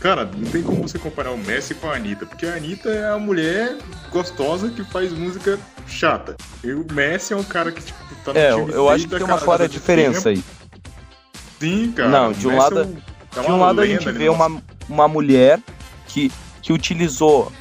cara, 0.00 0.24
não 0.24 0.50
tem 0.50 0.62
como 0.62 0.86
você 0.86 0.98
comparar 0.98 1.30
o 1.32 1.38
Messi 1.38 1.74
com 1.74 1.88
a 1.90 1.96
Anitta, 1.96 2.26
porque 2.26 2.46
a 2.46 2.54
Anitta 2.54 2.88
é 2.90 3.10
a 3.10 3.18
mulher 3.18 3.76
gostosa 4.10 4.70
que 4.70 4.84
faz 4.84 5.12
música 5.12 5.58
chata. 5.86 6.36
E 6.62 6.72
o 6.72 6.84
Messi 6.92 7.32
é 7.32 7.36
um 7.36 7.44
cara 7.44 7.72
que, 7.72 7.82
tipo, 7.82 7.98
tá 8.24 8.32
no 8.32 8.38
É, 8.38 8.54
time 8.54 8.72
eu 8.72 8.88
acho 8.88 9.08
que 9.08 9.14
tem 9.16 9.24
uma 9.24 9.38
clara 9.38 9.68
diferença 9.68 10.28
aí. 10.28 10.36
tempo. 10.36 10.48
Sim, 11.60 11.92
cara. 11.92 12.08
Não, 12.08 12.32
de 12.32 12.46
um 12.46 12.50
Messi 12.50 12.62
lado- 12.62 12.80
é 12.80 12.84
um- 12.84 12.96
é 13.40 13.46
De 13.46 13.50
um 13.52 13.60
lado 13.60 13.80
a 13.80 13.86
gente 13.86 14.10
vê 14.12 14.26
no 14.26 14.32
uma, 14.32 14.62
uma 14.88 15.08
mulher 15.08 15.60
que, 16.06 16.30
que 16.66 16.72
utilizou 16.72 17.52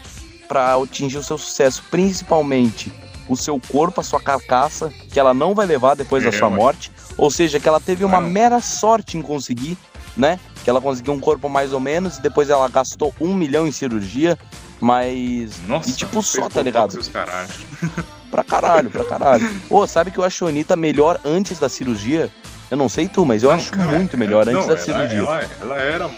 pra 0.47 0.73
atingir 0.81 1.17
o 1.19 1.23
seu 1.23 1.37
sucesso, 1.37 1.83
principalmente 1.91 2.91
o 3.29 3.35
seu 3.35 3.59
corpo, 3.71 4.01
a 4.01 4.03
sua 4.03 4.19
carcaça, 4.19 4.91
que 5.11 5.19
ela 5.19 5.31
não 5.31 5.53
vai 5.53 5.67
levar 5.67 5.95
depois 5.95 6.23
da 6.23 6.29
É, 6.29 6.31
sua 6.31 6.47
ué. 6.47 6.55
morte. 6.55 6.91
Ou 7.15 7.29
seja, 7.29 7.59
que 7.59 7.67
ela 7.69 7.79
teve 7.79 8.03
uma 8.03 8.19
Não. 8.19 8.27
mera 8.27 8.59
sorte 8.59 9.15
em 9.15 9.21
conseguir, 9.21 9.77
né? 10.17 10.39
Que 10.63 10.71
ela 10.71 10.81
conseguiu 10.81 11.13
um 11.13 11.19
corpo 11.19 11.47
mais 11.47 11.71
ou 11.71 11.79
menos, 11.79 12.17
e 12.17 12.21
depois 12.21 12.49
ela 12.49 12.67
gastou 12.67 13.13
um 13.21 13.31
milhão 13.35 13.67
em 13.67 13.71
cirurgia, 13.71 14.39
mas. 14.81 15.51
Nossa, 15.67 15.89
e 15.89 15.93
tipo 15.93 16.21
só, 16.23 16.49
tá 16.49 16.63
ligado? 16.63 16.97
caralho. 17.11 17.49
Pra 18.31 18.43
caralho, 18.43 18.89
pra 18.89 19.05
caralho. 19.05 19.61
Ô, 19.69 19.87
sabe 19.87 20.11
que 20.11 20.17
eu 20.17 20.23
acho 20.23 20.45
a 20.45 20.49
Anitta 20.49 20.75
melhor 20.75 21.21
antes 21.23 21.57
da 21.57 21.69
cirurgia? 21.69 22.29
Eu 22.69 22.75
não 22.75 22.89
sei 22.89 23.07
tu, 23.07 23.23
mas 23.25 23.43
eu 23.43 23.49
Não, 23.49 23.55
acho 23.55 23.71
cara, 23.71 23.91
muito 23.97 24.17
melhor 24.17 24.45
não, 24.45 24.53
antes 24.55 24.67
da 24.67 24.73
ela- 24.73 24.81
cirurgia. 24.81 25.19
Ela, 25.19 25.49
ela 25.61 25.77
era 25.77 26.09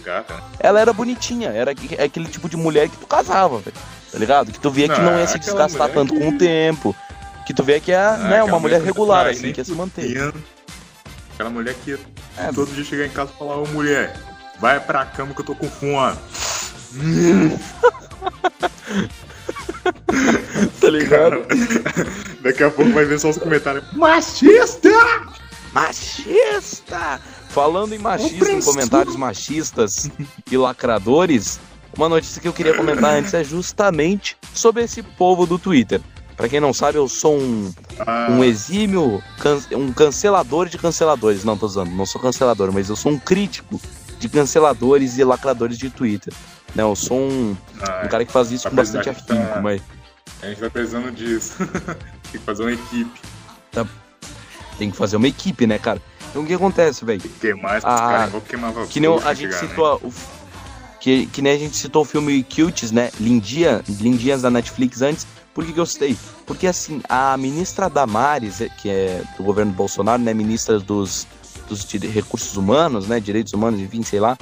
gata, 0.00 0.34
né? 0.34 0.40
ela 0.60 0.80
era 0.80 0.92
bonitinha, 0.92 1.50
era 1.50 1.72
aqu- 1.72 2.00
aquele 2.02 2.26
tipo 2.26 2.48
de 2.48 2.56
mulher 2.56 2.88
que 2.88 2.96
tu 2.96 3.06
casava, 3.06 3.58
velho. 3.58 3.76
Tá 4.12 4.18
ligado? 4.18 4.52
Que 4.52 4.60
tu 4.60 4.70
via 4.70 4.88
que 4.88 5.00
Não, 5.00 5.12
não 5.12 5.18
ia 5.18 5.26
se 5.26 5.38
desgastar 5.38 5.88
tanto 5.90 6.14
que- 6.14 6.20
com 6.20 6.28
o 6.28 6.38
tempo. 6.38 6.94
Que 7.46 7.52
tu 7.52 7.62
vê 7.64 7.80
que 7.80 7.90
é 7.92 7.96
Ah, 7.98 8.16
né, 8.16 8.42
uma 8.42 8.58
mulher 8.60 8.80
regular, 8.80 9.22
trai, 9.22 9.32
assim, 9.32 9.52
que 9.52 9.60
ia 9.60 9.64
se 9.64 9.72
manter. 9.72 10.32
Aquela 11.34 11.50
mulher 11.50 11.74
que 11.84 11.98
É. 12.38 12.52
todo 12.52 12.72
dia 12.72 12.84
chegar 12.84 13.06
em 13.06 13.10
casa 13.10 13.32
e 13.34 13.38
falar, 13.38 13.56
ô 13.58 13.66
mulher, 13.66 14.16
vai 14.60 14.78
pra 14.80 15.04
cama 15.04 15.34
que 15.34 15.40
eu 15.40 15.44
tô 15.44 15.54
com 15.54 15.68
fome. 15.68 16.16
Tá 20.80 20.88
ligado? 20.90 21.44
Daqui 22.40 22.62
a 22.62 22.70
pouco 22.70 22.92
vai 22.92 23.04
ver 23.04 23.18
só 23.18 23.30
os 23.30 23.38
comentários. 23.38 23.84
Machista! 23.92 24.88
Machista! 25.72 27.20
Falando 27.54 27.94
em 27.94 27.98
machista, 27.98 28.50
em 28.50 28.60
comentários 28.60 29.14
machistas 29.16 30.10
e 30.50 30.56
lacradores, 30.56 31.60
uma 31.96 32.08
notícia 32.08 32.42
que 32.42 32.48
eu 32.48 32.52
queria 32.52 32.74
comentar 32.76 33.14
antes 33.14 33.32
é 33.32 33.44
justamente 33.44 34.36
sobre 34.52 34.82
esse 34.82 35.02
povo 35.04 35.46
do 35.46 35.56
Twitter. 35.58 36.00
Pra 36.36 36.48
quem 36.48 36.58
não 36.58 36.74
sabe, 36.74 36.98
eu 36.98 37.08
sou 37.08 37.38
um, 37.38 37.72
Ah, 38.00 38.26
um 38.28 38.42
exímio, 38.42 39.22
can- 39.38 39.62
um 39.72 39.92
cancelador 39.92 40.68
de 40.68 40.76
canceladores. 40.76 41.44
Não, 41.44 41.56
tô 41.56 41.66
usando, 41.66 41.90
não 41.92 42.04
sou 42.04 42.20
cancelador, 42.20 42.72
mas 42.72 42.88
eu 42.88 42.96
sou 42.96 43.12
um 43.12 43.18
crítico 43.20 43.80
de 44.18 44.28
canceladores 44.28 45.16
e 45.16 45.22
lacradores 45.22 45.78
de 45.78 45.90
Twitter. 45.90 46.34
Não, 46.74 46.90
eu 46.90 46.96
sou 46.96 47.16
um, 47.20 47.56
ah, 47.80 48.02
um 48.04 48.08
cara 48.08 48.24
que 48.24 48.32
faz 48.32 48.50
isso 48.50 48.64
Tá 48.64 48.70
com 48.70 48.76
bastante 48.76 49.04
tá- 49.04 49.10
afinco, 49.12 49.62
mas 49.62 49.80
A 50.42 50.46
gente 50.48 50.60
vai 50.60 50.70
precisando 50.70 51.12
disso. 51.12 51.54
Tem 52.32 52.40
que 52.40 52.44
fazer 52.44 52.62
uma 52.64 52.72
equipe. 52.72 53.20
tem 54.76 54.90
que 54.90 54.96
fazer 54.96 55.16
uma 55.16 55.28
equipe, 55.28 55.68
né, 55.68 55.78
cara? 55.78 56.02
Então 56.34 56.42
o 56.42 56.46
que 56.46 56.54
acontece, 56.54 57.04
velho? 57.04 57.20
Queimar 57.40 57.78
esses 57.78 57.84
Ah, 57.84 57.96
caras. 57.96 58.32
Vou 58.32 58.40
queimar 58.40 58.72
Que 58.88 58.98
nem 58.98 59.16
a 59.24 59.34
gente 59.34 59.54
citou 59.54 60.00
o, 60.02 60.12
que, 60.98 61.26
que 61.26 61.40
nem 61.40 61.52
a 61.52 61.56
gente 61.56 61.76
citou 61.76 62.02
o 62.02 62.04
filme 62.04 62.42
Cuties, 62.42 62.90
né? 62.90 63.12
Lindia, 63.20 63.84
Lindinhas 63.88 64.42
da 64.42 64.50
Netflix 64.50 65.00
antes. 65.00 65.28
Por 65.54 65.64
que, 65.64 65.72
que 65.72 65.78
eu 65.78 65.86
citei? 65.86 66.16
Porque 66.44 66.66
assim, 66.66 67.00
a 67.08 67.36
ministra 67.36 67.88
Damares, 67.88 68.60
eh, 68.60 68.68
que 68.68 68.90
é 68.90 69.22
do 69.36 69.44
governo 69.44 69.70
Bolsonaro, 69.70 70.20
né? 70.20 70.34
Ministra 70.34 70.80
dos, 70.80 71.24
dos 71.68 71.84
recursos 71.92 72.56
humanos, 72.56 73.06
né? 73.06 73.20
Direitos 73.20 73.52
humanos, 73.52 73.78
enfim, 73.78 74.02
sei 74.02 74.18
lá. 74.18 74.36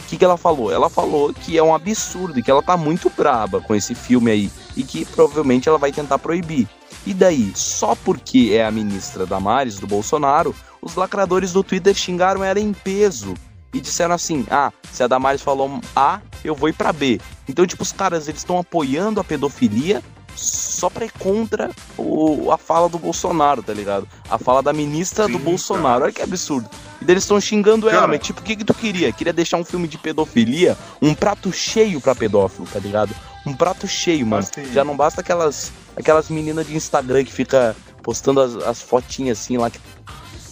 O 0.00 0.04
que, 0.08 0.18
que 0.18 0.24
ela 0.26 0.36
falou? 0.36 0.70
Ela 0.70 0.90
falou 0.90 1.32
que 1.32 1.56
é 1.56 1.62
um 1.62 1.74
absurdo 1.74 2.38
e 2.38 2.42
que 2.42 2.50
ela 2.50 2.62
tá 2.62 2.76
muito 2.76 3.08
braba 3.08 3.62
com 3.62 3.74
esse 3.74 3.94
filme 3.94 4.30
aí. 4.30 4.50
E 4.76 4.82
que 4.82 5.06
provavelmente 5.06 5.66
ela 5.66 5.78
vai 5.78 5.92
tentar 5.92 6.18
proibir. 6.18 6.68
E 7.06 7.14
daí, 7.14 7.52
só 7.54 7.94
porque 7.94 8.50
é 8.52 8.66
a 8.66 8.70
ministra 8.70 9.24
Damares 9.24 9.76
do 9.76 9.86
Bolsonaro, 9.86 10.54
os 10.82 10.94
lacradores 10.96 11.52
do 11.52 11.62
Twitter 11.62 11.94
xingaram 11.94 12.42
ela 12.42 12.58
em 12.60 12.72
peso 12.72 13.34
e 13.72 13.80
disseram 13.80 14.14
assim: 14.14 14.44
"Ah, 14.50 14.72
se 14.92 15.02
a 15.02 15.06
Damares 15.06 15.40
falou 15.40 15.80
A, 15.94 16.20
eu 16.44 16.54
vou 16.54 16.68
ir 16.68 16.72
pra 16.74 16.92
B". 16.92 17.20
Então, 17.48 17.66
tipo, 17.66 17.82
os 17.82 17.92
caras 17.92 18.28
eles 18.28 18.40
estão 18.40 18.58
apoiando 18.58 19.20
a 19.20 19.24
pedofilia 19.24 20.02
só 20.34 20.88
pra 20.88 21.04
ir 21.04 21.12
contra 21.12 21.70
o, 21.96 22.50
a 22.50 22.56
fala 22.56 22.88
do 22.88 22.98
Bolsonaro, 22.98 23.62
tá 23.62 23.72
ligado? 23.72 24.08
A 24.30 24.38
fala 24.38 24.62
da 24.62 24.72
ministra 24.72 25.28
do 25.28 25.38
Sim, 25.38 25.44
Bolsonaro. 25.44 25.84
cara. 25.94 26.04
Olha 26.04 26.12
que 26.12 26.22
absurdo. 26.22 26.68
E 27.00 27.10
eles 27.10 27.22
estão 27.24 27.38
xingando 27.40 27.88
ela, 27.88 28.00
Cara. 28.00 28.12
mas 28.12 28.20
tipo, 28.26 28.40
o 28.40 28.42
que 28.42 28.56
que 28.56 28.64
tu 28.64 28.72
queria? 28.72 29.12
Queria 29.12 29.32
deixar 29.32 29.58
um 29.58 29.64
filme 29.64 29.86
de 29.86 29.98
pedofilia, 29.98 30.76
um 31.02 31.14
prato 31.14 31.52
cheio 31.52 32.00
pra 32.00 32.14
pedófilo, 32.14 32.66
tá 32.72 32.78
ligado? 32.78 33.14
Um 33.44 33.52
prato 33.54 33.86
cheio, 33.86 34.26
mano. 34.26 34.42
Assim. 34.50 34.72
Já 34.72 34.84
não 34.84 34.96
basta 34.96 35.20
aquelas 35.20 35.70
aquelas 35.96 36.30
meninas 36.30 36.66
de 36.66 36.74
Instagram 36.74 37.24
que 37.24 37.32
fica 37.32 37.76
postando 38.02 38.40
as, 38.40 38.54
as 38.56 38.80
fotinhas 38.80 39.38
assim 39.38 39.58
lá 39.58 39.68
que 39.68 39.78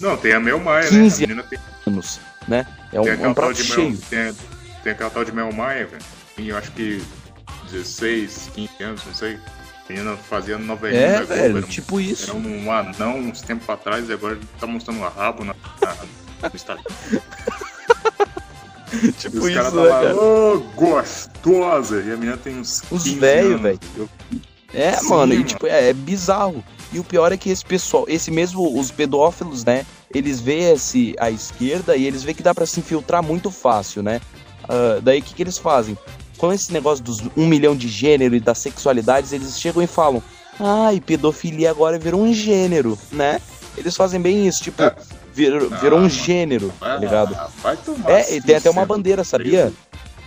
Não, 0.00 0.16
tem 0.16 0.32
a 0.32 0.40
Mel 0.40 0.58
Maia, 0.60 0.88
15 0.88 1.26
né? 1.26 1.42
Tem, 1.48 1.58
anos, 1.86 2.20
né? 2.48 2.66
É 2.92 3.00
um, 3.00 3.04
tem 3.04 3.26
um 3.26 3.34
prato 3.34 3.54
de 3.54 3.64
cheio. 3.64 3.90
Mel, 3.90 3.98
tem, 4.08 4.34
tem 4.82 4.92
aquela 4.92 5.10
tal 5.10 5.24
de 5.24 5.32
Mel 5.32 5.52
Maia, 5.52 5.86
velho. 5.86 6.02
E 6.38 6.48
eu 6.48 6.56
acho 6.56 6.72
que 6.72 7.02
16, 7.70 8.50
15 8.54 8.70
anos, 8.82 9.02
não 9.06 9.14
sei. 9.14 9.38
A 9.88 9.92
menina 9.92 10.16
fazia 10.16 10.56
novelinha 10.56 11.00
É, 11.02 11.12
da 11.12 11.16
Globo, 11.18 11.34
velho, 11.34 11.56
era 11.58 11.66
um- 11.66 11.68
tipo 11.68 12.00
isso. 12.00 12.30
Era 12.30 12.38
um 12.38 12.72
anão 12.72 13.18
uns 13.18 13.40
tempos 13.42 13.68
atrás 13.68 14.08
e 14.08 14.12
agora 14.12 14.38
tá 14.58 14.66
mostrando 14.66 15.00
o 15.00 15.08
rabo 15.08 15.44
na, 15.44 15.54
na, 15.82 15.94
no 16.48 16.54
Instagram. 16.54 16.84
E 18.92 19.12
Tipo 19.18 19.38
os 19.38 19.50
caras 19.54 19.66
isso, 19.66 19.76
tá 19.76 19.82
né, 19.82 19.88
lá, 19.88 20.00
cara? 20.02 20.16
ô, 20.16 20.60
gostosa! 20.76 21.96
E 22.02 22.12
a 22.12 22.16
menina 22.16 22.36
tem 22.36 22.58
uns 22.58 22.82
Os 22.90 23.02
15 23.04 23.18
velho. 23.18 23.78
Eu- 23.96 24.08
É, 24.72 24.92
Sim, 24.92 25.08
mano, 25.08 25.32
e 25.34 25.36
mano. 25.38 25.48
tipo, 25.48 25.66
é, 25.66 25.88
é 25.88 25.92
bizarro. 25.92 26.64
E 26.92 26.98
o 26.98 27.04
pior 27.04 27.30
é 27.32 27.36
que 27.36 27.50
esse 27.50 27.64
pessoal, 27.64 28.04
esse 28.08 28.30
mesmo, 28.30 28.78
os 28.78 28.90
pedófilos, 28.90 29.64
né? 29.64 29.86
Eles 30.12 30.40
veem 30.40 30.72
esse, 30.72 31.14
a 31.20 31.30
esquerda 31.30 31.96
e 31.96 32.04
eles 32.04 32.22
veem 32.22 32.34
que 32.34 32.42
dá 32.42 32.54
pra 32.54 32.66
se 32.66 32.80
infiltrar 32.80 33.22
muito 33.22 33.50
fácil, 33.50 34.02
né? 34.02 34.20
Ah, 34.68 34.98
daí 35.02 35.20
o 35.20 35.22
que, 35.22 35.34
que 35.34 35.42
eles 35.42 35.56
fazem? 35.58 35.96
Com 36.36 36.52
esse 36.52 36.72
negócio 36.72 37.04
dos 37.04 37.20
um 37.36 37.46
milhão 37.46 37.76
de 37.76 37.86
gênero 37.86 38.34
e 38.34 38.40
das 38.40 38.58
sexualidades, 38.58 39.32
eles 39.32 39.58
chegam 39.60 39.82
e 39.82 39.86
falam: 39.86 40.22
Ai, 40.58 41.00
pedofilia 41.00 41.70
agora 41.70 41.98
virou 41.98 42.20
um 42.22 42.32
gênero, 42.32 42.98
né? 43.12 43.40
Eles 43.76 43.96
fazem 43.96 44.20
bem 44.20 44.48
isso, 44.48 44.62
tipo, 44.64 44.82
É. 44.82 44.94
virou, 45.32 45.68
Ah, 45.72 45.86
um 45.86 45.90
mano. 45.98 46.08
gênero, 46.08 46.72
tá 46.80 46.96
ligado? 46.96 47.36
Ah, 47.36 47.76
É, 48.08 48.34
e 48.36 48.42
tem 48.42 48.56
até 48.56 48.68
uma 48.68 48.84
bandeira, 48.84 49.22
sabia? 49.22 49.72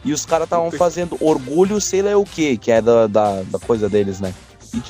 E 0.05 0.11
os 0.13 0.25
caras 0.25 0.45
estavam 0.45 0.69
fazendo 0.71 1.17
orgulho, 1.19 1.79
sei 1.81 2.01
lá 2.01 2.17
o 2.17 2.25
que, 2.25 2.57
que 2.57 2.71
é 2.71 2.81
da, 2.81 3.07
da, 3.07 3.41
da 3.43 3.59
coisa 3.59 3.89
deles, 3.89 4.19
né? 4.19 4.33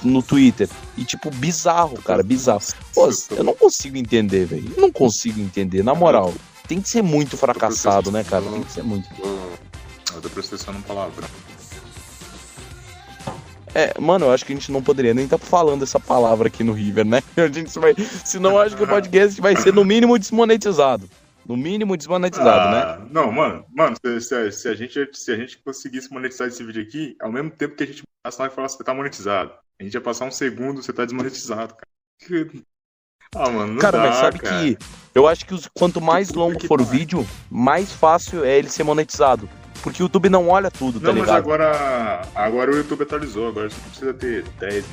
No 0.03 0.21
Twitter. 0.23 0.69
E 0.97 1.03
tipo, 1.03 1.29
bizarro, 1.31 2.01
cara, 2.01 2.23
bizarro. 2.23 2.61
Pô, 2.93 3.09
eu 3.31 3.43
não 3.43 3.53
consigo 3.55 3.97
entender, 3.97 4.45
velho. 4.45 4.73
Não 4.77 4.91
consigo 4.91 5.39
entender, 5.41 5.83
na 5.83 5.93
moral. 5.93 6.33
Tem 6.67 6.79
que 6.81 6.87
ser 6.89 7.01
muito 7.01 7.35
fracassado, 7.35 8.11
né, 8.11 8.23
cara? 8.23 8.43
Tem 8.45 8.63
que 8.63 8.71
ser 8.71 8.83
muito. 8.83 9.07
Eu 10.13 10.21
tô 10.21 10.29
processando 10.29 10.79
palavrão. 10.83 11.27
É, 13.75 13.99
mano, 13.99 14.25
eu 14.27 14.31
acho 14.31 14.45
que 14.45 14.53
a 14.53 14.55
gente 14.55 14.71
não 14.71 14.83
poderia 14.83 15.13
nem 15.15 15.25
estar 15.25 15.39
falando 15.39 15.81
essa 15.83 15.99
palavra 15.99 16.47
aqui 16.47 16.63
no 16.63 16.73
River, 16.73 17.05
né? 17.05 17.23
A 17.35 17.47
gente 17.47 17.77
vai. 17.79 17.95
Senão 18.23 18.59
acho 18.59 18.77
que 18.77 18.83
o 18.83 18.87
podcast 18.87 19.41
vai 19.41 19.55
ser 19.55 19.73
no 19.73 19.83
mínimo 19.83 20.17
desmonetizado. 20.19 21.09
No 21.45 21.57
mínimo 21.57 21.97
desmonetizado, 21.97 22.71
né? 22.71 22.81
Ah, 22.83 23.01
Não, 23.09 23.31
mano, 23.31 23.65
mano, 23.75 23.95
se, 23.99 24.21
se- 24.21 24.51
se 24.51 24.67
a 24.69 24.75
gente, 24.75 25.09
se 25.13 25.31
a 25.31 25.35
gente 25.35 25.57
conseguisse 25.57 26.09
monetizar 26.13 26.47
esse 26.47 26.63
vídeo 26.63 26.83
aqui, 26.83 27.17
ao 27.19 27.31
mesmo 27.31 27.49
tempo 27.49 27.75
que 27.75 27.83
a 27.83 27.87
gente 27.87 28.03
passasse 28.23 28.41
lá 28.41 28.47
e 28.47 28.51
falasse 28.51 28.77
que 28.77 28.83
tá 28.83 28.93
monetizado. 28.93 29.51
A 29.79 29.83
gente 29.83 29.93
ia 29.93 30.01
passar 30.01 30.25
um 30.25 30.31
segundo, 30.31 30.81
você 30.81 30.93
tá 30.93 31.03
desmonetizado, 31.05 31.75
cara. 31.75 31.89
Ah, 33.35 33.49
mano, 33.49 33.73
não 33.73 33.79
Cara, 33.79 33.97
dá, 33.97 34.03
mas 34.09 34.15
sabe 34.17 34.37
cara. 34.37 34.59
que 34.59 34.77
eu 35.15 35.27
acho 35.27 35.43
que 35.43 35.55
os- 35.55 35.67
quanto 35.73 35.99
mais 35.99 36.29
longo 36.29 36.59
for 36.67 36.79
o 36.79 36.85
pariu. 36.85 36.99
vídeo, 36.99 37.27
mais 37.49 37.91
fácil 37.91 38.43
é 38.45 38.55
ele 38.59 38.69
ser 38.69 38.83
monetizado. 38.83 39.49
Porque 39.81 40.03
o 40.03 40.05
YouTube 40.05 40.29
não 40.29 40.49
olha 40.49 40.69
tudo, 40.69 40.99
tá 40.99 41.07
Não, 41.07 41.13
mas 41.15 41.23
ligado? 41.23 41.37
agora, 41.37 42.21
agora 42.35 42.71
o 42.71 42.75
YouTube 42.75 43.01
atualizou, 43.01 43.47
agora 43.47 43.71
você 43.71 43.77
não 43.81 43.89
precisa 43.89 44.13
ter 44.13 44.43
10 44.59 44.85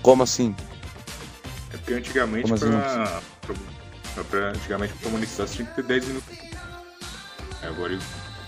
Como 0.00 0.22
assim? 0.22 0.54
É 1.72 1.76
porque 1.76 1.94
antigamente 1.94 2.42
Como 2.44 2.54
assim 2.54 2.70
pra, 2.70 3.20
pra, 4.14 4.24
pra- 4.24 4.48
antigamente 4.50 4.94
pra 4.94 5.10
monetizar 5.10 5.48
você 5.48 5.56
tinha 5.56 5.66
que 5.68 5.74
ter 5.74 5.82
10 5.82 6.04
minutos. 6.06 6.38
É, 7.62 7.66
agora 7.66 7.98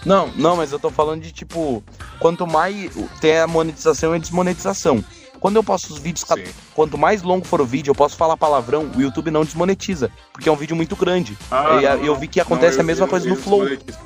Não, 0.07 0.29
não, 0.37 0.57
mas 0.57 0.71
eu 0.73 0.79
tô 0.79 0.88
falando 0.88 1.21
de 1.21 1.33
tipo, 1.33 1.83
quanto 2.21 2.47
mais 2.47 2.92
tem 3.21 3.38
a 3.38 3.47
monetização 3.47 4.12
e 4.14 4.16
a 4.16 4.21
desmonetização. 4.21 5.05
Quando 5.40 5.57
eu 5.57 5.64
posto 5.64 5.92
os 5.92 5.99
vídeos, 5.99 6.25
sim. 6.27 6.45
quanto 6.75 6.97
mais 6.97 7.23
longo 7.23 7.45
for 7.45 7.61
o 7.61 7.66
vídeo, 7.66 7.90
eu 7.90 7.95
posso 7.95 8.16
falar 8.16 8.37
palavrão, 8.37 8.90
o 8.97 9.01
YouTube 9.03 9.31
não 9.31 9.45
desmonetiza, 9.45 10.11
porque 10.33 10.49
é 10.49 10.53
um 10.53 10.57
vídeo 10.57 10.75
muito 10.75 10.97
grande. 10.97 11.37
Ah, 11.51 11.79
E 11.83 11.87
a- 11.87 11.97
eu 11.97 12.16
vi 12.16 12.27
que 12.29 12.40
acontece 12.40 12.77
a 12.77 12.81
ele- 12.81 12.87
mesma 12.87 13.07
coisa 13.07 13.27
ele 13.27 13.35
no 13.35 13.40
Flow. 13.40 13.61
desmonetiza. 13.69 13.99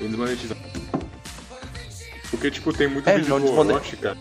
Ele 0.00 0.08
desmonetiza. 0.08 0.56
Porque, 2.30 2.50
tipo, 2.50 2.72
tem 2.72 2.88
muito 2.88 3.08
É, 3.08 3.16
vídeo 3.16 3.28
não 3.30 3.38
do 3.40 3.46
desmone- 3.46 3.72
Orochi, 3.74 3.96
cara. 3.96 4.16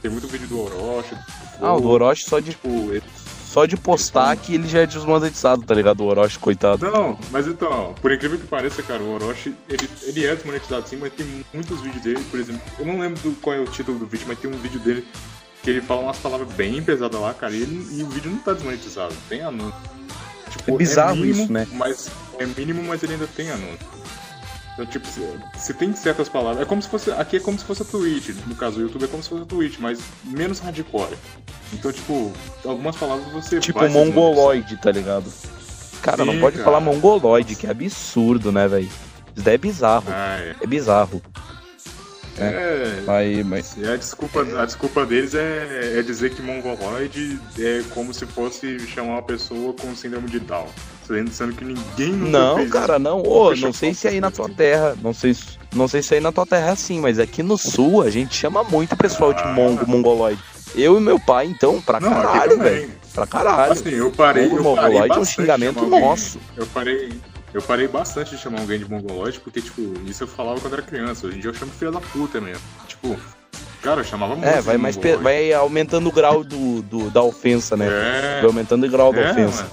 Tem 0.00 0.10
muito 0.10 0.28
vídeo 0.28 0.46
do 0.46 0.60
Orochi. 0.60 1.14
do 1.14 1.22
Flow. 1.58 1.68
Ah, 1.70 1.74
o 1.74 1.80
do 1.80 1.88
Orochi 1.88 2.24
só 2.28 2.38
de, 2.38 2.50
Tipo, 2.50 2.68
ele... 2.92 3.02
só 3.54 3.66
de 3.66 3.76
postar 3.76 4.34
que 4.36 4.52
ele 4.54 4.66
já 4.66 4.80
é 4.80 4.86
desmonetizado, 4.86 5.62
tá 5.62 5.72
ligado? 5.74 6.00
O 6.00 6.06
Orochi, 6.06 6.36
coitado. 6.40 6.84
Não, 6.90 7.16
mas 7.30 7.46
então, 7.46 7.94
por 8.02 8.10
incrível 8.12 8.36
que 8.36 8.48
pareça, 8.48 8.82
cara, 8.82 9.00
o 9.00 9.14
Orochi, 9.14 9.54
ele, 9.68 9.88
ele 10.02 10.26
é 10.26 10.34
desmonetizado 10.34 10.88
sim, 10.88 10.96
mas 10.96 11.12
tem 11.12 11.24
muitos 11.54 11.80
vídeos 11.80 12.02
dele, 12.02 12.24
por 12.30 12.40
exemplo, 12.40 12.60
eu 12.80 12.84
não 12.84 12.98
lembro 12.98 13.20
do, 13.22 13.32
qual 13.40 13.54
é 13.54 13.60
o 13.60 13.64
título 13.66 13.96
do 14.00 14.06
vídeo, 14.06 14.26
mas 14.26 14.38
tem 14.40 14.50
um 14.50 14.58
vídeo 14.58 14.80
dele 14.80 15.06
que 15.62 15.70
ele 15.70 15.80
fala 15.80 16.00
umas 16.02 16.18
palavras 16.18 16.48
bem 16.54 16.82
pesadas 16.82 17.18
lá, 17.20 17.32
cara, 17.32 17.52
e, 17.54 17.62
ele- 17.62 17.86
e 17.92 18.02
o 18.02 18.08
vídeo 18.08 18.28
não 18.30 18.38
tá 18.38 18.52
desmonetizado, 18.52 19.14
tem 19.28 19.40
anúncio. 19.42 19.72
Tipo, 20.50 20.74
É 20.74 20.76
bizarro 20.76 21.16
mínimo, 21.16 21.42
isso, 21.44 21.52
né? 21.52 21.66
Mas 21.72 22.10
é 22.40 22.46
mínimo, 22.46 22.82
mas 22.82 23.02
ele 23.04 23.12
ainda 23.14 23.26
tem 23.36 23.50
anúncio. 23.50 23.86
Então, 24.74 24.84
tipo, 24.86 25.06
se, 25.06 25.20
se 25.56 25.74
tem 25.74 25.94
certas 25.94 26.28
palavras. 26.28 26.60
É 26.60 26.64
como 26.64 26.82
se 26.82 26.88
fosse. 26.88 27.10
Aqui 27.12 27.36
é 27.36 27.40
como 27.40 27.56
se 27.56 27.64
fosse 27.64 27.82
a 27.82 27.84
Twitch. 27.84 28.30
No 28.46 28.56
caso, 28.56 28.78
o 28.80 28.82
YouTube 28.82 29.04
é 29.04 29.06
como 29.06 29.22
se 29.22 29.28
fosse 29.28 29.42
a 29.42 29.46
Twitch, 29.46 29.78
mas 29.78 30.00
menos 30.24 30.58
hardcore. 30.58 31.16
Então, 31.74 31.92
tipo, 31.92 32.32
algumas 32.64 32.96
palavras 32.96 33.26
você. 33.32 33.58
Tipo 33.60 33.88
mongoloide, 33.88 34.76
tá 34.76 34.90
ligado? 34.90 35.24
Cara, 36.02 36.24
não 36.24 36.34
Sim, 36.34 36.40
pode 36.40 36.56
cara. 36.56 36.64
falar 36.64 36.80
mongoloide, 36.80 37.54
que 37.56 37.66
é 37.66 37.70
absurdo, 37.70 38.52
né, 38.52 38.68
velho? 38.68 38.88
Isso 39.34 39.44
daí 39.44 39.54
é 39.54 39.58
bizarro. 39.58 40.04
Ah, 40.08 40.36
é. 40.38 40.54
É 40.62 40.66
bizarro. 40.66 41.20
É. 42.36 43.02
Mas, 43.06 43.46
mas... 43.46 43.74
E 43.78 43.86
a 43.88 43.96
desculpa, 43.96 44.40
a 44.42 44.64
desculpa 44.66 45.06
deles 45.06 45.34
é, 45.34 45.98
é 45.98 46.02
dizer 46.02 46.30
que 46.34 46.42
mongoloide 46.42 47.38
é 47.58 47.82
como 47.90 48.12
se 48.12 48.26
fosse 48.26 48.80
chamar 48.88 49.12
uma 49.12 49.22
pessoa 49.22 49.72
com 49.72 49.94
síndrome 49.94 50.28
de 50.28 50.40
Down. 50.40 50.66
Sendo, 51.06 51.30
sendo 51.32 51.52
que 51.52 51.64
ninguém 51.64 52.12
Não, 52.12 52.66
cara, 52.68 52.98
não. 52.98 53.20
Ô, 53.22 53.48
Deixa 53.50 53.66
não 53.66 53.72
sei 53.72 53.94
se 53.94 54.08
aí 54.08 54.20
na 54.20 54.30
tua 54.30 54.48
terra, 54.48 54.96
não 55.02 55.12
sei, 55.12 55.34
se- 55.34 55.58
não 55.74 55.86
sei 55.86 56.02
se 56.02 56.14
aí 56.14 56.20
na 56.20 56.32
tua 56.32 56.46
terra 56.46 56.68
é 56.68 56.72
assim, 56.72 56.98
mas 56.98 57.18
aqui 57.20 57.42
no 57.42 57.56
sul 57.58 58.02
a 58.02 58.10
gente 58.10 58.34
chama 58.34 58.64
muito 58.64 58.94
o 58.94 58.96
pessoal 58.96 59.32
de 59.32 59.42
Ah. 59.42 59.52
mongo, 59.52 59.86
mongoloide. 59.86 60.42
Eu 60.74 60.98
e 60.98 61.00
meu 61.00 61.18
pai, 61.20 61.46
então, 61.46 61.80
pra 61.80 62.00
Não, 62.00 62.10
caralho, 62.10 62.58
velho. 62.58 62.90
Pra 63.14 63.26
caralho. 63.26 63.72
Assim, 63.72 63.90
eu 63.90 64.10
parei. 64.10 64.48
Mongoloide 64.48 65.16
é 65.16 65.20
um 65.20 65.24
xingamento 65.24 65.86
nosso. 65.86 66.38
Eu 66.56 66.66
parei. 66.66 67.12
Eu 67.52 67.62
parei 67.62 67.86
bastante 67.86 68.34
de 68.34 68.42
chamar 68.42 68.60
alguém 68.60 68.80
de 68.80 68.90
mongoloide, 68.90 69.38
porque, 69.38 69.60
tipo, 69.60 69.80
isso 70.06 70.24
eu 70.24 70.28
falava 70.28 70.60
quando 70.60 70.72
era 70.72 70.82
criança. 70.82 71.26
Hoje 71.28 71.36
em 71.36 71.40
dia 71.40 71.50
eu 71.50 71.54
chamo 71.54 71.70
filho 71.70 71.92
da 71.92 72.00
puta 72.00 72.40
mesmo. 72.40 72.60
Tipo, 72.88 73.16
cara, 73.80 74.00
eu 74.00 74.04
chamava 74.04 74.34
muito. 74.34 74.48
É, 74.48 74.60
vai 74.60 74.76
mais 74.76 74.96
pe- 74.96 75.16
vai 75.16 75.52
aumentando 75.52 76.08
o 76.08 76.12
grau 76.12 76.42
do, 76.42 76.82
do- 76.82 77.10
da 77.10 77.22
ofensa, 77.22 77.76
né? 77.76 77.86
É. 77.86 78.36
Vai 78.40 78.46
aumentando 78.46 78.84
o 78.84 78.90
grau 78.90 79.12
da 79.12 79.20
É, 79.20 79.30
ofensa, 79.30 79.68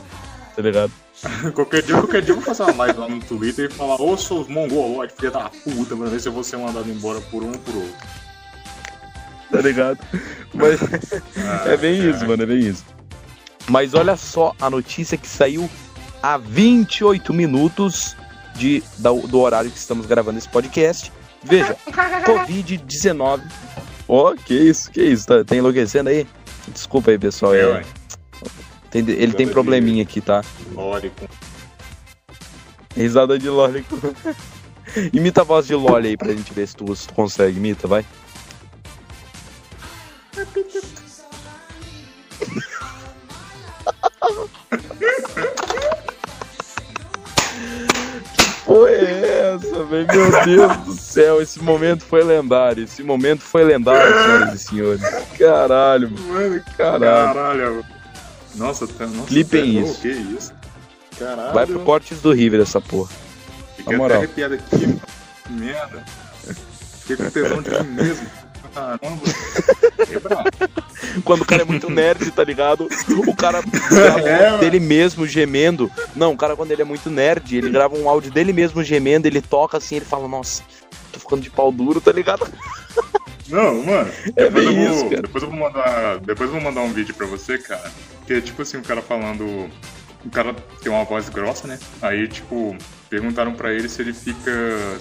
tá 0.55 0.61
ligado? 0.61 0.91
mano. 0.91 1.01
qualquer, 1.53 1.81
dia, 1.81 1.95
qualquer 1.95 2.21
dia 2.21 2.31
eu 2.31 2.35
vou 2.35 2.43
fazer 2.43 2.63
uma 2.71 2.83
live 2.85 2.99
lá 2.99 3.07
no 3.09 3.19
Twitter 3.19 3.69
e 3.69 3.73
falar, 3.73 3.99
ô 3.99 4.15
seus 4.15 4.47
mongoloides, 4.47 5.15
filha 5.17 5.31
da 5.31 5.49
puta, 5.49 5.95
pra 5.95 6.05
ver 6.07 6.19
se 6.19 6.27
eu 6.29 6.33
vou 6.33 6.43
ser 6.43 6.57
mandado 6.57 6.87
embora 6.89 7.19
por 7.31 7.41
um 7.43 7.47
ou 7.51 7.57
por 7.57 7.75
outro. 7.75 7.95
Tá 9.51 9.61
ligado? 9.61 9.99
Mas 10.53 10.79
Ah, 11.37 11.63
é 11.67 11.77
bem 11.77 12.09
isso, 12.09 12.25
mano, 12.25 12.43
é 12.43 12.45
bem 12.45 12.59
isso. 12.59 12.85
Mas 13.69 13.93
olha 13.93 14.15
só 14.17 14.55
a 14.59 14.69
notícia 14.69 15.17
que 15.17 15.27
saiu 15.27 15.69
há 16.23 16.37
28 16.37 17.33
minutos 17.33 18.15
de, 18.55 18.81
da- 18.97 19.11
do 19.11 19.39
horário 19.39 19.69
que 19.69 19.77
estamos 19.77 20.05
gravando 20.05 20.37
esse 20.37 20.49
podcast. 20.49 21.11
Veja, 21.43 21.75
Covid-19. 22.25 23.41
Ó, 24.07 24.33
que 24.35 24.53
isso, 24.53 24.91
que 24.91 25.01
isso, 25.01 25.25
tá, 25.27 25.43
tá 25.43 25.55
enlouquecendo 25.55 26.09
aí? 26.09 26.27
Desculpa 26.67 27.11
aí, 27.11 27.17
pessoal. 27.19 27.53
É, 27.53 27.59
é- 27.61 27.83
tem- 28.89 29.09
ele 29.09 29.33
tem 29.33 29.47
probleminha 29.47 30.03
aqui, 30.03 30.21
tá? 30.21 30.41
Lore 30.73 31.11
com 31.17 31.27
Risada 32.95 33.39
de 33.39 33.49
Loli. 33.49 33.85
Imita 35.13 35.41
a 35.41 35.43
voz 35.45 35.65
de 35.65 35.73
Loli 35.75 36.09
aí 36.09 36.17
pra 36.17 36.33
gente 36.33 36.53
ver 36.53 36.67
se 36.67 36.75
tu, 36.75 36.93
se 36.95 37.07
tu 37.07 37.13
consegue. 37.13 37.57
Imita, 37.57 37.87
vai. 37.87 38.05
Que 48.37 48.51
porra 48.65 48.89
é 48.89 49.53
essa, 49.55 49.83
velho? 49.83 50.07
Meu 50.07 50.45
Deus 50.45 50.77
do 50.77 50.93
céu, 50.93 51.41
esse 51.41 51.61
momento 51.61 52.03
foi 52.05 52.23
lendário. 52.23 52.83
Esse 52.83 53.03
momento 53.03 53.41
foi 53.41 53.63
lendário, 53.63 54.13
senhoras 54.13 54.53
e 54.53 54.57
senhores. 54.63 55.01
Caralho, 55.37 56.11
mano. 56.11 56.63
Caralho. 56.77 57.33
caralho. 57.33 57.85
Nossa, 58.55 58.87
tá, 58.87 59.05
nossa. 59.07 59.27
Clipem 59.27 59.61
tá- 59.83 59.89
isso. 59.89 60.01
que 60.01 60.09
isso? 60.09 60.53
Caralho. 61.19 61.53
Vai 61.53 61.65
pro 61.65 61.79
cortes 61.81 62.21
do 62.21 62.31
River 62.31 62.61
essa 62.61 62.79
porra. 62.79 63.09
Fiquei 63.75 63.93
na 63.93 63.97
moral. 63.97 64.17
até 64.17 64.25
arrepiado 64.25 64.53
aqui. 64.55 64.87
mano. 64.87 65.01
Que 65.43 65.53
merda. 65.53 66.05
Fiquei 66.99 67.15
com 67.17 67.29
tesão 67.29 67.61
de 67.61 67.69
mim 67.83 67.93
mesmo. 67.93 68.40
Quando 71.25 71.41
o 71.41 71.45
cara 71.45 71.63
é 71.63 71.65
muito 71.65 71.89
nerd, 71.91 72.31
tá 72.31 72.43
ligado? 72.43 72.87
O 73.27 73.35
cara 73.35 73.61
grava 73.89 74.19
É, 74.21 74.47
áudio 74.47 74.59
dele 74.59 74.79
mesmo 74.79 75.27
gemendo. 75.27 75.91
Não, 76.15 76.33
o 76.33 76.37
cara, 76.37 76.55
quando 76.55 76.71
ele 76.71 76.81
é 76.81 76.85
muito 76.85 77.09
nerd, 77.09 77.57
ele 77.57 77.69
grava 77.69 77.95
um 77.95 78.09
áudio 78.09 78.31
dele 78.31 78.53
mesmo 78.53 78.83
gemendo, 78.83 79.27
ele 79.27 79.41
toca 79.41 79.77
assim, 79.77 79.97
ele 79.97 80.05
fala, 80.05 80.27
nossa, 80.27 80.63
tô 81.11 81.19
ficando 81.19 81.41
de 81.41 81.49
pau 81.49 81.71
duro, 81.71 81.99
tá 81.99 82.11
ligado? 82.11 82.47
Não, 83.49 83.83
mano. 83.83 84.09
É 84.35 84.43
Depois, 84.45 84.65
eu 84.65 84.73
vou, 84.73 84.85
isso, 84.85 85.09
depois 85.21 85.43
eu 85.43 85.49
vou 85.49 85.59
mandar. 85.59 86.19
Depois 86.19 86.49
eu 86.49 86.53
vou 86.53 86.61
mandar 86.61 86.81
um 86.81 86.93
vídeo 86.93 87.13
pra 87.13 87.27
você, 87.27 87.57
cara. 87.57 87.91
Que 88.25 88.33
é 88.35 88.41
tipo 88.41 88.61
assim, 88.61 88.77
o 88.77 88.81
cara 88.81 89.01
falando. 89.01 89.69
O 90.23 90.29
cara 90.29 90.53
tem 90.81 90.91
uma 90.91 91.03
voz 91.03 91.27
grossa, 91.27 91.67
né? 91.67 91.77
Aí, 92.01 92.27
tipo, 92.27 92.77
perguntaram 93.09 93.53
pra 93.53 93.73
ele 93.73 93.89
se 93.89 94.01
ele 94.01 94.13
fica. 94.13 94.51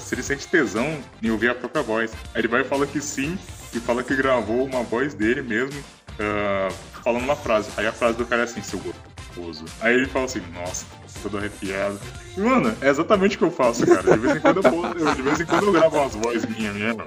se 0.00 0.14
ele 0.14 0.22
sente 0.22 0.48
tesão 0.48 0.98
em 1.22 1.30
ouvir 1.30 1.50
a 1.50 1.54
própria 1.54 1.82
voz. 1.82 2.10
Aí 2.34 2.40
ele 2.40 2.48
vai 2.48 2.62
e 2.62 2.64
fala 2.64 2.86
que 2.86 3.00
sim, 3.00 3.38
e 3.74 3.80
fala 3.80 4.02
que 4.02 4.14
gravou 4.16 4.64
uma 4.64 4.82
voz 4.82 5.14
dele 5.14 5.42
mesmo, 5.42 5.82
ah, 6.18 6.68
falando 7.04 7.24
uma 7.24 7.36
frase. 7.36 7.70
Aí 7.76 7.86
a 7.86 7.92
frase 7.92 8.16
do 8.18 8.26
cara 8.26 8.42
é 8.42 8.44
assim, 8.44 8.62
seu 8.62 8.78
gostoso. 8.78 9.64
Aí 9.80 9.94
ele 9.94 10.06
fala 10.06 10.24
assim, 10.26 10.42
nossa, 10.54 10.84
todo 11.22 11.38
arrepiado. 11.38 11.98
E, 12.36 12.40
mano, 12.40 12.74
é 12.80 12.88
exatamente 12.88 13.36
o 13.36 13.38
que 13.38 13.44
eu 13.44 13.50
faço, 13.50 13.86
cara. 13.86 14.02
De 14.02 14.18
vez 14.18 14.36
em 14.36 14.40
quando 14.40 14.60
eu, 14.64 15.14
de 15.14 15.22
vez 15.22 15.40
em 15.40 15.46
quando 15.46 15.66
eu 15.66 15.72
gravo 15.72 15.98
umas 15.98 16.14
vozes 16.14 16.44
minhas 16.46 16.74
mesmo. 16.74 17.02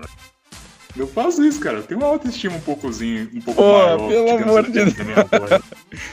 Eu 0.95 1.07
faço 1.07 1.43
isso, 1.43 1.59
cara. 1.59 1.77
Eu 1.77 1.83
tenho 1.83 1.99
uma 1.99 2.07
autoestima 2.09 2.55
um 2.55 2.61
poucozinho, 2.61 3.27
um 3.33 3.41
pouco 3.41 3.61
Pô, 3.63 3.73
maior. 3.73 4.07
pelo 4.09 4.29
amor 4.37 4.59
assim, 4.61 4.71
de 4.71 5.03
voz. 5.03 5.61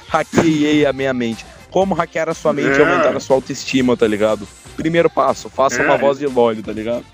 Hackeei 0.09 0.87
a 0.87 0.93
minha 0.93 1.13
mente. 1.13 1.45
Como 1.71 1.95
hackear 1.95 2.29
a 2.31 2.35
sua 2.35 2.53
mente 2.53 2.79
e 2.79 2.83
É. 2.83 2.85
aumentar 2.89 3.15
a 3.15 3.21
sua 3.21 3.37
autoestima, 3.37 3.97
tá 3.97 4.07
ligado? 4.07 4.49
Primeiro 4.77 5.11
passo, 5.11 5.49
faça 5.51 5.83
É. 5.83 5.85
uma 5.87 5.99
voz 5.99 6.19
de 6.19 6.27
Loli, 6.27 6.63
tá 6.63 6.73
ligado? 6.73 7.05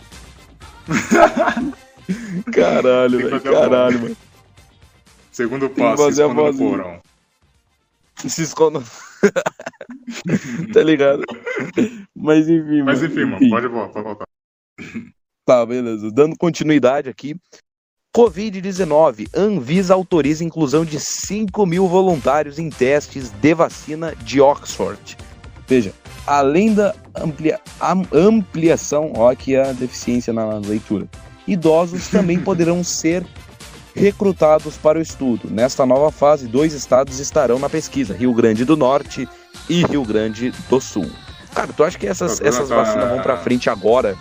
Caralho, 2.52 3.18
velho. 3.18 3.40
Caralho, 3.40 4.00
mano. 4.00 4.16
Segundo 5.32 5.68
passo, 5.68 6.04
se 6.04 6.22
esconda 6.22 6.52
no 6.52 6.58
porão. 6.58 7.00
Se 8.16 8.42
esconda. 8.42 8.82
tá 10.72 10.82
ligado? 10.82 11.22
Mas 12.14 12.48
enfim, 12.48 12.82
Mas 12.82 13.02
enfim, 13.02 13.24
mano, 13.24 13.36
enfim. 13.36 13.50
pode 13.50 13.68
voltar, 13.68 13.92
pode 13.92 14.04
voltar. 14.04 14.26
Tá, 15.44 15.66
beleza. 15.66 16.10
Dando 16.10 16.36
continuidade 16.36 17.08
aqui. 17.08 17.36
Covid-19. 18.16 19.28
Anvisa 19.36 19.92
autoriza 19.92 20.42
a 20.42 20.46
inclusão 20.46 20.84
de 20.84 20.98
5 20.98 21.66
mil 21.66 21.86
voluntários 21.86 22.58
em 22.58 22.70
testes 22.70 23.30
de 23.30 23.54
vacina 23.54 24.16
de 24.16 24.40
Oxford. 24.40 25.18
Veja, 25.68 25.92
além 26.26 26.72
da 26.72 26.94
amplia, 27.14 27.60
ampliação, 28.10 29.12
ó, 29.14 29.30
aqui 29.30 29.54
a 29.54 29.72
deficiência 29.72 30.32
na 30.32 30.58
leitura. 30.58 31.06
Idosos 31.46 32.08
também 32.08 32.38
poderão 32.40 32.82
ser 32.82 33.24
recrutados 33.94 34.76
para 34.76 34.98
o 34.98 35.02
estudo. 35.02 35.48
Nesta 35.50 35.86
nova 35.86 36.10
fase, 36.10 36.46
dois 36.46 36.72
estados 36.72 37.18
estarão 37.18 37.58
na 37.58 37.68
pesquisa: 37.68 38.14
Rio 38.14 38.32
Grande 38.32 38.64
do 38.64 38.76
Norte 38.76 39.28
e 39.68 39.84
Rio 39.84 40.04
Grande 40.04 40.52
do 40.68 40.80
Sul. 40.80 41.10
Cara, 41.54 41.72
tu 41.72 41.82
acha 41.82 41.98
que 41.98 42.06
essas, 42.06 42.40
essas 42.40 42.68
vacinas 42.68 43.08
vão 43.08 43.22
para 43.22 43.38
frente 43.38 43.70
agora? 43.70 44.16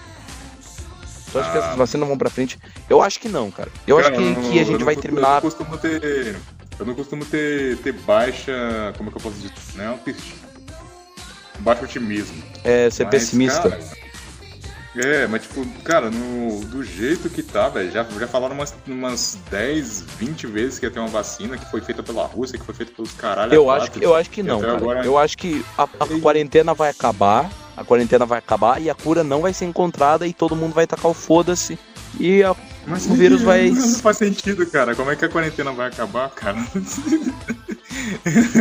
Tu 1.31 1.39
acha 1.39 1.51
que 1.51 1.57
essas 1.57 1.75
vacinas 1.75 2.07
vão 2.07 2.17
para 2.17 2.29
frente? 2.29 2.57
Eu 2.89 3.01
acho 3.01 3.19
que 3.19 3.27
não, 3.27 3.51
cara. 3.51 3.69
Eu 3.85 3.97
cara, 3.97 4.07
acho 4.07 4.17
que, 4.17 4.51
que 4.51 4.59
a 4.59 4.63
gente 4.63 4.83
vai 4.85 4.95
terminar. 4.95 5.27
Eu 5.27 5.33
não 5.33 5.41
costumo 5.41 5.77
ter. 5.77 6.37
Eu 6.79 6.85
não 6.85 6.95
costumo 6.95 7.25
ter, 7.25 7.77
ter 7.79 7.91
baixa. 7.91 8.93
Como 8.97 9.09
é 9.09 9.11
que 9.11 9.17
eu 9.17 9.21
posso 9.21 9.35
dizer? 9.35 9.51
Não 9.75 9.83
é 9.83 9.87
autoestima. 9.87 10.45
Baixo 11.59 11.83
otimismo. 11.83 12.41
É, 12.63 12.89
ser 12.89 13.03
Mas, 13.03 13.11
pessimista. 13.11 13.69
Cara, 13.69 14.04
é, 14.97 15.27
mas 15.27 15.43
tipo, 15.43 15.65
cara, 15.83 16.09
no, 16.09 16.63
do 16.65 16.83
jeito 16.83 17.29
que 17.29 17.43
tá, 17.43 17.69
velho, 17.69 17.91
já, 17.91 18.03
já 18.03 18.27
falaram 18.27 18.55
umas, 18.55 18.73
umas 18.87 19.37
10, 19.49 20.01
20 20.17 20.47
vezes 20.47 20.79
que 20.79 20.85
ia 20.85 20.91
ter 20.91 20.99
uma 20.99 21.07
vacina 21.07 21.57
que 21.57 21.69
foi 21.69 21.81
feita 21.81 22.01
pela 22.01 22.25
Rússia, 22.25 22.57
que 22.57 22.65
foi 22.65 22.73
feita 22.73 22.93
pelos 22.93 23.11
caralho. 23.11 23.53
Eu, 23.53 23.69
acho 23.69 23.91
que, 23.91 24.03
eu 24.03 24.15
acho 24.15 24.29
que 24.29 24.41
não, 24.41 24.61
cara. 24.61 24.77
Agora... 24.77 25.05
Eu 25.05 25.17
acho 25.17 25.37
que 25.37 25.65
a, 25.77 25.83
a 25.83 26.19
quarentena 26.21 26.73
vai 26.73 26.89
acabar, 26.89 27.49
a 27.75 27.83
quarentena 27.83 28.25
vai 28.25 28.39
acabar 28.39 28.81
e 28.81 28.89
a 28.89 28.95
cura 28.95 29.23
não 29.23 29.41
vai 29.41 29.53
ser 29.53 29.65
encontrada 29.65 30.25
e 30.25 30.33
todo 30.33 30.55
mundo 30.55 30.73
vai 30.73 30.87
tacar 30.87 31.11
o 31.11 31.13
foda-se 31.13 31.77
e 32.19 32.41
a, 32.43 32.55
mas, 32.87 33.05
o 33.07 33.13
vírus 33.15 33.41
vai. 33.41 33.69
Não 33.75 33.99
faz 33.99 34.17
sentido, 34.17 34.65
cara. 34.67 34.95
Como 34.95 35.11
é 35.11 35.15
que 35.15 35.25
a 35.25 35.29
quarentena 35.29 35.71
vai 35.71 35.87
acabar, 35.87 36.29
cara? 36.29 36.57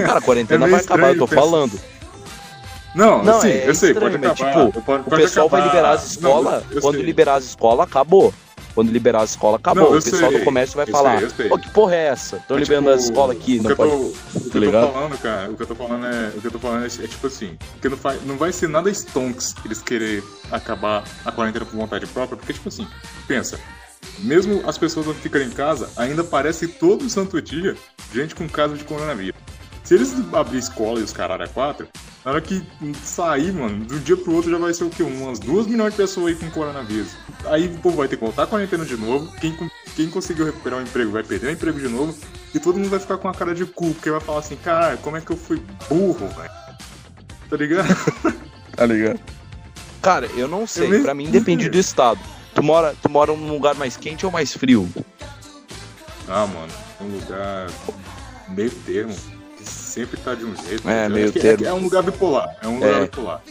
Cara, 0.07 0.19
a 0.19 0.23
quarentena 0.23 0.67
é 0.67 0.71
vai 0.71 0.81
acabar, 0.81 1.09
eu 1.13 1.19
tô 1.19 1.29
pensar... 1.29 1.41
falando. 1.41 1.81
Não, 2.95 3.25
não 3.25 3.39
assim, 3.39 3.49
é 3.49 3.69
eu 3.69 3.75
sei, 3.75 3.93
pode 3.93 4.17
acabar. 4.17 4.35
Tipo, 4.35 4.83
pode, 4.83 5.03
o 5.07 5.11
pessoal 5.11 5.47
acabar. 5.47 5.63
vai 5.63 5.69
liberar 5.69 5.93
as 5.93 6.11
escolas, 6.13 6.65
quando 6.81 6.95
sei. 6.97 7.05
liberar 7.05 7.35
as 7.35 7.45
escolas, 7.45 7.87
acabou. 7.87 8.33
Quando 8.75 8.91
liberar 8.91 9.23
as 9.23 9.31
escolas, 9.31 9.61
acabou. 9.61 9.91
Não, 9.91 9.99
o 9.99 10.03
pessoal 10.03 10.31
sei, 10.31 10.39
do 10.41 10.45
comércio 10.45 10.77
vai 10.77 10.87
falar, 10.87 11.23
pô, 11.49 11.59
que 11.59 11.71
porra 11.71 11.95
é 11.95 12.07
essa? 12.07 12.39
Tô 12.49 12.55
Mas, 12.55 12.63
liberando 12.63 12.89
tipo, 12.89 12.99
as 12.99 13.05
escolas 13.05 13.37
aqui, 13.37 13.61
não 13.61 13.77
pode... 13.77 13.91
Tô, 13.91 13.97
o 13.97 14.11
que 14.11 14.51
tá 14.51 14.59
eu 14.59 14.73
tô 14.73 14.93
falando, 14.93 15.19
cara, 15.19 15.51
o 15.51 15.57
que 15.57 15.63
eu 15.63 15.67
tô 15.67 15.75
falando 15.77 16.07
é, 16.07 16.29
o 16.37 16.41
que 16.41 16.47
eu 16.47 16.51
tô 16.51 16.59
falando 16.59 16.83
é, 16.83 16.87
é 16.87 17.07
tipo 17.07 17.27
assim, 17.27 17.57
porque 17.73 17.89
não, 17.89 17.97
faz, 17.97 18.25
não 18.25 18.37
vai 18.37 18.53
ser 18.53 18.69
nada 18.69 18.91
stonks 18.91 19.55
eles 19.65 19.81
querer 19.81 20.25
acabar 20.51 21.05
a 21.25 21.31
quarentena 21.31 21.65
por 21.65 21.77
vontade 21.77 22.07
própria, 22.07 22.37
porque 22.37 22.53
tipo 22.53 22.69
assim, 22.69 22.87
pensa, 23.29 23.61
mesmo 24.19 24.63
as 24.67 24.77
pessoas 24.77 25.07
vão 25.07 25.15
ficar 25.15 25.41
em 25.41 25.51
casa, 25.51 25.89
ainda 25.97 26.23
aparece 26.23 26.67
todo 26.67 27.09
santo 27.09 27.41
dia 27.41 27.77
gente 28.13 28.35
com 28.35 28.49
caso 28.49 28.75
de 28.75 28.85
coronavírus. 28.85 29.41
Se 29.85 29.95
eles 29.95 30.15
abrir 30.33 30.59
escola 30.59 30.99
e 30.99 31.03
os 31.03 31.13
caralho 31.13 31.45
a 31.45 31.49
quatro, 31.49 31.87
na 32.25 32.31
hora 32.31 32.41
que 32.41 32.65
sair, 33.03 33.53
mano, 33.53 33.85
de 33.85 33.95
um 33.95 33.99
dia 33.99 34.17
pro 34.17 34.35
outro 34.35 34.51
já 34.51 34.57
vai 34.57 34.73
ser 34.73 34.85
o 34.85 34.91
quê? 34.91 35.03
Umas 35.03 35.39
duas 35.39 35.67
milhões 35.67 35.93
de 35.93 35.99
pessoas 35.99 36.29
aí 36.29 36.35
com 36.35 36.51
coronavírus. 36.51 37.15
Aí 37.45 37.67
o 37.67 37.79
povo 37.79 37.99
vai 37.99 38.09
ter 38.09 38.17
que 38.17 38.25
voltar 38.25 38.45
a 38.45 38.47
quarentena 38.47 38.85
de 38.85 38.97
novo. 38.97 39.31
Quem, 39.39 39.55
quem 39.95 40.09
conseguiu 40.09 40.47
recuperar 40.47 40.79
o 40.79 40.83
emprego 40.83 41.11
vai 41.11 41.23
perder 41.23 41.49
o 41.49 41.51
emprego 41.51 41.79
de 41.79 41.89
novo. 41.89 42.17
E 42.55 42.59
todo 42.59 42.79
mundo 42.79 42.89
vai 42.89 42.99
ficar 42.99 43.19
com 43.19 43.29
a 43.29 43.35
cara 43.35 43.55
de 43.55 43.67
cu, 43.67 43.93
porque 43.93 44.11
vai 44.11 44.21
falar 44.21 44.39
assim, 44.39 44.57
cara, 44.57 44.97
como 44.97 45.19
é 45.19 45.21
que 45.21 45.33
eu 45.33 45.37
fui 45.37 45.61
burro, 45.89 46.27
velho? 46.29 46.51
Tá 47.51 47.57
ligado? 47.57 47.89
tá 48.75 48.87
ligado? 48.87 49.21
Cara, 50.01 50.27
eu 50.35 50.49
não 50.49 50.67
sei. 50.67 50.95
Eu 50.95 51.03
pra 51.03 51.13
mim 51.13 51.31
depende 51.31 51.69
do 51.69 51.77
estado. 51.77 52.21
Tu 52.55 52.63
mora, 52.63 52.95
tu 53.03 53.11
mora 53.11 53.37
num 53.37 53.53
lugar 53.53 53.75
mais 53.75 53.97
quente 53.99 54.25
ou 54.25 54.33
mais 54.33 54.55
frio? 54.55 54.89
Ah, 56.27 56.47
mano, 56.47 56.73
um 57.01 57.19
lugar 57.19 57.67
meio 58.49 58.71
termo 58.71 59.15
sempre 59.95 60.17
tá 60.17 60.35
de 60.35 60.45
um 60.45 60.55
jeito. 60.57 60.89
É, 60.89 61.09
meio 61.09 61.29
é, 61.29 61.33
termo. 61.33 61.65
É, 61.65 61.69
é, 61.69 61.73
um 61.73 61.83
lugar 61.83 62.03
bipolar. 62.03 62.57
É 62.61 62.67
um 62.67 62.75
lugar 62.75 62.95
é. 62.95 63.01
bipolar. 63.03 63.43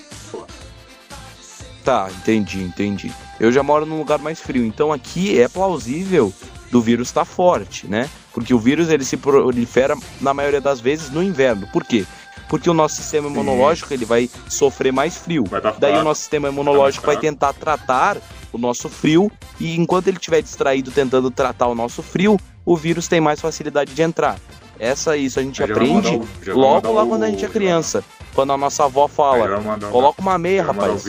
Tá, 1.85 2.09
entendi, 2.11 2.61
entendi. 2.61 3.11
Eu 3.39 3.51
já 3.51 3.63
moro 3.63 3.85
num 3.85 3.97
lugar 3.97 4.19
mais 4.19 4.39
frio, 4.39 4.65
então 4.65 4.91
aqui 4.91 5.39
é 5.39 5.47
plausível 5.47 6.33
do 6.71 6.81
vírus 6.81 7.09
estar 7.09 7.21
tá 7.21 7.25
forte, 7.25 7.87
né? 7.87 8.09
Porque 8.33 8.53
o 8.53 8.59
vírus 8.59 8.89
ele 8.89 9.03
se 9.03 9.17
prolifera 9.17 9.95
na 10.21 10.33
maioria 10.33 10.61
das 10.61 10.79
vezes 10.79 11.09
no 11.09 11.21
inverno. 11.21 11.67
Por 11.71 11.83
quê? 11.83 12.05
Porque 12.47 12.69
o 12.69 12.73
nosso 12.73 12.95
sistema 12.95 13.27
imunológico 13.29 13.89
Sim. 13.89 13.95
ele 13.95 14.05
vai 14.05 14.29
sofrer 14.47 14.91
mais 14.91 15.17
frio. 15.17 15.43
Tá 15.43 15.75
Daí 15.77 15.97
o 15.97 16.03
nosso 16.03 16.21
sistema 16.21 16.49
imunológico 16.49 17.05
vai 17.05 17.17
tentar 17.17 17.53
tratar 17.53 18.17
o 18.51 18.57
nosso 18.57 18.87
frio 18.87 19.31
e 19.59 19.75
enquanto 19.77 20.07
ele 20.07 20.17
estiver 20.17 20.41
distraído 20.41 20.91
tentando 20.91 21.31
tratar 21.31 21.67
o 21.67 21.75
nosso 21.75 22.03
frio, 22.03 22.39
o 22.65 22.77
vírus 22.77 23.07
tem 23.07 23.19
mais 23.19 23.41
facilidade 23.41 23.93
de 23.93 24.01
entrar. 24.01 24.37
Essa 24.80 25.15
isso 25.15 25.39
a 25.39 25.43
gente 25.43 25.57
já 25.57 25.65
aprende 25.65 26.19
o, 26.49 26.53
logo 26.53 26.91
lá 26.91 27.05
quando 27.05 27.24
a 27.24 27.30
gente 27.30 27.45
é 27.45 27.47
criança. 27.47 28.03
Quando 28.34 28.51
a 28.53 28.57
nossa 28.57 28.86
avó 28.86 29.07
fala, 29.07 29.61
mandar, 29.61 29.91
coloca 29.91 30.21
uma 30.21 30.38
meia, 30.38 30.63
rapaz. 30.63 31.05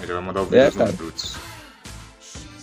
Ele 0.00 0.12
vai 0.12 0.22
mandar 0.22 0.42
o 0.42 0.46
vírus 0.46 0.76
é, 0.76 0.84
nos. 1.02 1.36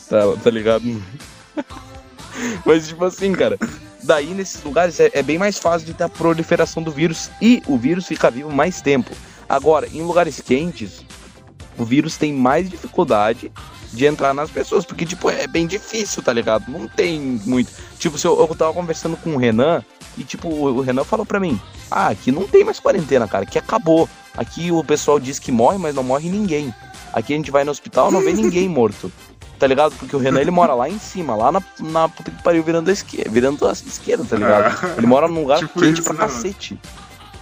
Tá, 0.07 0.21
tá 0.41 0.49
ligado? 0.49 0.83
Mas 2.65 2.87
tipo 2.87 3.03
assim, 3.03 3.33
cara, 3.33 3.57
daí 4.01 4.33
nesses 4.33 4.63
lugares 4.63 4.99
é, 4.99 5.11
é, 5.13 5.21
bem 5.21 5.37
mais 5.37 5.59
fácil 5.59 5.85
de 5.85 5.93
ter 5.93 6.05
a 6.05 6.09
proliferação 6.09 6.81
do 6.81 6.91
vírus 6.91 7.29
e 7.41 7.61
o 7.67 7.77
vírus 7.77 8.07
fica 8.07 8.31
vivo 8.31 8.51
mais 8.51 8.81
tempo. 8.81 9.11
Agora, 9.47 9.87
em 9.87 10.01
lugares 10.01 10.39
quentes, 10.39 11.03
o 11.77 11.83
vírus 11.83 12.17
tem 12.17 12.33
mais 12.33 12.69
dificuldade 12.69 13.51
de 13.91 14.05
entrar 14.05 14.33
nas 14.33 14.49
pessoas, 14.49 14.85
porque, 14.85 15.05
tipo, 15.05 15.29
é 15.29 15.47
bem 15.47 15.65
difícil, 15.65 16.21
tá 16.21 16.31
ligado? 16.31 16.69
Não 16.69 16.87
tem 16.87 17.19
muito. 17.19 17.71
Tipo, 17.97 18.17
se 18.17 18.27
eu, 18.27 18.39
eu 18.39 18.55
tava 18.55 18.73
conversando 18.73 19.17
com 19.17 19.35
o 19.35 19.37
Renan, 19.37 19.83
e, 20.17 20.23
tipo, 20.23 20.49
o 20.49 20.81
Renan 20.81 21.03
falou 21.03 21.25
pra 21.25 21.39
mim: 21.39 21.59
Ah, 21.89 22.07
aqui 22.09 22.31
não 22.31 22.47
tem 22.47 22.63
mais 22.63 22.79
quarentena, 22.79 23.27
cara, 23.27 23.43
aqui 23.43 23.57
acabou. 23.57 24.07
Aqui 24.35 24.71
o 24.71 24.83
pessoal 24.83 25.19
diz 25.19 25.39
que 25.39 25.51
morre, 25.51 25.77
mas 25.77 25.95
não 25.95 26.03
morre 26.03 26.29
ninguém. 26.29 26.73
Aqui 27.13 27.33
a 27.33 27.35
gente 27.35 27.51
vai 27.51 27.63
no 27.63 27.71
hospital 27.71 28.11
não 28.11 28.21
vê 28.21 28.33
ninguém 28.33 28.67
morto. 28.69 29.11
Tá 29.57 29.67
ligado? 29.67 29.93
Porque 29.97 30.15
o 30.15 30.19
Renan 30.19 30.39
ele 30.39 30.51
mora 30.51 30.73
lá 30.73 30.87
em 30.87 30.97
cima, 30.97 31.35
lá 31.35 31.51
na, 31.51 31.61
na 31.79 32.07
puta 32.07 32.31
que 32.31 32.41
pariu 32.41 32.63
virando 32.63 32.89
a 32.89 32.93
esquerda, 32.93 33.29
virando 33.29 33.67
a 33.67 33.73
esquerda, 33.73 34.23
tá 34.23 34.37
ligado? 34.37 34.97
Ele 34.97 35.05
mora 35.05 35.27
num 35.27 35.41
lugar 35.41 35.59
tipo 35.59 35.81
quente 35.81 35.99
isso, 35.99 36.03
pra 36.03 36.13
não. 36.13 36.19
cacete. 36.19 36.79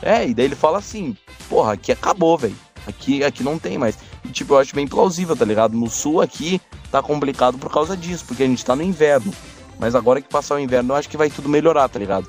É, 0.02 0.28
e 0.28 0.34
daí 0.34 0.46
ele 0.46 0.56
fala 0.56 0.80
assim, 0.80 1.16
porra, 1.48 1.74
aqui 1.74 1.92
acabou, 1.92 2.36
velho. 2.36 2.56
Aqui, 2.88 3.24
aqui 3.24 3.44
não 3.44 3.60
tem 3.60 3.78
mais. 3.78 4.00
E, 4.24 4.30
tipo, 4.30 4.54
eu 4.54 4.60
acho 4.60 4.76
bem 4.76 4.88
plausível, 4.88 5.36
tá 5.36 5.46
ligado? 5.46 5.78
No 5.78 5.90
sul 5.90 6.22
aqui 6.22 6.62
tá 6.92 7.02
complicado 7.02 7.58
por 7.58 7.72
causa 7.72 7.96
disso, 7.96 8.26
porque 8.28 8.44
a 8.44 8.48
gente 8.48 8.64
tá 8.64 8.76
no 8.76 8.84
inverno. 8.84 9.34
Mas 9.80 9.96
agora 9.96 10.22
que 10.22 10.30
passar 10.30 10.56
o 10.56 10.60
inverno, 10.60 10.94
eu 10.94 10.96
acho 10.96 11.10
que 11.10 11.18
vai 11.18 11.30
tudo 11.30 11.48
melhorar, 11.48 11.88
tá 11.88 12.00
ligado? 12.00 12.28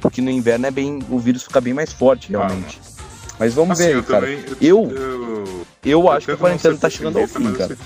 Porque 0.00 0.20
no 0.20 0.30
inverno 0.30 0.66
é 0.66 0.70
bem. 0.70 1.00
O 1.08 1.18
vírus 1.18 1.42
fica 1.42 1.60
bem 1.60 1.74
mais 1.74 1.92
forte, 1.92 2.30
realmente. 2.30 2.80
Ah, 2.82 3.34
mas 3.38 3.54
vamos 3.54 3.80
assim, 3.80 3.88
ver, 3.88 3.96
eu 3.96 4.02
cara. 4.02 4.26
Também, 4.26 4.44
eu, 4.60 4.90
eu, 4.90 5.66
eu, 5.84 6.10
acho 6.10 6.26
que 6.26 6.32
a 6.32 6.36
quarentena 6.36 6.76
tá 6.76 6.90
chegando 6.90 7.18
ao 7.18 7.26
fim, 7.26 7.52
cara. 7.52 7.76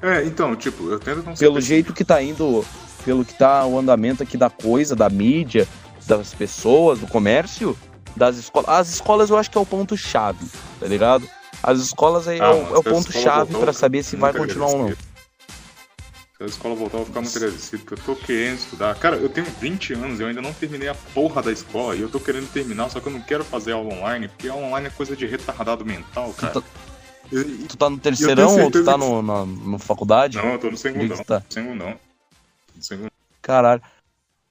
É, 0.00 0.24
então, 0.24 0.54
tipo, 0.56 0.88
eu 0.88 0.98
tento 0.98 1.24
não 1.24 1.34
Pelo 1.34 1.60
jeito 1.60 1.92
que 1.92 2.04
tá 2.04 2.22
indo, 2.22 2.64
pelo 3.04 3.24
que 3.24 3.34
tá 3.34 3.64
o 3.66 3.78
andamento 3.78 4.22
aqui 4.22 4.36
da 4.36 4.50
coisa, 4.50 4.96
da 4.96 5.08
mídia, 5.08 5.66
das 6.06 6.34
pessoas, 6.34 6.98
do 6.98 7.06
comércio, 7.06 7.76
das 8.16 8.36
escolas. 8.36 8.68
As 8.68 8.88
escolas 8.88 9.30
eu 9.30 9.36
acho 9.36 9.50
que 9.50 9.58
é 9.58 9.60
o 9.60 9.66
ponto 9.66 9.96
chave, 9.96 10.44
tá 10.80 10.86
ligado? 10.86 11.28
As 11.62 11.78
escolas 11.78 12.26
aí 12.26 12.40
ah, 12.40 12.46
é, 12.46 12.50
o, 12.50 12.74
é 12.74 12.78
o 12.78 12.82
ponto 12.82 13.12
chave 13.12 13.54
para 13.54 13.72
saber 13.72 14.02
se 14.02 14.16
vai 14.16 14.32
continuar 14.32 14.68
ou 14.68 14.78
não. 14.78 14.88
Se 14.90 14.96
a 16.42 16.46
escola 16.46 16.74
voltar, 16.74 16.96
eu 16.96 17.04
vou 17.04 17.06
ficar 17.06 17.20
muito 17.20 17.36
agradecido, 17.36 17.84
porque 17.84 17.94
eu 17.94 18.04
tô 18.04 18.16
querendo 18.16 18.58
estudar. 18.58 18.94
Cara, 18.96 19.16
eu 19.16 19.28
tenho 19.28 19.46
20 19.46 19.94
anos 19.94 20.18
e 20.18 20.22
eu 20.22 20.28
ainda 20.28 20.42
não 20.42 20.52
terminei 20.52 20.88
a 20.88 20.94
porra 20.94 21.40
da 21.40 21.52
escola. 21.52 21.94
E 21.94 22.00
eu 22.00 22.08
tô 22.08 22.18
querendo 22.18 22.50
terminar, 22.52 22.90
só 22.90 22.98
que 22.98 23.06
eu 23.06 23.12
não 23.12 23.20
quero 23.20 23.44
fazer 23.44 23.72
aula 23.72 23.94
online, 23.94 24.26
porque 24.26 24.48
aula 24.48 24.66
online 24.66 24.88
é 24.88 24.90
coisa 24.90 25.14
de 25.14 25.24
retardado 25.24 25.84
mental, 25.84 26.32
cara. 26.32 26.52
Tu 26.52 26.60
tá, 26.60 26.68
tu 27.68 27.76
tá 27.76 27.90
no 27.90 27.98
terceirão 27.98 28.60
ou 28.60 28.70
tu 28.70 28.84
tá 28.84 28.98
no, 28.98 29.22
na, 29.22 29.78
faculdade? 29.78 30.36
Não, 30.36 30.54
eu 30.54 30.58
tô 30.58 30.70
no 30.70 30.76
segundo, 30.76 31.24
Tá? 31.24 31.42
Segundo 31.48 31.76
não. 31.76 31.94
Segundo. 32.80 33.12
Caralho. 33.40 33.82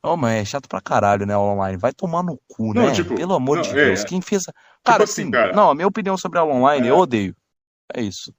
Ô, 0.04 0.14
oh, 0.14 0.18
mas 0.18 0.42
é 0.42 0.46
chato 0.46 0.68
pra 0.68 0.82
caralho, 0.82 1.28
né, 1.28 1.34
aula 1.34 1.54
online. 1.54 1.78
Vai 1.78 1.94
tomar 1.94 2.24
no 2.24 2.40
cu, 2.48 2.74
não, 2.74 2.88
né? 2.88 2.92
Tipo, 2.92 3.14
Pelo 3.14 3.36
amor 3.36 3.58
não, 3.58 3.64
de 3.64 3.72
Deus. 3.72 4.02
É, 4.02 4.06
Quem 4.06 4.20
fez. 4.20 4.44
A... 4.48 4.52
Tipo 4.52 4.58
cara, 4.84 5.04
assim, 5.04 5.22
assim, 5.22 5.32
cara, 5.32 5.54
não, 5.54 5.70
a 5.70 5.76
minha 5.76 5.88
opinião 5.88 6.18
sobre 6.18 6.40
aula 6.40 6.54
online, 6.54 6.88
é. 6.88 6.90
eu 6.92 6.98
odeio. 6.98 7.36
É 7.94 8.02
isso. 8.02 8.34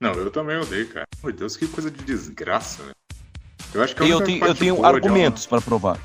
Não, 0.00 0.12
eu 0.14 0.30
também 0.30 0.56
odeio, 0.56 0.88
cara. 0.88 1.06
Meu 1.22 1.32
Deus, 1.32 1.56
que 1.56 1.68
coisa 1.68 1.90
de 1.90 2.02
desgraça, 2.02 2.82
né? 2.82 2.92
Eu 3.74 3.82
acho 3.82 3.94
que 3.94 4.02
eu 4.02 4.24
tenho, 4.24 4.44
eu 4.44 4.54
tenho 4.54 4.84
argumentos 4.84 5.46
para 5.46 5.60
provar. 5.60 5.98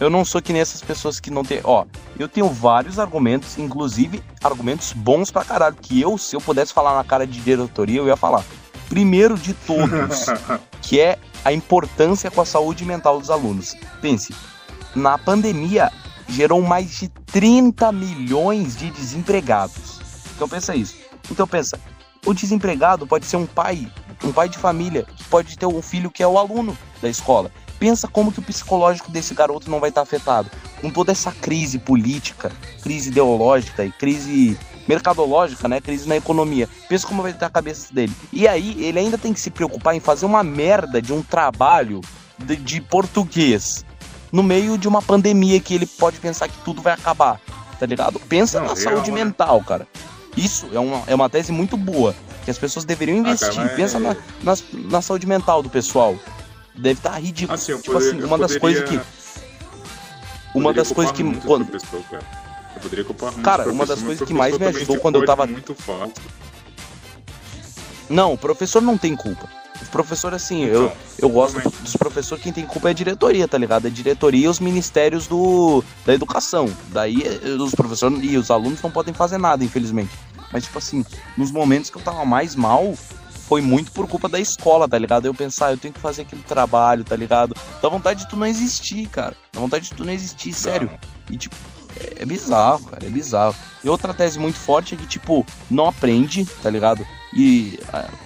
Eu 0.00 0.10
não 0.10 0.24
sou 0.24 0.42
que 0.42 0.52
nem 0.52 0.60
essas 0.60 0.82
pessoas 0.82 1.20
que 1.20 1.30
não 1.30 1.44
tem. 1.44 1.60
Ó, 1.62 1.86
eu 2.18 2.28
tenho 2.28 2.48
vários 2.48 2.98
argumentos, 2.98 3.56
inclusive 3.56 4.22
argumentos 4.42 4.92
bons 4.92 5.30
pra 5.30 5.44
caralho. 5.44 5.76
Que 5.80 6.00
eu, 6.00 6.18
se 6.18 6.34
eu 6.34 6.40
pudesse 6.40 6.72
falar 6.72 6.96
na 6.96 7.04
cara 7.04 7.26
de 7.26 7.40
diretoria, 7.40 8.00
eu 8.00 8.06
ia 8.06 8.16
falar. 8.16 8.44
Primeiro 8.88 9.38
de 9.38 9.54
todos, 9.54 10.26
que 10.82 11.00
é 11.00 11.18
a 11.44 11.52
importância 11.52 12.30
com 12.30 12.40
a 12.40 12.46
saúde 12.46 12.84
mental 12.84 13.18
dos 13.18 13.30
alunos. 13.30 13.74
Pense, 14.00 14.34
na 14.94 15.18
pandemia 15.18 15.90
gerou 16.28 16.62
mais 16.62 16.90
de 16.98 17.08
30 17.08 17.92
milhões 17.92 18.76
de 18.76 18.90
desempregados. 18.90 20.00
Então 20.34 20.48
pensa 20.48 20.74
isso. 20.74 20.96
Então 21.30 21.46
pensa, 21.46 21.78
o 22.24 22.32
desempregado 22.32 23.06
pode 23.06 23.26
ser 23.26 23.36
um 23.36 23.46
pai, 23.46 23.90
um 24.24 24.32
pai 24.32 24.48
de 24.48 24.58
família, 24.58 25.04
que 25.16 25.24
pode 25.24 25.56
ter 25.58 25.66
um 25.66 25.82
filho 25.82 26.10
que 26.10 26.22
é 26.22 26.26
o 26.26 26.38
aluno 26.38 26.76
da 27.00 27.08
escola. 27.08 27.50
Pensa 27.78 28.06
como 28.06 28.30
que 28.30 28.38
o 28.38 28.42
psicológico 28.42 29.10
desse 29.10 29.34
garoto 29.34 29.70
não 29.70 29.80
vai 29.80 29.88
estar 29.88 30.02
afetado. 30.02 30.50
Com 30.80 30.90
toda 30.90 31.10
essa 31.10 31.32
crise 31.32 31.78
política, 31.78 32.52
crise 32.80 33.08
ideológica 33.10 33.84
e 33.84 33.90
crise 33.90 34.56
mercadológica, 34.86 35.68
né? 35.68 35.80
Crise 35.80 36.08
na 36.08 36.16
economia. 36.16 36.68
Pensa 36.88 37.06
como 37.06 37.22
vai 37.22 37.32
estar 37.32 37.46
a 37.46 37.50
cabeça 37.50 37.92
dele. 37.92 38.12
E 38.32 38.48
aí, 38.48 38.84
ele 38.84 38.98
ainda 38.98 39.18
tem 39.18 39.32
que 39.32 39.40
se 39.40 39.50
preocupar 39.50 39.94
em 39.94 40.00
fazer 40.00 40.26
uma 40.26 40.42
merda 40.42 41.00
de 41.00 41.12
um 41.12 41.22
trabalho 41.22 42.00
de, 42.38 42.56
de 42.56 42.80
português 42.80 43.84
no 44.30 44.42
meio 44.42 44.78
de 44.78 44.88
uma 44.88 45.02
pandemia 45.02 45.60
que 45.60 45.74
ele 45.74 45.86
pode 45.86 46.18
pensar 46.18 46.48
que 46.48 46.56
tudo 46.64 46.80
vai 46.80 46.94
acabar. 46.94 47.40
Tá 47.78 47.86
ligado? 47.86 48.20
Pensa 48.20 48.60
não, 48.60 48.68
na 48.68 48.76
saúde 48.76 49.10
né? 49.10 49.24
mental, 49.24 49.62
cara. 49.62 49.86
Isso 50.36 50.68
é 50.72 50.78
uma, 50.78 51.02
é 51.06 51.14
uma 51.14 51.28
tese 51.28 51.52
muito 51.52 51.76
boa. 51.76 52.14
Que 52.44 52.50
as 52.50 52.58
pessoas 52.58 52.84
deveriam 52.84 53.18
investir. 53.18 53.50
Ah, 53.50 53.54
cara, 53.54 53.68
Pensa 53.70 53.98
é... 53.98 54.00
na, 54.00 54.16
na, 54.42 54.54
na 54.72 55.02
saúde 55.02 55.26
mental 55.26 55.62
do 55.62 55.68
pessoal. 55.68 56.16
Deve 56.74 56.98
estar 56.98 57.10
tá 57.10 57.18
ridículo. 57.18 57.54
Assim, 57.54 57.76
tipo 57.76 57.92
poderia, 57.92 58.18
assim, 58.18 58.24
uma 58.24 58.38
das 58.38 58.56
coisas 58.56 58.88
que. 58.88 59.00
Uma 60.54 60.72
das 60.72 60.90
coisas 60.90 61.12
que. 61.12 61.22
Quando... 61.40 61.66
cara. 62.10 62.41
Poderia 62.82 63.04
culpar 63.04 63.32
muito 63.32 63.44
Cara, 63.44 63.70
uma 63.70 63.86
das 63.86 64.02
coisas 64.02 64.26
que 64.26 64.34
mais 64.34 64.58
me 64.58 64.66
ajudou 64.66 64.98
quando 64.98 65.16
eu 65.16 65.24
tava. 65.24 65.46
Muito 65.46 65.74
fácil. 65.74 66.12
Não, 68.10 68.32
o 68.34 68.38
professor 68.38 68.82
não 68.82 68.98
tem 68.98 69.16
culpa. 69.16 69.48
O 69.80 69.86
professor, 69.86 70.34
assim, 70.34 70.64
então, 70.64 70.82
eu, 70.82 70.92
eu 71.18 71.28
gosto 71.28 71.58
dos 71.80 71.96
professores, 71.96 72.42
quem 72.42 72.52
tem 72.52 72.64
culpa 72.64 72.88
é 72.88 72.90
a 72.90 72.94
diretoria, 72.94 73.48
tá 73.48 73.58
ligado? 73.58 73.86
A 73.86 73.90
diretoria 73.90 74.46
e 74.46 74.48
os 74.48 74.60
ministérios 74.60 75.26
do, 75.26 75.82
da 76.04 76.14
educação. 76.14 76.68
Daí 76.88 77.22
eh, 77.22 77.48
os 77.58 77.74
professores 77.74 78.18
e 78.22 78.36
os 78.36 78.50
alunos 78.50 78.80
não 78.82 78.90
podem 78.90 79.12
fazer 79.12 79.38
nada, 79.38 79.64
infelizmente. 79.64 80.10
Mas, 80.52 80.64
tipo 80.64 80.78
assim, 80.78 81.04
nos 81.36 81.50
momentos 81.50 81.90
que 81.90 81.96
eu 81.96 82.02
tava 82.02 82.24
mais 82.24 82.54
mal, 82.54 82.94
foi 83.48 83.60
muito 83.60 83.90
por 83.92 84.06
culpa 84.06 84.28
da 84.28 84.38
escola, 84.38 84.88
tá 84.88 84.96
ligado? 84.98 85.26
Eu 85.26 85.34
pensar, 85.34 85.66
ah, 85.66 85.72
eu 85.72 85.76
tenho 85.76 85.92
que 85.92 86.00
fazer 86.00 86.22
aquele 86.22 86.42
trabalho, 86.42 87.04
tá 87.04 87.16
ligado? 87.16 87.54
Dá 87.82 87.88
vontade 87.88 88.20
de 88.20 88.28
tu 88.30 88.36
não 88.36 88.46
existir, 88.46 89.06
cara. 89.08 89.36
Dá 89.52 89.60
vontade 89.60 89.90
de 89.90 89.94
tu 89.94 90.04
não 90.04 90.12
existir, 90.12 90.52
sério. 90.52 90.90
E 91.30 91.36
tipo, 91.36 91.56
é, 91.96 92.22
é 92.22 92.26
bizarro, 92.26 92.84
cara, 92.84 93.06
é 93.06 93.10
bizarro. 93.10 93.54
E 93.82 93.88
outra 93.88 94.14
tese 94.14 94.38
muito 94.38 94.58
forte 94.58 94.94
é 94.94 94.96
que, 94.96 95.06
tipo, 95.06 95.44
não 95.70 95.86
aprende, 95.86 96.44
tá 96.62 96.70
ligado? 96.70 97.06
E 97.34 97.78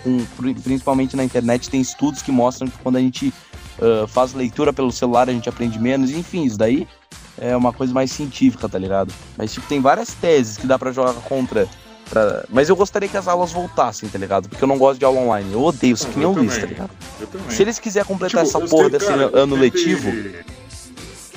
com, 0.02 0.24
principalmente 0.62 1.16
na 1.16 1.24
internet 1.24 1.70
tem 1.70 1.80
estudos 1.80 2.22
que 2.22 2.32
mostram 2.32 2.68
que 2.68 2.78
quando 2.78 2.96
a 2.96 3.00
gente 3.00 3.32
uh, 3.78 4.06
faz 4.08 4.34
leitura 4.34 4.72
pelo 4.72 4.90
celular 4.90 5.28
a 5.28 5.32
gente 5.32 5.48
aprende 5.48 5.78
menos. 5.78 6.10
Enfim, 6.10 6.44
isso 6.44 6.58
daí 6.58 6.86
é 7.38 7.56
uma 7.56 7.72
coisa 7.72 7.92
mais 7.92 8.10
científica, 8.10 8.68
tá 8.68 8.78
ligado? 8.78 9.12
Mas, 9.36 9.52
tipo, 9.52 9.66
tem 9.66 9.80
várias 9.80 10.12
teses 10.14 10.56
que 10.56 10.66
dá 10.66 10.78
para 10.78 10.92
jogar 10.92 11.14
contra 11.14 11.68
Pra... 12.08 12.44
Mas 12.48 12.68
eu 12.68 12.76
gostaria 12.76 13.08
que 13.08 13.16
as 13.16 13.26
aulas 13.26 13.52
voltassem, 13.52 14.08
tá 14.08 14.18
ligado? 14.18 14.48
Porque 14.48 14.62
eu 14.62 14.68
não 14.68 14.78
gosto 14.78 14.98
de 14.98 15.04
aula 15.04 15.20
online. 15.20 15.52
Eu 15.52 15.62
odeio 15.62 15.94
isso 15.94 16.06
que 16.06 16.18
nem 16.18 16.22
eu 16.22 16.32
Luiz, 16.32 16.56
tá 16.56 16.66
ligado? 16.66 16.90
Se 17.48 17.62
eles 17.62 17.78
quiserem 17.78 18.06
completar 18.06 18.44
tipo, 18.44 18.58
essa 18.58 18.68
porra 18.68 18.90
desse 18.90 19.06
cara, 19.06 19.30
ano 19.36 19.56
letivo, 19.56 20.12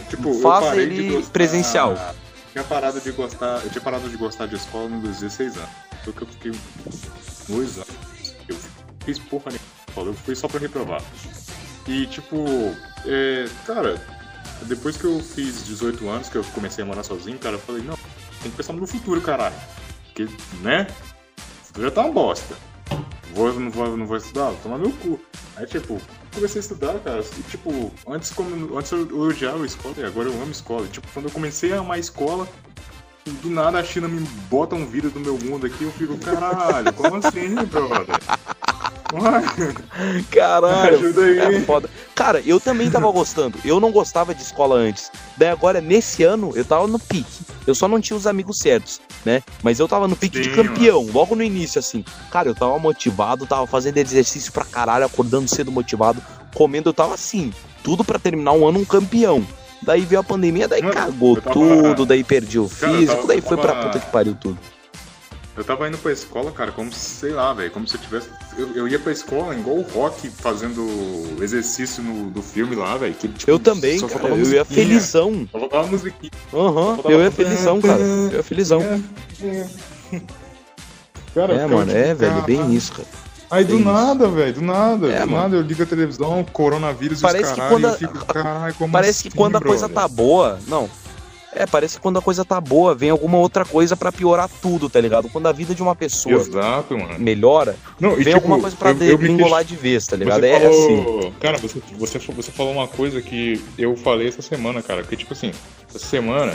tipo, 0.10 0.34
faça 0.42 0.76
ele 0.76 1.16
gostar... 1.16 1.32
presencial. 1.32 2.16
Tinha 2.52 2.64
parado 2.64 3.00
de 3.00 3.12
gostar. 3.12 3.62
Eu 3.64 3.70
tinha 3.70 3.82
parado 3.82 4.10
de 4.10 4.18
gostar 4.18 4.48
de 4.48 4.56
escola 4.56 4.90
nos 4.90 5.20
16 5.20 5.58
anos. 5.58 5.70
Porque 6.04 6.24
eu 6.24 6.28
fiquei 6.28 6.52
dois 7.48 7.78
anos. 7.78 8.36
Eu 8.48 8.58
fiz 9.06 9.20
porra 9.20 9.52
nenhuma. 9.52 10.12
Eu 10.12 10.14
fui 10.14 10.36
só 10.36 10.48
pra 10.48 10.60
reprovar. 10.60 11.02
E 11.88 12.06
tipo, 12.08 12.38
é, 13.06 13.48
cara, 13.66 14.00
depois 14.64 14.98
que 14.98 15.06
eu 15.06 15.20
fiz 15.20 15.66
18 15.66 16.08
anos, 16.10 16.30
que 16.30 16.38
eu 16.38 16.44
comecei 16.54 16.84
a 16.84 16.88
morar 16.88 17.04
sozinho, 17.04 17.38
cara, 17.40 17.56
eu 17.56 17.60
falei, 17.60 17.82
não, 17.82 17.98
tem 18.42 18.52
que 18.52 18.58
pensar 18.58 18.74
no 18.74 18.86
futuro, 18.86 19.22
caralho. 19.22 19.56
Porque, 20.06 20.28
né? 20.62 20.88
Tu 21.74 21.82
já 21.82 21.92
tá 21.92 22.02
uma 22.02 22.14
bosta. 22.14 22.56
Vou, 23.34 23.54
não, 23.54 23.70
vou, 23.70 23.98
não 23.98 24.06
vou 24.06 24.18
estudar? 24.18 24.50
Vou 24.50 24.58
tomar 24.58 24.78
meu 24.78 24.92
cu. 24.92 25.20
Aí, 25.56 25.66
tipo, 25.66 26.00
comecei 26.34 26.60
a 26.60 26.62
estudar, 26.62 27.00
cara. 27.00 27.24
Tipo, 27.50 27.92
antes, 28.08 28.32
como, 28.32 28.78
antes 28.78 28.92
eu 28.92 29.20
odiava 29.20 29.64
a 29.64 29.66
escola 29.66 29.96
e 29.98 30.04
agora 30.04 30.30
eu 30.30 30.34
amo 30.34 30.48
a 30.48 30.52
escola. 30.52 30.88
Tipo, 30.88 31.08
quando 31.14 31.26
eu 31.26 31.32
comecei 31.32 31.74
a 31.74 31.80
amar 31.80 31.98
a 31.98 32.00
escola, 32.00 32.48
do 33.42 33.50
nada 33.50 33.80
a 33.80 33.84
China 33.84 34.08
me 34.08 34.22
bota 34.50 34.76
um 34.76 34.86
vírus 34.86 35.12
do 35.12 35.20
meu 35.20 35.38
mundo 35.38 35.66
aqui, 35.66 35.84
eu 35.84 35.92
fico, 35.92 36.18
caralho, 36.18 36.92
como 36.94 37.16
assim, 37.16 37.56
brother? 37.56 38.16
Caralho, 40.30 40.98
ajuda 40.98 41.22
aí. 41.22 41.40
É 41.40 41.62
foda. 41.62 41.90
Cara, 42.14 42.42
eu 42.46 42.60
também 42.60 42.92
tava 42.92 43.10
gostando. 43.12 43.58
Eu 43.66 43.80
não 43.80 43.92
gostava 43.92 44.36
de 44.36 44.42
escola 44.42 44.76
antes. 44.76 45.12
Daí 45.36 45.50
agora, 45.50 45.82
nesse 45.82 46.24
ano, 46.24 46.52
eu 46.56 46.64
tava 46.64 46.86
no 46.88 47.00
pique. 47.00 47.44
Eu 47.66 47.74
só 47.74 47.88
não 47.88 48.00
tinha 48.00 48.16
os 48.16 48.28
amigos 48.28 48.60
certos, 48.60 49.02
né? 49.26 49.42
Mas 49.64 49.80
eu 49.80 49.88
tava 49.88 50.08
no 50.08 50.16
pique 50.16 50.38
Sim, 50.38 50.44
de 50.44 50.56
campeão, 50.56 51.02
mano. 51.02 51.14
logo 51.14 51.36
no 51.36 51.44
início, 51.44 51.80
assim. 51.80 52.06
Cara, 52.32 52.50
eu 52.50 52.56
tava 52.56 52.78
motivado, 52.78 53.48
tava 53.48 53.66
fazendo 53.66 53.98
exercício 53.98 54.52
pra 54.52 54.66
caralho, 54.66 55.06
acordando 55.06 55.48
cedo 55.48 55.72
motivado, 55.72 56.22
comendo, 56.54 56.90
eu 56.90 56.94
tava 56.94 57.14
assim. 57.16 57.52
Tudo 57.84 58.04
para 58.04 58.20
terminar 58.20 58.52
um 58.52 58.68
ano 58.68 58.80
um 58.80 58.86
campeão. 58.86 59.46
Daí 59.82 60.02
veio 60.02 60.22
a 60.22 60.24
pandemia, 60.24 60.68
daí 60.68 60.82
Mano, 60.82 60.94
cagou 60.94 61.36
tava... 61.40 61.54
tudo, 61.54 62.06
daí 62.06 62.24
perdi 62.24 62.60
o 62.60 62.68
físico, 62.68 63.06
cara, 63.06 63.06
tava, 63.08 63.28
daí 63.28 63.42
foi 63.42 63.58
tava... 63.58 63.74
pra 63.74 63.84
puta 63.84 64.00
que 64.00 64.12
pariu 64.12 64.36
tudo. 64.36 64.58
Eu 65.60 65.64
tava 65.66 65.90
indo 65.90 65.98
pra 65.98 66.14
escola, 66.14 66.52
cara, 66.52 66.72
como 66.72 66.90
sei 66.94 67.32
lá, 67.32 67.54
velho, 67.54 67.70
como 67.72 67.86
se 67.86 67.98
eu 67.98 68.02
tivesse. 68.02 68.30
Eu, 68.58 68.76
eu, 68.76 68.88
ia 68.88 68.98
pra 68.98 69.12
escola 69.12 69.54
igual 69.54 69.78
o 69.78 69.82
Rock 69.82 70.30
fazendo 70.30 70.88
exercício 71.42 72.02
no, 72.02 72.30
do 72.30 72.42
filme 72.42 72.76
lá, 72.76 72.96
velho. 72.96 73.14
Tipo, 73.14 73.34
eu 73.46 73.60
também, 73.60 74.00
cara, 74.00 74.30
eu 74.30 74.54
ia 74.54 74.64
felizão. 74.64 75.46
Só 75.52 75.60
faltava 75.60 75.88
musiquinha. 75.88 76.32
Aham, 76.54 76.94
uhum, 76.94 77.12
eu 77.12 77.22
ia 77.22 77.32
felizão, 77.32 77.82
cara. 77.82 78.00
Eu 78.32 78.38
ia 78.38 78.44
felizão. 78.44 78.82
Cara, 81.34 81.54
é, 81.54 81.68
mano, 81.68 81.92
é, 81.92 82.14
velho, 82.14 82.42
bem 82.44 82.74
isso, 82.74 82.94
cara. 82.94 83.08
Aí 83.52 83.64
do 83.64 83.80
nada, 83.80 84.28
velho, 84.28 84.54
do 84.54 84.62
nada, 84.62 85.08
é, 85.08 85.22
do 85.22 85.28
mano. 85.28 85.44
nada 85.44 85.56
eu 85.56 85.62
ligo 85.62 85.82
a 85.82 85.86
televisão, 85.86 86.46
coronavírus 86.54 87.20
parece 87.20 87.54
que 87.54 87.62
quando 87.68 87.86
a... 87.88 87.94
fico, 87.94 88.14
Parece 88.92 89.22
assim, 89.22 89.30
que 89.30 89.36
quando 89.36 89.56
a 89.56 89.62
coisa 89.62 89.90
tá 89.90 90.08
boa, 90.08 90.60
não. 90.68 90.90
É, 91.52 91.66
parece 91.66 91.96
que 91.96 92.02
quando 92.02 92.20
a 92.20 92.22
coisa 92.22 92.46
tá 92.46 92.62
boa, 92.62 92.94
vem 92.94 93.10
alguma 93.10 93.40
outra 93.40 93.66
coisa 93.66 93.98
para 93.98 94.12
piorar 94.12 94.48
tudo, 94.62 94.88
tá 94.88 95.02
ligado? 95.02 95.30
Quando 95.30 95.48
a 95.48 95.52
vida 95.52 95.74
de 95.74 95.82
uma 95.82 95.96
pessoa 95.96 96.36
Exato, 96.36 96.96
melhora, 97.18 97.76
não, 98.00 98.12
vem 98.12 98.26
tipo, 98.26 98.36
alguma 98.36 98.60
coisa 98.60 98.76
pra 98.78 98.92
engolar 98.92 99.64
de 99.64 99.76
vez, 99.76 100.06
tá 100.06 100.16
ligado? 100.16 100.42
Você 100.42 100.48
é 100.48 100.60
falou... 100.60 101.20
assim. 101.20 101.34
Cara, 101.40 101.58
você, 101.58 101.82
você, 101.98 102.20
você 102.20 102.52
falou 102.52 102.74
uma 102.74 102.88
coisa 102.88 103.20
que 103.20 103.60
eu 103.80 103.96
falei 103.96 104.28
essa 104.28 104.44
semana, 104.44 104.84
cara, 104.84 105.02
que 105.02 105.18
tipo 105.18 105.34
assim, 105.34 105.52
essa 105.90 105.98
semana 105.98 106.54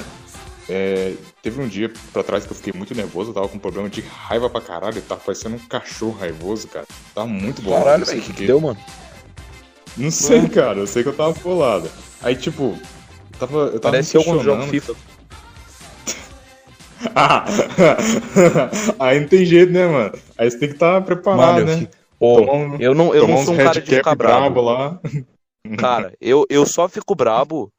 é, 0.69 1.15
teve 1.43 1.61
um 1.61 1.69
dia 1.69 1.93
pra 2.13 2.23
trás 2.23 2.45
que 2.45 2.53
eu 2.53 2.57
fiquei 2.57 2.73
muito 2.73 2.95
nervoso, 2.95 3.31
eu 3.31 3.35
tava 3.35 3.49
com 3.49 3.57
um 3.57 3.61
problema 3.61 3.89
de 3.89 4.01
raiva 4.01 4.49
pra 4.49 4.61
caralho, 4.61 5.01
tava 5.03 5.21
parecendo 5.21 5.57
um 5.57 5.59
cachorro 5.59 6.19
raivoso, 6.19 6.69
cara. 6.69 6.87
Tava 7.15 7.27
muito 7.27 7.61
bom. 7.61 7.73
Caralho, 7.73 8.07
velho, 8.07 8.23
que, 8.23 8.33
que 8.33 8.47
deu, 8.47 8.61
mano? 8.61 8.79
Não 9.97 10.11
sei, 10.11 10.41
Ué. 10.41 10.49
cara, 10.49 10.79
eu 10.79 10.87
sei 10.87 11.03
que 11.03 11.09
eu 11.09 11.17
tava 11.17 11.33
bolado. 11.35 11.91
Aí, 12.23 12.35
tipo, 12.35 12.77
eu 13.33 13.39
tava, 13.39 13.59
eu 13.59 13.81
tava 13.81 13.93
Parece 13.93 14.17
algum 14.17 14.43
jogo 14.43 14.63
FIFA. 14.69 14.95
ah, 17.15 17.45
aí 18.99 19.21
não 19.21 19.29
tem 19.29 19.45
jeito, 19.45 19.73
né, 19.73 19.87
mano? 19.87 20.19
Aí 20.39 20.51
você 20.51 20.59
tem 20.59 20.69
que 20.69 20.75
estar 20.75 20.95
tá 20.95 21.01
preparado, 21.01 21.67
mano, 21.67 21.81
né? 21.83 21.89
Pô, 22.19 22.41
um, 22.41 22.77
eu 22.81 22.95
não, 22.95 23.15
eu 23.15 23.29
não 23.29 23.45
sou 23.45 23.55
um 23.55 23.59
cara 23.59 23.81
de 23.81 23.97
ficar 23.97 24.15
brabo. 24.15 24.63
lá. 24.63 24.99
Cara, 25.77 26.15
eu, 26.21 26.47
eu 26.49 26.65
só 26.65 26.89
fico 26.89 27.15
brabo 27.15 27.71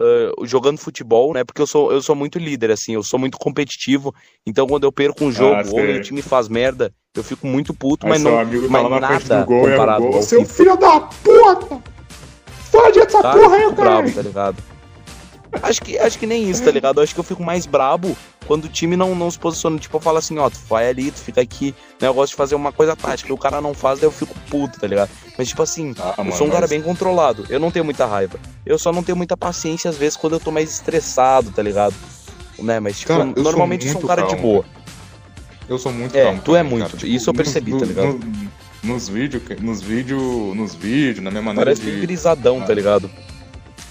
uh, 0.00 0.46
jogando 0.46 0.78
futebol, 0.78 1.32
né? 1.32 1.44
Porque 1.44 1.60
eu 1.60 1.66
sou, 1.66 1.92
eu 1.92 2.00
sou 2.00 2.14
muito 2.14 2.38
líder, 2.38 2.70
assim, 2.70 2.94
eu 2.94 3.02
sou 3.02 3.18
muito 3.18 3.38
competitivo. 3.38 4.14
Então, 4.46 4.66
quando 4.66 4.84
eu 4.84 4.92
perco 4.92 5.24
um 5.24 5.32
jogo 5.32 5.54
ah, 5.54 5.64
ou 5.72 5.82
meu 5.82 6.00
time 6.00 6.22
faz 6.22 6.48
merda, 6.48 6.92
eu 7.14 7.24
fico 7.24 7.46
muito 7.46 7.72
puto, 7.72 8.06
Aí 8.06 8.12
mas 8.12 8.22
não 8.22 8.38
amigo 8.38 8.68
mas 8.68 8.82
tá 8.82 9.00
nada 9.00 9.44
gol, 9.44 9.62
comparado 9.62 10.06
é 10.06 10.10
gol. 10.10 10.22
Seu 10.22 10.44
filho 10.44 10.76
da 10.76 11.00
puta! 11.00 11.82
Fode 12.70 12.98
essa 12.98 13.22
tá, 13.22 13.32
porra 13.32 13.56
aí, 13.56 13.62
cara! 13.62 13.74
bravo, 13.74 14.12
tá 14.12 14.22
ligado? 14.22 14.75
Acho 15.62 15.82
que, 15.82 15.98
acho 15.98 16.18
que 16.18 16.26
nem 16.26 16.48
isso, 16.48 16.62
tá 16.62 16.70
ligado? 16.70 17.00
Acho 17.00 17.14
que 17.14 17.20
eu 17.20 17.24
fico 17.24 17.42
mais 17.42 17.66
brabo 17.66 18.16
quando 18.46 18.66
o 18.66 18.68
time 18.68 18.96
não, 18.96 19.14
não 19.14 19.30
se 19.30 19.38
posiciona. 19.38 19.78
Tipo, 19.78 19.96
eu 19.96 20.00
falo 20.00 20.18
assim, 20.18 20.38
ó, 20.38 20.48
tu 20.48 20.58
vai 20.68 20.88
ali, 20.88 21.10
tu 21.10 21.18
fica 21.20 21.40
aqui. 21.40 21.74
Né? 22.00 22.08
Eu 22.08 22.14
gosto 22.14 22.32
de 22.32 22.36
fazer 22.36 22.54
uma 22.54 22.72
coisa 22.72 22.94
tática. 22.94 23.30
E 23.30 23.32
o 23.32 23.38
cara 23.38 23.60
não 23.60 23.74
faz, 23.74 23.98
daí 23.98 24.06
eu 24.06 24.12
fico 24.12 24.34
puto, 24.50 24.78
tá 24.78 24.86
ligado? 24.86 25.10
Mas, 25.36 25.48
tipo 25.48 25.62
assim, 25.62 25.94
ah, 25.98 26.14
eu 26.18 26.24
mano, 26.24 26.36
sou 26.36 26.46
um 26.46 26.50
cara 26.50 26.62
mas... 26.62 26.70
bem 26.70 26.82
controlado. 26.82 27.44
Eu 27.48 27.60
não 27.60 27.70
tenho 27.70 27.84
muita 27.84 28.06
raiva. 28.06 28.38
Eu 28.64 28.78
só 28.78 28.92
não 28.92 29.02
tenho 29.02 29.16
muita 29.16 29.36
paciência, 29.36 29.90
às 29.90 29.96
vezes, 29.96 30.16
quando 30.16 30.34
eu 30.34 30.40
tô 30.40 30.50
mais 30.50 30.70
estressado, 30.70 31.50
tá 31.50 31.62
ligado? 31.62 31.94
Né? 32.58 32.80
Mas, 32.80 32.98
tipo, 32.98 33.12
cara, 33.12 33.24
normalmente 33.24 33.86
eu 33.86 33.92
sou 33.92 34.02
um 34.02 34.06
cara 34.06 34.22
calmo. 34.22 34.36
de 34.36 34.42
boa. 34.42 34.64
Eu 35.68 35.78
sou 35.78 35.92
muito 35.92 36.16
é, 36.16 36.24
calmo. 36.24 36.42
Tu 36.42 36.56
é 36.56 36.62
muito. 36.62 36.86
Cara. 36.86 36.96
Tipo, 36.96 37.12
isso 37.12 37.30
eu 37.30 37.34
percebi, 37.34 37.72
no, 37.72 37.80
tá 37.80 37.86
ligado? 37.86 38.20
No, 38.82 38.94
nos 38.94 39.08
vídeos, 39.08 39.42
nos 39.60 39.82
vídeos, 39.82 40.56
nos 40.56 40.74
vídeos, 40.74 41.24
na 41.24 41.30
minha 41.30 41.42
maneira 41.42 41.72
Parece 41.72 41.82
de... 41.82 42.00
grisadão, 42.00 42.62
tá 42.62 42.72
ligado? 42.72 43.10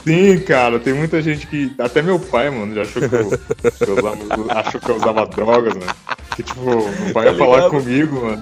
Sim, 0.06 0.40
cara, 0.42 0.80
tem 0.80 0.94
muita 0.94 1.20
gente 1.20 1.48
que. 1.48 1.74
Até 1.80 2.00
meu 2.04 2.20
pai, 2.20 2.52
mano, 2.52 2.76
já 2.76 2.84
achou 2.84 3.10
que 3.10 3.16
eu, 3.16 3.30
que 3.72 3.90
eu 3.90 3.98
usava, 3.98 4.60
achou 4.60 4.80
que 4.80 4.90
eu 4.92 4.96
usava 4.98 5.26
drogas, 5.26 5.74
né? 5.74 5.88
Que 6.36 6.44
tipo, 6.44 6.62
meu 6.62 7.12
pai 7.12 7.26
ia 7.26 7.32
tá 7.32 7.38
falar 7.40 7.70
comigo, 7.72 8.22
mano. 8.22 8.42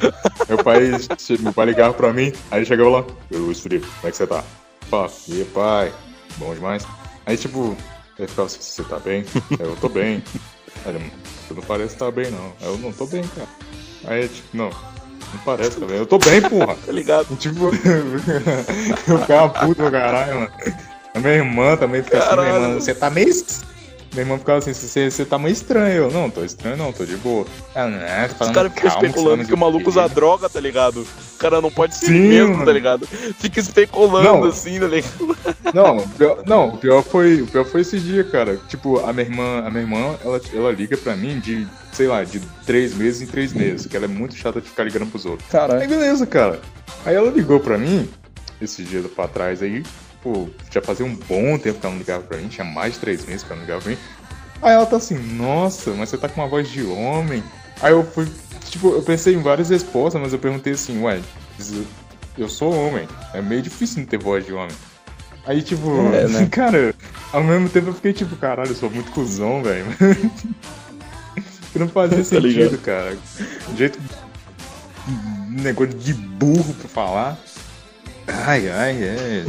Meu 0.50 0.58
pai, 0.62 0.92
meu 1.40 1.54
pai 1.54 1.66
ligava 1.66 1.94
pra 1.94 2.12
mim, 2.12 2.34
aí 2.52 2.66
chegava 2.66 2.90
lá, 2.90 3.06
eu 3.32 3.56
Felipe, 3.56 3.88
como 3.88 4.08
é 4.10 4.12
que 4.12 4.18
você 4.18 4.28
tá? 4.28 4.44
Fala, 4.90 5.10
e 5.30 5.46
pai, 5.46 5.94
bom 6.36 6.54
demais. 6.54 6.86
Aí 7.26 7.38
tipo, 7.38 7.78
ele 8.20 8.28
ficava 8.28 8.48
assim, 8.48 8.60
você 8.60 8.84
tá 8.84 9.00
bem? 9.00 9.24
Eu 9.58 9.78
tô 9.78 9.88
bem. 9.88 10.22
Aí 10.86 11.12
você 11.48 11.54
não 11.54 11.64
parece 11.64 11.94
estar 11.94 12.08
tá 12.08 12.12
bem 12.12 12.30
não. 12.30 12.52
Aí 12.60 12.68
eu 12.68 12.78
não 12.78 12.92
tô 12.92 13.08
bem, 13.08 13.24
cara. 13.24 13.48
Aí 14.04 14.28
tipo, 14.28 14.50
não, 14.58 14.70
não 14.70 15.40
parece, 15.46 15.80
tá 15.80 15.86
bem. 15.86 15.96
Eu 15.96 16.06
tô 16.06 16.18
bem, 16.18 16.42
porra. 16.42 16.76
tá 16.86 16.92
ligado? 16.92 17.34
Tipo, 17.38 17.72
eu 19.08 19.20
ficava 19.20 19.66
puto 19.66 19.90
caralho, 19.90 20.42
mano. 20.42 20.52
A 21.14 21.20
minha 21.20 21.34
irmã 21.34 21.78
também 21.78 22.02
fica 22.04 22.18
assim, 22.20 22.36
minha 22.36 22.54
irmã, 22.54 22.74
você 22.76 22.94
tá 22.96 23.10
meio 23.10 23.30
minha 24.14 24.26
irmã 24.26 24.38
ficava 24.38 24.60
assim, 24.60 24.74
você, 24.74 25.10
você 25.10 25.26
tá 25.26 25.40
meio 25.40 25.52
estranho. 25.54 26.04
Eu, 26.04 26.12
não, 26.12 26.30
tô 26.30 26.44
estranho 26.44 26.78
não, 26.78 26.94
tô 26.94 27.04
de 27.04 27.16
boa. 27.18 27.46
Ela, 27.74 27.90
né, 27.90 28.30
Os 28.40 28.52
caras 28.52 28.72
ficam 28.72 28.90
especulando 28.90 29.46
que 29.46 29.54
o 29.54 29.58
maluco 29.58 29.90
usa 29.90 30.08
droga, 30.08 30.48
tá 30.48 30.60
ligado? 30.60 31.02
O 31.02 31.38
cara 31.40 31.60
não 31.60 31.72
pode 31.72 31.96
ser 31.96 32.08
Sim, 32.08 32.28
mesmo, 32.28 32.54
mano. 32.54 32.66
tá 32.66 32.72
ligado? 32.72 33.08
Fica 33.08 33.60
especulando 33.60 34.24
não. 34.24 34.44
assim, 34.46 34.80
tá 34.80 34.88
ligado? 34.88 35.38
Não, 35.74 36.08
pior, 36.08 36.44
não, 36.46 36.68
o 36.68 36.78
pior 36.78 37.02
foi, 37.02 37.42
o 37.42 37.48
pior 37.48 37.66
foi 37.66 37.82
esse 37.82 38.00
dia, 38.00 38.24
cara. 38.24 38.60
Tipo, 38.68 39.00
a 39.04 39.12
minha 39.12 39.26
irmã, 39.26 39.64
a 39.66 39.72
minha 39.72 39.82
irmã, 39.82 40.16
ela, 40.24 40.40
ela 40.54 40.72
liga 40.72 40.96
pra 40.96 41.16
mim 41.16 41.40
de, 41.40 41.68
sei 41.92 42.08
lá, 42.08 42.24
de 42.24 42.40
três 42.64 42.94
meses 42.94 43.24
em 43.24 43.26
três 43.26 43.54
meses, 43.54 43.88
que 43.88 43.98
ela 43.98 44.06
é 44.06 44.08
muito 44.08 44.36
chata 44.36 44.62
de 44.62 44.70
ficar 44.70 44.84
ligando 44.84 45.10
pros 45.10 45.26
outros. 45.26 45.50
Caralho. 45.50 45.82
Aí 45.82 45.88
beleza, 45.88 46.28
cara. 46.28 46.60
Aí 47.04 47.16
ela 47.16 47.32
ligou 47.32 47.60
pra 47.60 47.76
mim, 47.76 48.08
esses 48.62 48.88
dias 48.88 49.04
pra 49.08 49.28
trás 49.28 49.64
aí, 49.64 49.84
pô, 50.24 50.48
já 50.72 50.82
fazia 50.82 51.06
um 51.06 51.14
bom 51.14 51.58
tempo 51.58 51.80
que 51.80 51.86
ela 51.86 51.94
não 51.94 52.00
ligava 52.00 52.24
pra 52.24 52.38
mim, 52.38 52.48
tinha 52.48 52.66
mais 52.66 52.94
de 52.94 53.00
três 53.00 53.26
meses 53.26 53.44
que 53.44 53.52
ela 53.52 53.58
não 53.58 53.66
ligava 53.66 53.82
pra 53.82 53.92
mim. 53.92 53.98
Aí 54.62 54.72
ela 54.72 54.86
tá 54.86 54.96
assim, 54.96 55.16
nossa, 55.16 55.92
mas 55.92 56.10
você 56.10 56.18
tá 56.18 56.30
com 56.30 56.40
uma 56.40 56.48
voz 56.48 56.70
de 56.70 56.84
homem. 56.84 57.44
Aí 57.82 57.92
eu 57.92 58.04
fui, 58.06 58.32
tipo, 58.70 58.90
eu 58.92 59.02
pensei 59.02 59.36
em 59.36 59.42
várias 59.42 59.70
respostas, 59.70 60.22
mas 60.22 60.32
eu 60.32 60.40
perguntei 60.40 60.74
assim, 60.74 61.02
ué, 61.04 61.20
eu 62.38 62.48
sou 62.48 62.74
homem, 62.74 63.08
é 63.34 63.42
meio 63.42 63.62
difícil 63.62 64.00
não 64.00 64.06
ter 64.06 64.18
voz 64.18 64.46
de 64.46 64.54
homem. 64.54 64.76
Aí, 65.46 65.62
tipo, 65.62 65.90
é, 66.14 66.28
né? 66.28 66.48
cara, 66.50 66.96
ao 67.34 67.44
mesmo 67.44 67.68
tempo 67.68 67.90
eu 67.90 67.94
fiquei 67.94 68.14
tipo, 68.14 68.38
caralho, 68.38 68.72
eu 68.72 68.76
sou 68.76 68.90
muito 68.90 69.12
cuzão, 69.12 69.62
velho. 69.62 69.86
não 71.76 71.90
fazia 71.90 72.20
tá 72.24 72.24
sentido, 72.24 72.78
cara. 72.78 73.18
jeito. 73.76 74.00
negócio 75.50 75.94
de 75.94 76.14
burro 76.14 76.74
pra 76.76 76.88
falar. 76.88 77.38
Ai, 78.28 78.70
ai, 78.70 79.04
é. 79.04 79.46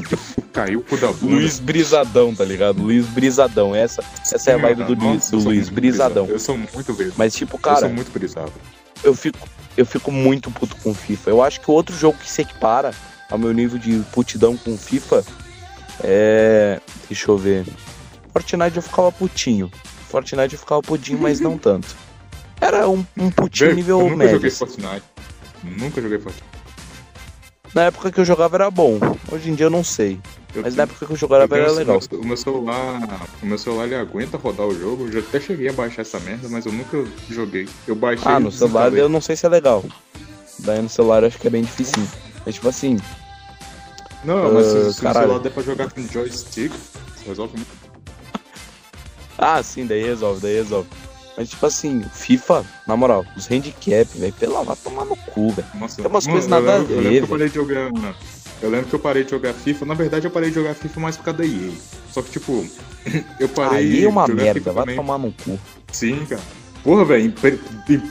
Caiu 0.53 0.81
o 0.81 0.83
cu 0.83 0.97
da 0.97 1.09
bunda. 1.09 1.35
Luiz 1.35 1.59
Brisadão, 1.59 2.35
tá 2.35 2.45
ligado? 2.45 2.83
Luiz 2.83 3.07
Brisadão. 3.07 3.75
Essa, 3.75 4.03
essa 4.23 4.51
é 4.51 4.55
a 4.55 4.59
vibe 4.59 4.85
do, 4.85 4.95
Luiz, 4.95 5.31
do 5.31 5.39
Luiz 5.39 5.69
Brisadão. 5.69 6.27
Eu 6.27 6.39
sou 6.39 6.57
muito 6.57 6.93
brisado. 6.93 7.15
Mas, 7.17 7.35
tipo, 7.35 7.59
cara. 7.59 7.77
Eu 7.77 7.81
sou 7.81 7.91
muito 7.91 8.11
brisado. 8.13 8.53
Eu 9.03 9.15
fico, 9.15 9.49
eu 9.77 9.87
fico 9.87 10.11
muito 10.11 10.51
puto 10.51 10.77
com 10.77 10.95
FIFA. 10.95 11.31
Eu 11.31 11.43
acho 11.43 11.61
que 11.61 11.71
o 11.71 11.75
outro 11.75 11.97
jogo 11.97 12.19
que 12.19 12.29
se 12.31 12.43
equipara 12.43 12.93
ao 13.31 13.39
meu 13.39 13.53
nível 13.53 13.79
de 13.79 13.99
putidão 14.13 14.57
com 14.57 14.77
FIFA 14.77 15.25
é. 16.03 16.81
Deixa 17.09 17.31
eu 17.31 17.39
ver. 17.39 17.65
Fortnite 18.33 18.77
eu 18.77 18.83
ficava 18.83 19.13
putinho. 19.13 19.71
Fortnite 20.09 20.55
eu 20.55 20.59
ficava 20.59 20.83
putinho, 20.83 21.19
mas 21.19 21.41
não 21.41 21.59
tanto. 21.59 21.95
Era 22.61 22.89
um, 22.89 23.05
um 23.17 23.31
putinho 23.31 23.75
nível 23.75 24.01
eu 24.01 24.05
nunca 24.05 24.17
médio. 24.17 24.35
Joguei 24.35 24.51
Fortnite. 24.51 25.03
Nunca 25.63 26.01
joguei 26.01 26.19
Fortnite. 26.19 26.54
Na 27.75 27.83
época 27.83 28.13
que 28.13 28.21
eu 28.21 28.25
jogava 28.25 28.57
era 28.57 28.71
bom. 28.71 29.01
Hoje 29.33 29.51
em 29.51 29.55
dia 29.55 29.67
eu 29.67 29.71
não 29.71 29.83
sei. 29.83 30.21
Eu 30.55 30.63
mas 30.63 30.75
tenho, 30.75 30.77
na 30.77 30.83
época 30.85 31.07
que 31.07 31.13
eu 31.13 31.17
jogava 31.17 31.57
eu 31.57 31.63
era 31.63 31.73
legal. 31.73 32.01
O 32.13 32.25
meu 32.25 32.37
celular. 32.37 33.01
O 33.43 33.47
meu 33.47 33.59
celular 33.59 33.85
ele 33.87 33.97
aguenta 33.97 34.37
rodar 34.37 34.67
o 34.67 34.79
jogo. 34.79 35.07
Eu 35.07 35.13
já 35.13 35.19
até 35.19 35.41
cheguei 35.41 35.69
a 35.69 35.73
baixar 35.73 36.03
essa 36.03 36.21
merda, 36.21 36.49
mas 36.49 36.65
eu 36.65 36.73
nunca 36.73 37.05
joguei. 37.29 37.69
Eu 37.89 37.97
baixei. 37.97 38.31
Ah, 38.31 38.39
no 38.39 38.53
celular 38.53 38.93
eu 38.93 39.09
não 39.09 39.21
sei 39.21 39.35
se 39.35 39.45
é 39.45 39.49
legal. 39.49 39.85
Daí 40.61 40.81
no 40.81 40.89
celular 40.89 41.23
eu 41.25 41.27
acho 41.27 41.39
que 41.39 41.49
é 41.49 41.51
bem 41.51 41.63
difícil. 41.63 42.01
Mas 42.47 42.55
tipo 42.55 42.69
assim. 42.69 42.97
Não, 44.23 44.51
uh, 44.51 44.55
mas 44.55 44.67
se, 44.67 44.93
se 44.95 45.07
o 45.07 45.13
celular 45.13 45.39
der 45.41 45.51
pra 45.51 45.63
jogar 45.63 45.91
com 45.91 46.01
joystick, 46.07 46.73
resolve 47.27 47.57
muito. 47.57 47.69
ah, 49.37 49.63
sim, 49.63 49.85
daí 49.85 50.05
resolve, 50.05 50.41
daí 50.41 50.55
resolve. 50.55 50.89
Mas, 51.37 51.51
tipo 51.51 51.67
assim, 51.67 52.03
FIFA, 52.13 52.65
na 52.87 52.97
moral, 52.97 53.27
os 53.37 53.51
handicap, 53.51 54.07
velho, 54.17 54.33
pela 54.35 54.63
lá 54.63 54.77
tomar 54.77 55.05
no 55.05 55.17
cu, 55.17 55.51
velho. 55.51 55.69
Tem 55.97 56.07
umas 56.07 56.27
coisas 56.27 56.47
nada 56.49 56.77
a 56.77 56.79
ver. 56.79 56.95
Eu 56.95 57.01
lembro 57.01 57.19
que 57.19 57.25
eu 57.25 57.29
parei 57.29 57.49
de 57.49 57.55
jogar. 57.55 57.91
Eu 58.63 58.71
lembro 58.71 58.87
que 58.87 58.95
eu 58.95 58.99
parei 59.01 59.25
de 59.25 59.31
jogar 59.31 59.53
FIFA. 59.53 59.85
Na 59.85 59.95
verdade, 59.95 60.27
eu 60.27 60.31
parei 60.31 60.51
de 60.51 60.55
jogar 60.55 60.75
FIFA 60.75 61.01
mais 61.01 61.17
por 61.17 61.25
causa 61.25 61.39
da 61.39 61.45
EA. 61.45 61.73
Só 62.13 62.23
que, 62.23 62.31
tipo, 62.31 62.65
eu 63.41 63.49
parei. 63.49 63.79
Aí 63.79 64.05
é 64.05 64.09
uma 64.09 64.29
merda, 64.29 64.55
FIFA 64.55 64.73
vai 64.73 64.83
também. 64.85 64.97
tomar 64.97 65.19
no 65.19 65.33
cu. 65.33 65.59
Sim, 65.93 66.25
cara. 66.25 66.43
Porra, 66.85 67.05
velho, 67.05 67.33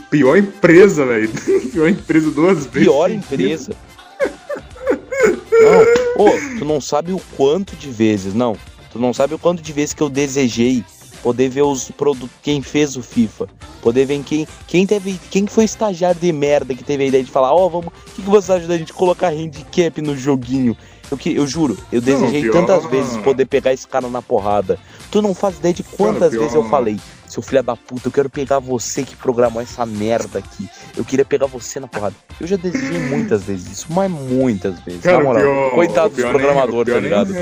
pior 0.09 0.35
empresa, 0.35 1.05
velho. 1.05 1.29
pior 1.71 1.87
empresa 1.87 2.31
duas 2.31 2.65
vezes. 2.65 2.71
Pior 2.71 3.09
empresa. 3.09 3.73
não, 6.17 6.25
ô, 6.25 6.31
tu 6.59 6.65
não 6.65 6.81
sabe 6.81 7.13
o 7.13 7.21
quanto 7.37 7.75
de 7.75 7.89
vezes, 7.89 8.33
não. 8.33 8.57
Tu 8.91 8.99
não 8.99 9.13
sabe 9.13 9.33
o 9.33 9.39
quanto 9.39 9.61
de 9.61 9.71
vezes 9.71 9.93
que 9.93 10.01
eu 10.01 10.09
desejei 10.09 10.83
poder 11.23 11.49
ver 11.49 11.61
os 11.61 11.89
produtos, 11.89 12.29
quem 12.43 12.61
fez 12.61 12.97
o 12.97 13.01
FIFA, 13.01 13.47
poder 13.81 14.05
ver 14.05 14.21
quem, 14.23 14.45
quem 14.67 14.85
teve, 14.85 15.19
quem 15.31 15.47
foi 15.47 15.63
estagiário 15.63 16.19
de 16.19 16.31
merda 16.33 16.75
que 16.75 16.83
teve 16.83 17.05
a 17.05 17.07
ideia 17.07 17.23
de 17.23 17.31
falar, 17.31 17.53
ó, 17.53 17.65
oh, 17.65 17.69
vamos, 17.69 17.87
o 17.87 18.11
que, 18.13 18.21
que 18.21 18.29
você 18.29 18.51
ajuda 18.51 18.73
a 18.73 18.77
gente 18.77 18.91
colocar 18.91 19.29
handicap 19.29 20.01
no 20.01 20.15
joguinho? 20.15 20.75
Eu, 21.09 21.17
que, 21.17 21.35
eu 21.35 21.45
juro, 21.45 21.77
eu 21.91 22.01
desejei 22.01 22.43
não, 22.43 22.51
pior, 22.51 22.65
tantas 22.65 22.89
vezes 22.89 23.17
poder 23.17 23.45
pegar 23.45 23.71
esse 23.71 23.87
cara 23.87 24.07
na 24.09 24.21
porrada. 24.21 24.79
Tu 25.11 25.21
não 25.21 25.35
faz 25.35 25.57
ideia 25.57 25.73
de 25.73 25.83
quantas 25.83 26.31
cara, 26.31 26.41
vezes 26.41 26.55
eu 26.55 26.63
falei, 26.63 26.99
seu 27.27 27.41
filho 27.43 27.61
da 27.61 27.75
puta, 27.75 28.07
eu 28.07 28.11
quero 28.11 28.29
pegar 28.29 28.59
você 28.59 29.03
que 29.03 29.15
programou 29.15 29.61
essa 29.61 29.85
merda 29.85 30.39
aqui. 30.39 30.67
Eu 30.97 31.05
queria 31.05 31.23
pegar 31.23 31.45
você 31.45 31.79
na 31.79 31.87
porrada. 31.87 32.15
Eu 32.41 32.47
já 32.47 32.55
desejei 32.55 32.99
muitas 32.99 33.43
vezes 33.43 33.71
isso, 33.71 33.87
mas 33.89 34.09
muitas 34.09 34.79
vezes. 34.79 35.01
Cara, 35.01 35.17
na 35.17 35.23
moral, 35.23 35.43
pior, 35.43 35.71
coitado 35.71 36.15
dos 36.15 36.25
programadores, 36.25 36.93
tá 36.93 36.99
ligado? 36.99 37.33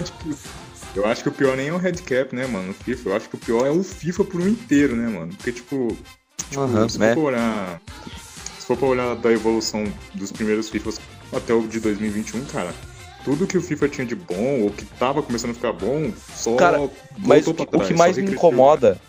Eu 0.95 1.05
acho 1.05 1.23
que 1.23 1.29
o 1.29 1.31
pior 1.31 1.55
nem 1.55 1.69
é 1.69 1.73
o 1.73 1.77
headcap, 1.77 2.35
né, 2.35 2.45
mano, 2.45 2.67
no 2.67 2.73
FIFA. 2.73 3.09
Eu 3.09 3.15
acho 3.15 3.29
que 3.29 3.35
o 3.35 3.39
pior 3.39 3.65
é 3.65 3.69
o 3.69 3.83
FIFA 3.83 4.25
por 4.25 4.41
um 4.41 4.47
inteiro, 4.47 4.95
né, 4.95 5.07
mano? 5.07 5.33
Porque, 5.33 5.51
tipo, 5.51 5.95
tipo 6.49 6.61
uhum, 6.61 6.89
se, 6.89 6.99
né? 6.99 7.13
for 7.13 7.25
olhar, 7.25 7.81
se 8.59 8.65
for 8.65 8.77
pra 8.77 8.87
olhar 8.87 9.15
da 9.15 9.31
evolução 9.31 9.85
dos 10.13 10.31
primeiros 10.31 10.69
FIFAs 10.69 10.99
até 11.33 11.53
o 11.53 11.65
de 11.65 11.79
2021, 11.79 12.43
cara, 12.45 12.73
tudo 13.23 13.47
que 13.47 13.57
o 13.57 13.61
FIFA 13.61 13.87
tinha 13.87 14.05
de 14.05 14.15
bom, 14.15 14.63
ou 14.63 14.69
que 14.69 14.83
tava 14.85 15.23
começando 15.23 15.51
a 15.51 15.53
ficar 15.53 15.71
bom, 15.71 16.11
só 16.35 16.55
cara, 16.57 16.89
mas 17.17 17.47
o 17.47 17.53
que, 17.53 17.65
trás, 17.65 17.85
o 17.85 17.87
que 17.87 17.97
mais 17.97 18.17
me 18.17 18.31
incomoda... 18.31 18.99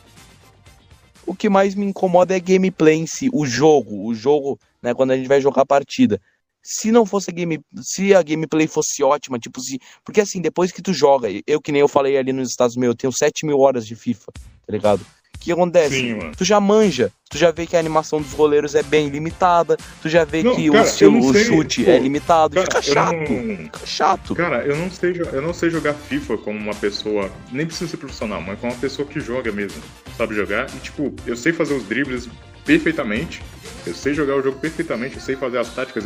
O 1.24 1.36
que 1.36 1.48
mais 1.48 1.76
me 1.76 1.86
incomoda 1.86 2.34
é 2.34 2.36
a 2.36 2.40
gameplay 2.40 2.96
em 2.96 3.06
si, 3.06 3.30
o 3.32 3.46
jogo, 3.46 4.06
o 4.06 4.12
jogo, 4.12 4.58
né, 4.82 4.92
quando 4.92 5.12
a 5.12 5.16
gente 5.16 5.28
vai 5.28 5.40
jogar 5.40 5.62
a 5.62 5.66
partida 5.66 6.20
se 6.62 6.92
não 6.92 7.04
fosse 7.04 7.30
a 7.30 7.32
game, 7.32 7.60
se 7.80 8.14
a 8.14 8.22
gameplay 8.22 8.66
fosse 8.66 9.02
ótima, 9.02 9.38
tipo 9.38 9.60
se, 9.60 9.80
porque 10.04 10.20
assim, 10.20 10.40
depois 10.40 10.70
que 10.70 10.80
tu 10.80 10.92
joga, 10.92 11.28
eu 11.46 11.60
que 11.60 11.72
nem 11.72 11.80
eu 11.80 11.88
falei 11.88 12.16
ali 12.16 12.32
nos 12.32 12.50
Estados 12.50 12.76
Unidos, 12.76 12.94
eu 12.94 12.98
tenho 12.98 13.12
7 13.12 13.44
mil 13.44 13.58
horas 13.60 13.86
de 13.86 13.96
FIFA, 13.96 14.32
tá 14.32 14.72
ligado? 14.72 15.00
O 15.34 15.38
que 15.44 15.50
acontece? 15.50 15.96
Sim, 15.96 16.30
tu 16.36 16.44
já 16.44 16.60
manja, 16.60 17.10
tu 17.28 17.36
já 17.36 17.50
vê 17.50 17.66
que 17.66 17.74
a 17.74 17.80
animação 17.80 18.22
dos 18.22 18.32
goleiros 18.32 18.76
é 18.76 18.82
bem 18.82 19.08
limitada, 19.08 19.76
tu 20.00 20.08
já 20.08 20.24
vê 20.24 20.40
não, 20.40 20.54
que 20.54 20.70
cara, 20.70 20.84
o, 20.84 20.86
estilo, 20.86 21.18
o 21.18 21.34
chute 21.34 21.82
Pô, 21.82 21.90
é 21.90 21.98
limitado, 21.98 22.54
cara, 22.54 22.66
fica 22.66 22.82
chato, 22.82 23.16
não... 23.16 23.56
fica 23.56 23.86
chato. 23.86 24.34
Cara, 24.36 24.64
eu 24.64 24.76
não, 24.76 24.88
sei, 24.88 25.20
eu 25.32 25.42
não 25.42 25.52
sei 25.52 25.68
jogar 25.68 25.94
FIFA 25.94 26.38
como 26.38 26.58
uma 26.60 26.74
pessoa, 26.76 27.28
nem 27.50 27.66
precisa 27.66 27.90
ser 27.90 27.96
profissional, 27.96 28.40
mas 28.40 28.60
como 28.60 28.72
uma 28.72 28.78
pessoa 28.78 29.08
que 29.08 29.18
joga 29.18 29.50
mesmo, 29.50 29.82
sabe 30.16 30.36
jogar, 30.36 30.68
e 30.76 30.78
tipo, 30.78 31.12
eu 31.26 31.36
sei 31.36 31.52
fazer 31.52 31.74
os 31.74 31.82
dribles 31.88 32.28
perfeitamente, 32.64 33.42
eu 33.84 33.94
sei 33.94 34.14
jogar 34.14 34.36
o 34.36 34.42
jogo 34.42 34.60
perfeitamente, 34.60 35.16
eu 35.16 35.20
sei 35.20 35.34
fazer 35.34 35.58
as 35.58 35.74
táticas 35.74 36.04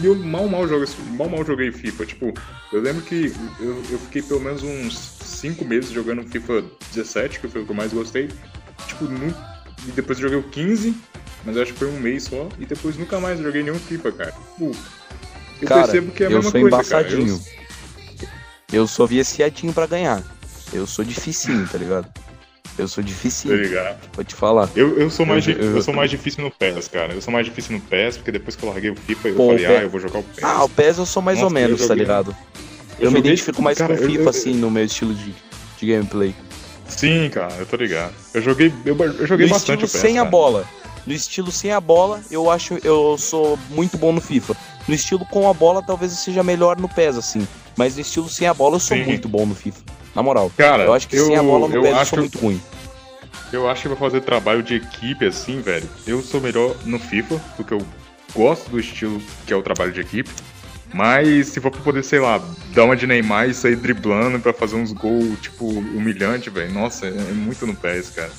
e 0.00 0.06
eu 0.06 0.14
mal, 0.14 0.48
mal, 0.48 0.66
jogo, 0.66 0.84
mal, 1.10 1.28
mal 1.28 1.44
joguei 1.44 1.72
FIFA. 1.72 2.06
Tipo, 2.06 2.34
eu 2.72 2.80
lembro 2.80 3.02
que 3.02 3.32
eu, 3.58 3.82
eu 3.90 3.98
fiquei 3.98 4.22
pelo 4.22 4.40
menos 4.40 4.62
uns 4.62 4.96
5 4.96 5.64
meses 5.64 5.90
jogando 5.90 6.22
FIFA 6.28 6.64
17, 6.92 7.40
que 7.40 7.48
foi 7.48 7.62
o 7.62 7.64
que 7.64 7.72
eu 7.72 7.76
mais 7.76 7.92
gostei. 7.92 8.28
Tipo, 8.86 9.04
nu... 9.04 9.34
e 9.86 9.90
depois 9.92 10.18
eu 10.18 10.28
joguei 10.28 10.38
o 10.38 10.50
15, 10.50 10.94
mas 11.44 11.56
acho 11.56 11.72
que 11.72 11.78
foi 11.78 11.88
um 11.88 11.98
mês 11.98 12.24
só. 12.24 12.48
E 12.58 12.66
depois 12.66 12.96
nunca 12.96 13.18
mais 13.18 13.40
joguei 13.40 13.62
nenhum 13.62 13.78
FIFA, 13.78 14.12
cara. 14.12 14.32
Tipo, 14.32 14.76
eu 15.60 15.68
cara, 15.68 15.82
percebo 15.82 16.12
que 16.12 16.22
é 16.22 16.26
a 16.26 16.30
eu 16.30 16.36
mesma 16.36 16.50
sou 16.50 16.60
coisa, 16.60 16.76
embaçadinho. 16.76 17.38
Cara. 17.38 18.30
Eu... 18.72 18.80
eu 18.80 18.86
sou 18.86 19.06
viciadinho 19.06 19.72
pra 19.72 19.86
ganhar. 19.86 20.22
Eu 20.72 20.86
sou 20.86 21.04
dificinho, 21.04 21.66
tá 21.66 21.78
ligado? 21.78 22.08
Eu 22.78 22.86
sou 22.86 23.02
difícil. 23.02 23.50
Vou 24.12 24.24
te 24.24 24.34
falar. 24.34 24.68
Eu, 24.76 24.98
eu, 24.98 25.10
sou 25.10 25.26
mais, 25.26 25.46
eu, 25.46 25.54
eu, 25.54 25.76
eu, 25.76 25.82
sou 25.82 25.92
mais 25.92 26.10
difícil 26.10 26.44
no 26.44 26.50
PES, 26.50 26.88
cara. 26.88 27.12
Eu 27.12 27.20
sou 27.20 27.32
mais 27.32 27.44
difícil 27.44 27.72
no 27.72 27.80
PES, 27.80 28.18
porque 28.18 28.30
depois 28.30 28.54
que 28.54 28.62
eu 28.62 28.68
larguei 28.68 28.90
o 28.90 28.96
FIFA, 28.96 29.28
eu 29.28 29.34
Pô, 29.34 29.46
falei, 29.48 29.66
ah, 29.66 29.82
eu 29.82 29.90
vou 29.90 30.00
jogar 30.00 30.20
o 30.20 30.22
PES. 30.22 30.44
Ah, 30.44 30.64
o 30.64 30.68
PES 30.68 30.98
eu 30.98 31.06
sou 31.06 31.20
mais 31.20 31.38
Nossa, 31.38 31.46
ou 31.46 31.52
menos, 31.52 31.86
tá 31.86 31.94
ligado? 31.94 32.36
Eu, 33.00 33.10
me 33.10 33.18
identifico 33.18 33.60
mais 33.60 33.78
cara, 33.78 33.96
com 33.96 34.02
o 34.02 34.06
FIFA, 34.06 34.30
assim, 34.30 34.54
no 34.54 34.70
meu 34.70 34.84
estilo 34.84 35.14
de, 35.14 35.34
de 35.78 35.86
gameplay. 35.86 36.34
Sim, 36.88 37.28
cara, 37.30 37.52
eu 37.58 37.66
tô 37.66 37.76
ligado. 37.76 38.14
Eu 38.32 38.42
joguei, 38.42 38.72
eu, 38.84 38.96
eu 38.96 39.26
joguei 39.26 39.46
no 39.46 39.52
bastante 39.52 39.84
o 39.84 39.88
PES. 39.88 40.00
Sem 40.00 40.14
cara. 40.14 40.26
a 40.26 40.30
bola. 40.30 40.64
No 41.06 41.14
estilo 41.14 41.50
sem 41.50 41.72
a 41.72 41.80
bola, 41.80 42.20
eu 42.30 42.50
acho 42.50 42.78
eu 42.84 43.16
sou 43.18 43.58
muito 43.70 43.96
bom 43.96 44.12
no 44.12 44.20
FIFA. 44.20 44.54
No 44.86 44.94
estilo 44.94 45.24
com 45.26 45.48
a 45.48 45.54
bola, 45.54 45.82
talvez 45.82 46.12
eu 46.12 46.18
seja 46.18 46.42
melhor 46.42 46.78
no 46.78 46.88
PES, 46.88 47.16
assim. 47.16 47.48
Mas 47.76 47.94
no 47.94 48.02
estilo 48.02 48.28
sem 48.28 48.46
a 48.46 48.54
bola, 48.54 48.76
eu 48.76 48.80
sou 48.80 48.96
Sim. 48.96 49.04
muito 49.04 49.28
bom 49.28 49.46
no 49.46 49.54
FIFA. 49.54 49.80
Na 50.14 50.22
moral. 50.22 50.50
Cara, 50.56 50.84
eu 50.84 50.92
acho 50.92 51.08
que 51.08 51.16
eu, 51.16 51.26
sem 51.26 51.36
a 51.36 51.42
bola 51.42 51.68
no 51.68 51.82
PES 51.82 51.96
eu 51.98 52.06
sou 52.06 52.18
muito 52.18 52.38
ruim. 52.38 52.60
Eu 53.52 53.68
acho 53.68 53.82
que 53.82 53.88
pra 53.88 53.96
fazer 53.96 54.20
trabalho 54.20 54.62
de 54.62 54.74
equipe 54.74 55.24
assim, 55.26 55.60
velho, 55.60 55.88
eu 56.06 56.20
sou 56.22 56.40
melhor 56.40 56.76
no 56.84 56.98
FIFA, 56.98 57.40
porque 57.56 57.72
eu 57.72 57.80
gosto 58.34 58.68
do 58.70 58.78
estilo 58.78 59.20
que 59.46 59.52
é 59.52 59.56
o 59.56 59.62
trabalho 59.62 59.92
de 59.92 60.00
equipe. 60.00 60.30
Mas 60.92 61.48
se 61.48 61.60
for 61.60 61.70
pra 61.70 61.80
poder, 61.80 62.02
sei 62.02 62.18
lá, 62.18 62.42
dar 62.74 62.84
uma 62.84 62.96
de 62.96 63.06
Neymar 63.06 63.48
e 63.48 63.54
sair 63.54 63.76
driblando 63.76 64.40
pra 64.40 64.52
fazer 64.52 64.76
uns 64.76 64.92
gols, 64.92 65.38
tipo, 65.40 65.66
humilhante, 65.66 66.48
velho. 66.48 66.72
Nossa, 66.72 67.06
é, 67.06 67.10
é 67.10 67.32
muito 67.32 67.66
no 67.66 67.74
PES, 67.74 68.10
cara. 68.10 68.30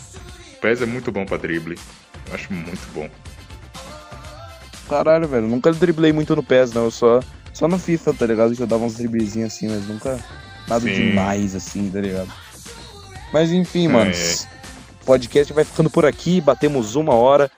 O 0.54 0.62
PES 0.62 0.82
é 0.82 0.86
muito 0.86 1.12
bom 1.12 1.26
pra 1.26 1.38
drible. 1.38 1.78
Eu 2.28 2.36
acho 2.36 2.52
muito 2.52 2.82
bom. 2.94 3.10
Caralho, 4.88 5.28
velho. 5.28 5.48
Nunca 5.48 5.72
driblei 5.72 6.12
muito 6.12 6.36
no 6.36 6.42
PES, 6.42 6.74
não. 6.74 6.86
Eu 6.86 6.92
só, 6.92 7.20
só 7.54 7.68
no 7.68 7.78
FIFA, 7.78 8.14
tá 8.14 8.26
ligado? 8.26 8.56
Que 8.56 8.64
eu 8.64 8.68
dava 8.68 8.84
uns 8.84 8.96
driblezinhos 8.96 9.54
assim, 9.54 9.68
mas 9.68 9.88
nunca 9.88 10.20
nada 10.70 10.88
Sim. 10.88 10.94
demais, 10.94 11.56
assim, 11.56 11.90
tá 11.90 12.00
ligado? 12.00 12.32
Mas 13.34 13.52
enfim, 13.52 13.86
é. 13.86 13.90
mano. 13.90 14.12
O 15.02 15.06
podcast 15.06 15.52
vai 15.54 15.64
ficando 15.64 15.90
por 15.90 16.06
aqui. 16.06 16.40
Batemos 16.40 16.96
uma 16.96 17.14
hora. 17.14 17.50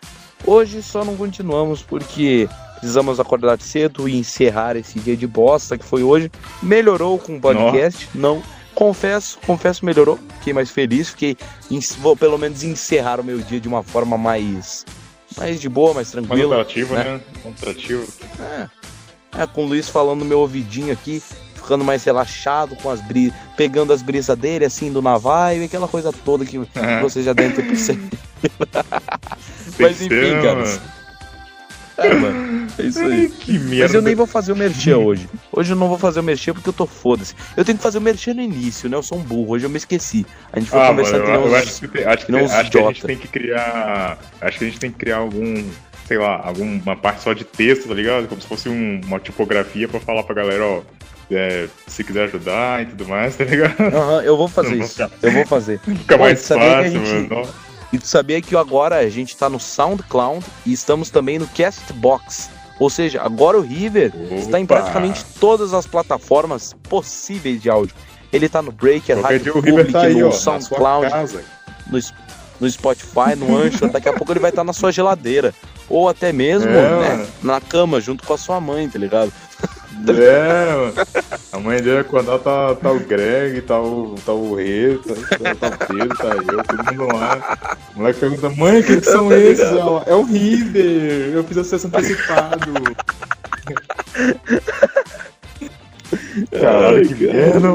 Hoje 0.45 0.81
só 0.81 1.03
não 1.03 1.15
continuamos 1.15 1.81
porque 1.81 2.49
precisamos 2.75 3.19
acordar 3.19 3.59
cedo 3.61 4.09
e 4.09 4.17
encerrar 4.17 4.75
esse 4.75 4.99
dia 4.99 5.15
de 5.15 5.27
bosta 5.27 5.77
que 5.77 5.85
foi 5.85 6.01
hoje. 6.01 6.31
Melhorou 6.63 7.19
com 7.19 7.37
o 7.37 7.39
podcast, 7.39 8.09
Nossa. 8.15 8.17
não. 8.17 8.43
Confesso, 8.73 9.37
confesso, 9.45 9.85
melhorou. 9.85 10.17
Fiquei 10.39 10.53
mais 10.53 10.71
feliz, 10.71 11.09
fiquei. 11.09 11.37
Vou 11.99 12.15
pelo 12.15 12.37
menos 12.37 12.63
encerrar 12.63 13.19
o 13.19 13.23
meu 13.23 13.37
dia 13.39 13.59
de 13.59 13.67
uma 13.67 13.83
forma 13.83 14.17
mais. 14.17 14.85
Mais 15.37 15.61
de 15.61 15.69
boa, 15.69 15.93
mais 15.93 16.09
tranquila. 16.09 16.55
Mais 16.55 16.61
atrativo, 16.61 16.95
né? 16.95 17.03
né? 17.03 17.21
Atrativo. 17.49 18.07
É. 18.39 18.69
é, 19.43 19.47
com 19.47 19.65
o 19.65 19.67
Luiz 19.67 19.87
falando 19.87 20.19
no 20.19 20.25
meu 20.25 20.39
ouvidinho 20.39 20.91
aqui, 20.91 21.21
ficando 21.61 21.83
mais 21.83 22.03
relaxado 22.03 22.75
com 22.75 22.89
as 22.89 23.01
brisas, 23.01 23.33
pegando 23.55 23.93
as 23.93 24.01
brisas 24.01 24.37
dele, 24.37 24.65
assim, 24.65 24.91
do 24.91 25.01
naval, 25.01 25.51
aquela 25.63 25.87
coisa 25.87 26.11
toda 26.11 26.45
que 26.45 26.57
é. 26.75 27.01
você 27.01 27.23
já 27.23 27.33
deve 27.33 27.55
ter 27.55 27.63
percebido. 27.63 28.17
Mas 29.79 30.01
enfim, 30.01 30.41
cara. 30.41 31.01
É, 31.97 32.13
mano. 32.13 32.67
É 32.77 32.83
isso 32.83 32.99
aí. 32.99 33.29
que 33.29 33.59
merda. 33.59 33.83
Mas 33.83 33.93
eu 33.93 34.01
nem 34.01 34.15
vou 34.15 34.25
fazer 34.25 34.51
o 34.51 34.55
merchan 34.55 34.97
hoje. 34.97 35.29
Hoje 35.51 35.73
eu 35.73 35.75
não 35.75 35.87
vou 35.87 35.97
fazer 35.97 36.19
o 36.19 36.23
merchan 36.23 36.53
porque 36.53 36.69
eu 36.69 36.73
tô 36.73 36.85
foda-se. 36.85 37.35
Eu 37.55 37.63
tenho 37.63 37.77
que 37.77 37.83
fazer 37.83 37.97
o 37.97 38.01
merchan 38.01 38.33
no 38.33 38.41
início, 38.41 38.89
né? 38.89 38.97
Eu 38.97 39.03
sou 39.03 39.17
um 39.17 39.21
burro. 39.21 39.53
Hoje 39.53 39.65
eu 39.65 39.69
me 39.69 39.77
esqueci. 39.77 40.25
A 40.51 40.59
gente 40.59 40.69
foi 40.69 40.79
ah, 40.79 40.87
conversar 40.87 41.19
mano, 41.19 41.33
eu, 41.33 41.47
eu 41.47 41.55
acho 41.55 41.87
que, 41.87 42.03
acho 42.03 42.25
que, 42.25 42.35
acho 42.35 42.71
que 42.71 42.79
a 42.79 42.87
gente 42.87 43.01
tem 43.03 43.17
que 43.17 43.27
criar. 43.27 44.17
Acho 44.39 44.57
que 44.57 44.65
a 44.65 44.67
gente 44.67 44.79
tem 44.79 44.91
que 44.91 44.97
criar 44.97 45.17
algum. 45.17 45.63
Sei 46.07 46.17
lá, 46.17 46.41
alguma 46.43 46.95
parte 46.95 47.21
só 47.21 47.31
de 47.33 47.45
texto, 47.45 47.87
tá 47.87 47.93
ligado? 47.93 48.27
Como 48.27 48.41
se 48.41 48.47
fosse 48.47 48.67
um, 48.67 48.99
uma 49.05 49.19
tipografia 49.19 49.87
pra 49.87 49.99
falar 49.99 50.23
pra 50.23 50.35
galera, 50.35 50.65
ó. 50.65 50.81
É, 51.31 51.67
se 51.87 52.03
quiser 52.03 52.25
ajudar 52.25 52.83
e 52.83 52.87
tudo 52.87 53.07
mais, 53.07 53.35
tá 53.35 53.45
ligado? 53.45 53.79
Uhum, 53.79 54.21
eu 54.21 54.35
vou 54.35 54.47
fazer 54.47 54.75
isso. 54.79 54.93
Ficar... 54.93 55.11
Eu 55.21 55.31
vou 55.31 55.45
fazer. 55.45 55.79
Fica 55.85 56.17
mais 56.17 56.45
fácil, 56.47 57.05
gente... 57.05 57.33
mano. 57.33 57.47
E 57.93 57.97
tu 57.97 58.07
sabia 58.07 58.41
que 58.41 58.55
agora 58.55 58.97
a 58.97 59.09
gente 59.09 59.35
tá 59.35 59.49
no 59.49 59.59
SoundCloud 59.59 60.45
e 60.65 60.71
estamos 60.71 61.09
também 61.09 61.37
no 61.37 61.47
Castbox. 61.47 62.49
Ou 62.79 62.89
seja, 62.89 63.21
agora 63.21 63.57
o 63.57 63.61
River 63.61 64.11
Opa. 64.15 64.35
está 64.35 64.59
em 64.59 64.65
praticamente 64.65 65.23
todas 65.39 65.73
as 65.73 65.85
plataformas 65.85 66.73
possíveis 66.89 67.61
de 67.61 67.69
áudio. 67.69 67.95
Ele 68.31 68.47
tá 68.47 68.61
no 68.61 68.71
Breaker, 68.71 69.21
Rádio 69.21 69.53
Public, 69.53 69.91
tá 69.91 70.03
aí, 70.03 70.15
no 70.15 70.29
ó, 70.29 70.31
SoundCloud, 70.31 71.07
no, 71.91 71.99
no, 72.61 72.71
Spotify, 72.71 73.35
no 73.37 73.57
Anchor. 73.57 73.89
Daqui 73.89 74.07
a 74.07 74.13
pouco 74.13 74.31
ele 74.31 74.39
vai 74.39 74.51
estar 74.51 74.61
tá 74.61 74.65
na 74.65 74.73
sua 74.73 74.91
geladeira. 74.91 75.53
Ou 75.89 76.07
até 76.07 76.31
mesmo 76.31 76.69
é, 76.69 77.17
né, 77.17 77.27
na 77.43 77.59
cama, 77.59 77.99
junto 77.99 78.25
com 78.25 78.33
a 78.33 78.37
sua 78.37 78.61
mãe, 78.61 78.87
tá 78.87 78.97
ligado? 78.97 79.31
É. 80.09 81.05
A 81.51 81.59
mãe 81.59 81.81
dele 81.81 81.99
acordar 81.99 82.39
tá, 82.39 82.75
tá 82.75 82.91
o 82.91 82.99
Greg, 82.99 83.61
tá 83.61 83.79
o, 83.79 84.15
tá 84.25 84.31
o 84.31 84.55
Rê, 84.55 84.97
tá, 84.97 85.55
tá, 85.55 85.67
o 85.67 85.87
Pedro, 85.87 86.17
tá 86.17 86.27
eu, 86.27 86.63
todo 86.63 86.85
mundo 86.85 87.15
lá. 87.15 87.77
O 87.93 87.99
moleque 87.99 88.19
pergunta, 88.19 88.49
mãe, 88.49 88.79
o 88.79 88.83
que, 88.83 88.97
que 88.97 89.05
são 89.05 89.31
esses? 89.31 89.65
Ela, 89.65 90.03
é 90.07 90.15
o 90.15 90.23
River, 90.23 91.33
eu 91.33 91.43
fiz 91.43 91.57
acesso 91.57 91.87
antecipado. 91.87 92.71
Caralho, 96.51 97.07
que 97.07 97.25
merda, 97.25 97.69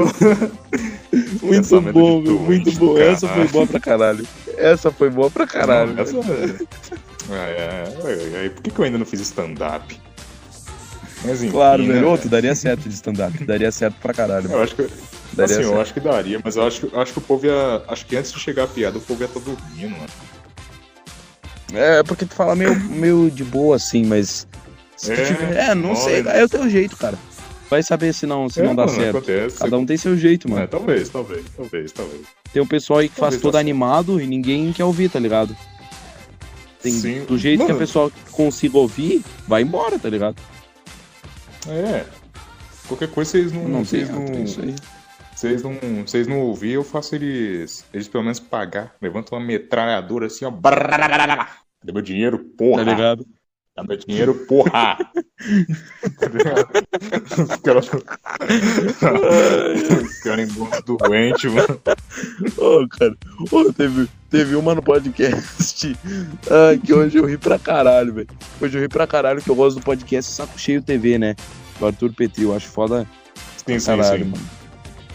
Muito 1.43 1.81
bom, 1.93 2.21
meu, 2.21 2.39
muito 2.39 2.73
bom. 2.73 2.99
Essa 2.99 3.29
foi 3.29 3.49
boa 3.49 3.67
pra 3.67 3.81
caralho. 3.81 4.27
Essa 4.57 4.91
foi 4.91 5.11
boa 5.11 5.31
pra 5.31 5.47
caralho. 5.47 5.95
Não, 5.95 6.03
essa... 6.03 6.17
é, 7.31 7.89
é, 8.05 8.47
é, 8.47 8.49
por 8.49 8.63
que, 8.63 8.71
que 8.71 8.79
eu 8.79 8.85
ainda 8.85 8.99
não 8.99 9.07
fiz 9.07 9.21
stand-up? 9.21 10.01
Mas, 11.25 11.43
enfim, 11.43 11.53
claro, 11.53 11.83
né? 11.83 11.95
velho. 11.95 12.09
Outro, 12.09 12.29
daria 12.29 12.55
certo 12.55 12.89
de 12.89 12.95
stand-up. 12.95 13.45
daria 13.45 13.71
certo 13.73 13.97
pra 14.01 14.13
caralho. 14.13 14.51
Eu 14.51 14.63
acho 14.63 14.75
que. 14.75 14.83
Daria 14.83 15.45
assim, 15.45 15.55
certo. 15.55 15.75
eu 15.75 15.81
acho 15.81 15.95
que 15.95 16.01
daria, 16.01 16.41
mas 16.43 16.57
eu 16.57 16.67
acho, 16.67 16.89
eu 16.93 17.01
acho 17.01 17.13
que 17.13 17.19
o 17.19 17.23
povo 17.23 17.47
ia. 17.47 17.83
Acho 17.89 18.07
que 18.07 18.17
antes 18.17 18.33
de 18.33 18.41
chegar 18.41 18.65
a 18.65 18.69
piada, 18.69 18.99
o 18.99 19.01
povo 19.01 19.23
ia 19.23 19.27
estar 19.27 19.41
tá 19.41 19.47
dormindo, 19.47 19.91
mano. 19.91 20.11
É, 21.75 22.03
porque 22.03 22.25
tu 22.25 22.35
fala 22.35 22.55
meio, 22.55 22.79
meio 22.79 23.31
de 23.31 23.45
boa 23.45 23.77
assim, 23.77 24.05
mas. 24.05 24.47
É, 25.09 25.25
tiver... 25.25 25.57
é, 25.57 25.75
não 25.75 25.95
sei. 25.97 26.23
É 26.27 26.45
o 26.45 26.49
teu 26.49 26.69
jeito, 26.71 26.97
cara. 26.97 27.19
Vai 27.69 27.83
saber 27.83 28.15
se 28.15 28.27
não, 28.27 28.49
se 28.49 28.61
é, 28.61 28.65
não 28.65 28.75
dá 28.75 28.87
mano, 28.87 28.97
certo. 28.97 29.17
Acontece. 29.17 29.59
Cada 29.59 29.77
um 29.77 29.85
tem 29.85 29.97
seu 29.97 30.17
jeito, 30.17 30.49
mano. 30.49 30.63
É, 30.63 30.67
talvez, 30.67 31.09
talvez, 31.09 31.45
talvez, 31.57 31.93
talvez. 31.93 32.21
Tem 32.53 32.63
um 32.63 32.67
pessoal 32.67 33.01
aí 33.01 33.09
que 33.09 33.17
talvez 33.17 33.35
faz 33.35 33.43
todo 33.43 33.57
animado 33.57 34.21
e 34.21 34.27
ninguém 34.27 34.73
quer 34.73 34.85
ouvir, 34.85 35.11
tá 35.11 35.19
ligado? 35.19 35.57
Tem, 36.81 36.93
Sim. 36.93 37.25
Do 37.25 37.37
jeito 37.37 37.59
mano. 37.59 37.71
que 37.71 37.77
a 37.77 37.79
pessoa 37.79 38.13
consiga 38.31 38.79
ouvir, 38.79 39.25
vai 39.49 39.63
embora, 39.63 39.99
tá 39.99 40.09
ligado? 40.09 40.37
É. 41.69 42.07
Qualquer 42.87 43.11
coisa 43.11 43.33
vocês 43.33 43.53
não. 43.53 43.69
não 43.69 43.85
vocês 43.85 44.09
não. 44.09 44.27
Vocês 45.35 45.63
não, 45.63 45.75
vocês 46.07 46.27
não 46.27 46.41
ouvir, 46.41 46.73
eu 46.73 46.85
faço 46.85 47.15
eles. 47.15 47.85
Eles 47.93 48.09
pelo 48.09 48.25
menos 48.25 48.41
pagar. 48.41 48.95
Levanta 49.03 49.35
uma 49.35 49.45
metralhadora 49.45 50.27
assim, 50.27 50.45
ó. 50.47 50.51
Cadê 51.81 51.93
meu 51.93 52.03
dinheiro, 52.03 52.39
porra? 52.57 52.85
Tá 52.85 52.91
ligado? 52.91 53.27
Dá 53.77 53.83
meu 53.83 53.97
dinheiro, 53.99 54.35
porra! 54.47 54.97
Os 57.39 57.57
caras. 57.63 57.91
Os 60.03 60.19
caras 60.21 60.49
doentes, 60.87 61.53
mano. 61.53 61.79
Ô, 62.57 62.81
oh, 62.81 62.89
cara. 62.89 63.15
Oh, 63.53 63.71
teve, 63.71 64.09
teve 64.31 64.57
uma 64.57 64.75
no 64.75 64.83
podcast 64.83 65.95
ah, 66.51 66.79
que 66.83 66.95
hoje 66.95 67.19
eu 67.19 67.27
ri 67.27 67.37
pra 67.37 67.59
caralho, 67.59 68.15
velho. 68.15 68.29
Hoje 68.59 68.79
eu 68.79 68.81
ri 68.81 68.89
pra 68.89 69.07
caralho 69.07 69.43
que 69.43 69.51
eu 69.51 69.55
gosto 69.55 69.79
do 69.79 69.85
podcast 69.85 70.33
Saco 70.33 70.59
Cheio 70.59 70.81
TV, 70.81 71.19
né? 71.19 71.37
Do 71.79 71.85
Arthur 71.85 72.15
Petri. 72.15 72.45
Eu 72.45 72.57
acho 72.57 72.69
foda. 72.69 73.07
Sim, 73.59 73.79
caralho, 73.79 74.25
sim. 74.25 74.31
mano. 74.31 74.45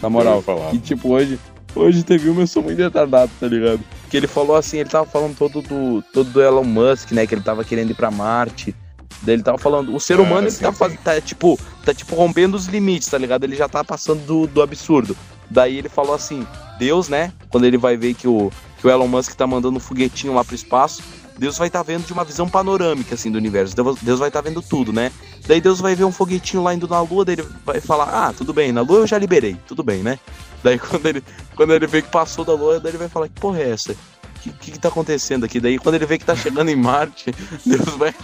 Na 0.00 0.08
moral. 0.08 0.44
E 0.72 0.78
tipo, 0.78 1.08
hoje. 1.08 1.36
Hoje 1.74 2.04
teve 2.04 2.28
uma, 2.28 2.42
eu 2.42 2.46
sou 2.46 2.62
muito 2.62 2.78
retardado, 2.78 3.32
tá 3.40 3.48
ligado? 3.48 3.80
Que 4.12 4.18
ele 4.18 4.26
falou 4.26 4.54
assim, 4.56 4.76
ele 4.76 4.90
tava 4.90 5.06
falando 5.06 5.34
todo 5.34 5.62
do, 5.62 6.04
todo 6.12 6.28
do 6.28 6.42
Elon 6.42 6.64
Musk, 6.64 7.12
né? 7.12 7.26
Que 7.26 7.34
ele 7.34 7.40
tava 7.40 7.64
querendo 7.64 7.92
ir 7.92 7.94
pra 7.94 8.10
Marte. 8.10 8.76
Daí 9.22 9.36
ele 9.36 9.42
tava 9.42 9.56
falando, 9.56 9.96
o 9.96 9.98
ser 9.98 10.18
é, 10.18 10.22
humano 10.22 10.48
ele 10.48 10.54
tá, 10.54 10.70
tá, 11.02 11.18
tipo, 11.18 11.58
tá 11.82 11.94
tipo 11.94 12.14
rompendo 12.14 12.54
os 12.54 12.66
limites, 12.66 13.08
tá 13.08 13.16
ligado? 13.16 13.44
Ele 13.44 13.56
já 13.56 13.70
tá 13.70 13.82
passando 13.82 14.20
do, 14.26 14.46
do 14.46 14.60
absurdo. 14.60 15.16
Daí 15.48 15.78
ele 15.78 15.88
falou 15.88 16.14
assim, 16.14 16.46
Deus, 16.78 17.08
né? 17.08 17.32
Quando 17.48 17.64
ele 17.64 17.78
vai 17.78 17.96
ver 17.96 18.12
que 18.12 18.28
o, 18.28 18.52
que 18.76 18.86
o 18.86 18.90
Elon 18.90 19.08
Musk 19.08 19.32
tá 19.32 19.46
mandando 19.46 19.78
um 19.78 19.80
foguetinho 19.80 20.34
lá 20.34 20.44
pro 20.44 20.54
espaço, 20.54 21.02
Deus 21.42 21.58
vai 21.58 21.66
estar 21.66 21.80
tá 21.80 21.82
vendo 21.82 22.06
de 22.06 22.12
uma 22.12 22.22
visão 22.22 22.48
panorâmica, 22.48 23.16
assim, 23.16 23.28
do 23.28 23.36
universo. 23.36 23.74
Deus 24.00 24.20
vai 24.20 24.28
estar 24.28 24.40
tá 24.40 24.48
vendo 24.48 24.62
tudo, 24.62 24.92
né? 24.92 25.10
Daí 25.44 25.60
Deus 25.60 25.80
vai 25.80 25.92
ver 25.92 26.04
um 26.04 26.12
foguetinho 26.12 26.62
lá 26.62 26.72
indo 26.72 26.86
na 26.86 27.00
Lua, 27.00 27.24
daí 27.24 27.34
ele 27.34 27.48
vai 27.66 27.80
falar, 27.80 28.28
ah, 28.28 28.32
tudo 28.32 28.52
bem, 28.52 28.70
na 28.70 28.80
Lua 28.80 29.00
eu 29.00 29.06
já 29.08 29.18
liberei, 29.18 29.56
tudo 29.66 29.82
bem, 29.82 30.04
né? 30.04 30.20
Daí 30.62 30.78
quando 30.78 31.04
ele, 31.04 31.24
quando 31.56 31.74
ele 31.74 31.88
vê 31.88 32.00
que 32.00 32.08
passou 32.08 32.44
da 32.44 32.52
Lua, 32.52 32.78
daí 32.78 32.92
ele 32.92 32.98
vai 32.98 33.08
falar, 33.08 33.28
que 33.28 33.40
porra 33.40 33.58
é 33.58 33.70
essa? 33.70 33.90
O 33.90 33.96
que, 34.40 34.50
que, 34.52 34.70
que 34.70 34.78
tá 34.78 34.86
acontecendo 34.86 35.44
aqui? 35.44 35.58
Daí 35.58 35.80
quando 35.80 35.96
ele 35.96 36.06
vê 36.06 36.16
que 36.16 36.24
tá 36.24 36.36
chegando 36.36 36.68
em 36.68 36.76
Marte, 36.76 37.34
Deus 37.66 37.96
vai 37.96 38.14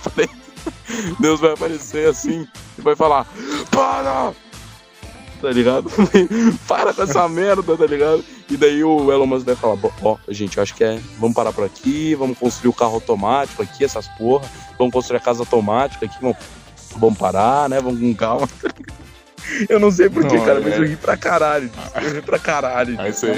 Deus 1.18 1.40
vai 1.40 1.54
aparecer 1.54 2.08
assim 2.08 2.46
e 2.78 2.80
vai 2.80 2.94
falar, 2.94 3.26
para! 3.68 4.32
Tá 5.42 5.50
ligado? 5.50 5.90
para 6.68 6.94
com 6.94 7.02
essa 7.02 7.28
merda, 7.28 7.76
tá 7.76 7.86
ligado? 7.86 8.24
E 8.50 8.56
daí 8.56 8.82
o 8.82 9.12
Elon 9.12 9.26
Musk 9.26 9.44
vai 9.44 9.54
falar, 9.54 9.78
ó, 10.02 10.16
oh, 10.16 10.32
gente, 10.32 10.58
acho 10.58 10.74
que 10.74 10.82
é, 10.82 10.98
vamos 11.18 11.34
parar 11.34 11.52
por 11.52 11.64
aqui, 11.64 12.14
vamos 12.14 12.38
construir 12.38 12.70
o 12.70 12.72
carro 12.72 12.94
automático 12.94 13.62
aqui, 13.62 13.84
essas 13.84 14.08
porra, 14.08 14.48
vamos 14.78 14.92
construir 14.92 15.18
a 15.18 15.20
casa 15.20 15.40
automática 15.40 16.06
aqui, 16.06 16.16
vamos, 16.20 16.38
vamos 16.96 17.18
parar, 17.18 17.68
né? 17.68 17.78
Vamos 17.80 18.00
com 18.00 18.14
calma. 18.14 18.48
Eu 19.68 19.78
não 19.78 19.90
sei 19.90 20.10
porquê, 20.10 20.38
cara, 20.38 20.58
é... 20.58 20.60
mas 20.60 20.76
eu 20.76 20.84
ri 20.84 20.94
pra 20.94 21.16
caralho. 21.16 21.70
Eu 22.02 22.12
ri 22.12 22.20
pra 22.20 22.38
caralho. 22.38 23.00
Aí 23.00 23.10
você, 23.10 23.32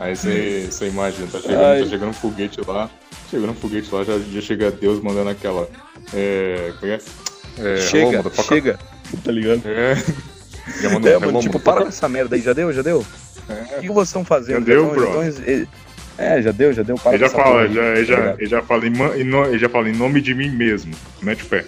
aí 0.00 0.16
você, 0.16 0.66
você 0.68 0.88
imagina, 0.88 1.28
tá 1.28 1.40
chegando, 1.40 1.82
tá 1.84 1.88
chegando 1.88 2.08
um 2.08 2.12
foguete 2.12 2.60
lá, 2.66 2.90
chegando 3.30 3.50
um 3.50 3.54
foguete 3.54 3.94
lá, 3.94 4.02
já, 4.02 4.18
já 4.18 4.40
chega 4.40 4.72
Deus 4.72 5.00
mandando 5.00 5.30
aquela. 5.30 5.68
É. 6.12 6.72
Como 6.80 6.92
é? 6.92 6.98
é 7.58 7.76
chega, 7.76 8.24
oh, 8.26 8.42
chega, 8.42 8.78
tá 9.24 9.30
ligado? 9.30 9.62
É. 9.66 9.94
Já 10.80 10.90
mandou, 10.90 11.10
é, 11.10 11.18
mano, 11.18 11.40
tipo, 11.40 11.58
para 11.58 11.82
com 11.82 11.88
essa 11.88 12.08
merda 12.08 12.36
aí, 12.36 12.42
já 12.42 12.52
deu, 12.52 12.72
já 12.72 12.82
deu? 12.82 13.04
É. 13.70 13.78
O 13.78 13.80
que, 13.80 13.88
vocês 13.88 14.08
estão 14.08 14.24
fazendo? 14.24 14.60
Já 14.60 14.74
deu, 14.74 14.84
então, 14.84 14.94
bro. 14.94 15.24
Então, 15.24 15.66
é, 16.18 16.42
já 16.42 16.52
deu, 16.52 16.72
já 16.72 16.82
deu. 16.82 16.96
Para 16.96 17.14
ele 17.14 17.24
já 17.24 17.30
fala, 17.30 17.68
já, 17.68 17.82
ele 17.82 18.04
já, 18.04 18.34
ele 18.38 18.46
já 18.46 18.62
fala 18.62 18.86
em, 18.86 18.92
ele 19.48 19.58
já 19.58 19.68
fala 19.68 19.88
em 19.88 19.96
nome 19.96 20.20
de 20.20 20.34
mim 20.34 20.50
mesmo. 20.50 20.94
Mete 21.22 21.42
fé. 21.42 21.64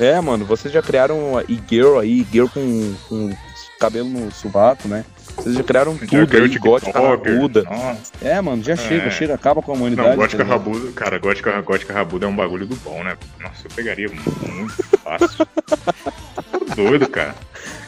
É, 0.00 0.20
mano, 0.20 0.44
vocês 0.44 0.74
já 0.74 0.82
criaram 0.82 1.40
e-girl 1.48 1.98
aí, 1.98 2.26
girl 2.32 2.48
com, 2.48 2.94
com 3.08 3.30
cabelo 3.78 4.08
no 4.08 4.32
sovaco, 4.32 4.88
né? 4.88 5.04
Vocês 5.36 5.54
já 5.54 5.62
criaram 5.62 5.98
Já 5.98 6.06
tudo 6.06 6.36
aí, 6.36 6.58
gótica 6.58 7.00
rabuda. 7.00 7.62
Nossa. 7.64 8.12
É, 8.22 8.40
mano, 8.40 8.62
já 8.62 8.76
chega, 8.76 9.06
É. 9.06 9.10
chega, 9.10 9.34
acaba 9.34 9.60
com 9.60 9.72
a 9.72 9.74
humanidade. 9.74 10.08
Não, 10.10 10.16
gótica 10.16 10.44
tá 10.44 10.50
rabuda, 10.50 10.92
cara, 10.92 11.18
gótica, 11.18 11.60
gótica 11.60 11.92
rabuda 11.92 12.26
é 12.26 12.28
um 12.28 12.36
bagulho 12.36 12.66
do 12.66 12.76
bom, 12.76 13.02
né? 13.02 13.16
Nossa, 13.40 13.66
eu 13.66 13.70
pegaria 13.74 14.08
muito 14.08 14.82
fácil. 15.02 15.46
Tá 16.34 16.74
doido, 16.74 17.08
cara. 17.08 17.34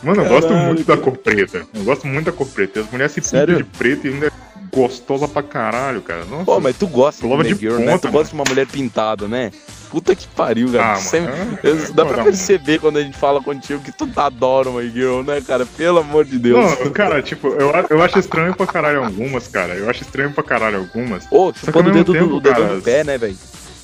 Mano, 0.02 0.22
eu 0.22 0.28
gosto 0.28 0.52
muito 0.52 0.84
da 0.84 0.96
cor 0.96 1.16
preta. 1.16 1.66
Eu 1.74 1.84
gosto 1.84 2.06
muito 2.06 2.26
da 2.26 2.32
cor 2.32 2.46
preta. 2.46 2.80
As 2.80 2.90
mulheres 2.90 3.12
se 3.12 3.20
pintam 3.20 3.56
de 3.56 3.64
preto 3.64 4.06
e 4.06 4.10
ainda 4.12 4.26
é 4.26 4.30
gostosa 4.74 5.26
pra 5.26 5.42
caralho, 5.42 6.02
cara. 6.02 6.24
Nossa. 6.26 6.44
Pô, 6.44 6.60
mas 6.60 6.76
tu 6.76 6.86
gosta 6.86 7.26
de, 7.26 7.54
de 7.54 7.60
girl, 7.60 7.78
né? 7.78 7.92
ponta, 7.92 8.08
Tu 8.08 8.12
gosta 8.12 8.28
de 8.28 8.34
uma 8.34 8.44
mulher 8.46 8.66
pintada, 8.66 9.26
né? 9.26 9.50
Puta 9.90 10.14
que 10.14 10.26
pariu, 10.26 10.70
cara. 10.72 10.92
Ah, 10.92 10.96
Você- 10.96 11.20
mano, 11.20 11.58
eu- 11.62 11.76
é, 11.78 11.92
dá 11.92 12.02
pô, 12.04 12.08
pra 12.08 12.16
dá- 12.18 12.24
perceber 12.24 12.78
quando 12.80 12.98
a 12.98 13.02
gente 13.02 13.16
fala 13.16 13.40
contigo 13.40 13.80
que 13.80 13.92
tu 13.92 14.06
adora 14.16 14.68
uma 14.68 14.82
girl, 14.82 15.22
né, 15.22 15.40
cara? 15.40 15.64
Pelo 15.64 16.00
amor 16.00 16.24
de 16.24 16.38
Deus. 16.38 16.58
Não, 16.80 16.90
cara, 16.90 17.22
tipo, 17.22 17.48
eu, 17.48 17.72
eu 17.88 18.02
acho 18.02 18.18
estranho 18.18 18.54
pra 18.54 18.66
caralho 18.66 19.04
algumas, 19.04 19.46
cara. 19.48 19.74
Eu 19.74 19.88
acho 19.88 20.02
estranho 20.02 20.32
pra 20.32 20.42
caralho 20.44 20.78
algumas. 20.78 21.24
Ô, 21.30 21.52
que 21.52 21.60
chupando 21.60 21.88
o 21.88 21.92
dedo 21.92 22.04
do, 22.04 22.12
tempo, 22.12 22.26
do 22.26 22.40
dedo 22.40 22.54
cara, 22.54 22.74
do 22.76 22.82
pé, 22.82 23.04
né, 23.04 23.16
velho? 23.16 23.36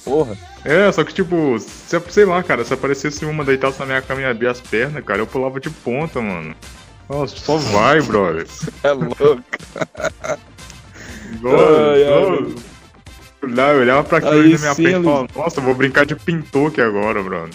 Porra. 0.04 0.36
É, 0.64 0.90
só 0.92 1.02
que 1.04 1.12
tipo, 1.12 1.58
se, 1.58 2.00
sei 2.10 2.24
lá, 2.24 2.42
cara, 2.42 2.64
se 2.64 2.72
aparecesse 2.72 3.24
uma 3.24 3.44
deitasse 3.44 3.78
na 3.80 3.86
minha 3.86 4.02
cama 4.02 4.20
e 4.20 4.24
abrir 4.24 4.48
as 4.48 4.60
pernas, 4.60 5.04
cara, 5.04 5.20
eu 5.20 5.26
pulava 5.26 5.60
de 5.60 5.70
ponta, 5.70 6.20
mano. 6.20 6.54
Nossa, 7.08 7.36
só 7.36 7.56
vai, 7.56 8.00
brother. 8.00 8.46
É 8.82 8.92
louco. 8.92 9.42
Ai, 11.44 12.54
Olhar, 13.42 13.74
eu 13.74 13.80
olhava 13.80 14.04
pra 14.04 14.18
aquilo 14.18 14.34
Aí 14.34 14.52
na 14.52 14.58
minha 14.58 14.74
sim, 14.74 14.82
frente 14.84 15.00
e 15.00 15.02
falava, 15.02 15.28
nossa, 15.34 15.58
eu 15.58 15.64
vou 15.64 15.74
brincar 15.74 16.06
de 16.06 16.14
pintor 16.14 16.68
aqui 16.70 16.80
agora, 16.80 17.22
brother. 17.22 17.52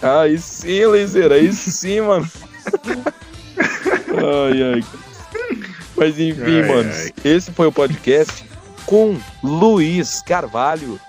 Aí 0.00 0.38
sim, 0.38 0.86
laser, 0.86 1.32
aí 1.32 1.52
sim, 1.52 2.00
mano. 2.00 2.30
ai, 4.14 4.74
ai. 4.74 4.84
Mas 5.96 6.18
enfim, 6.18 6.60
Ai, 6.62 6.68
mano, 6.68 6.90
ai. 6.92 7.12
esse 7.24 7.50
foi 7.50 7.66
o 7.66 7.72
podcast 7.72 8.44
com 8.86 9.18
Luiz 9.42 10.22
Carvalho. 10.22 11.00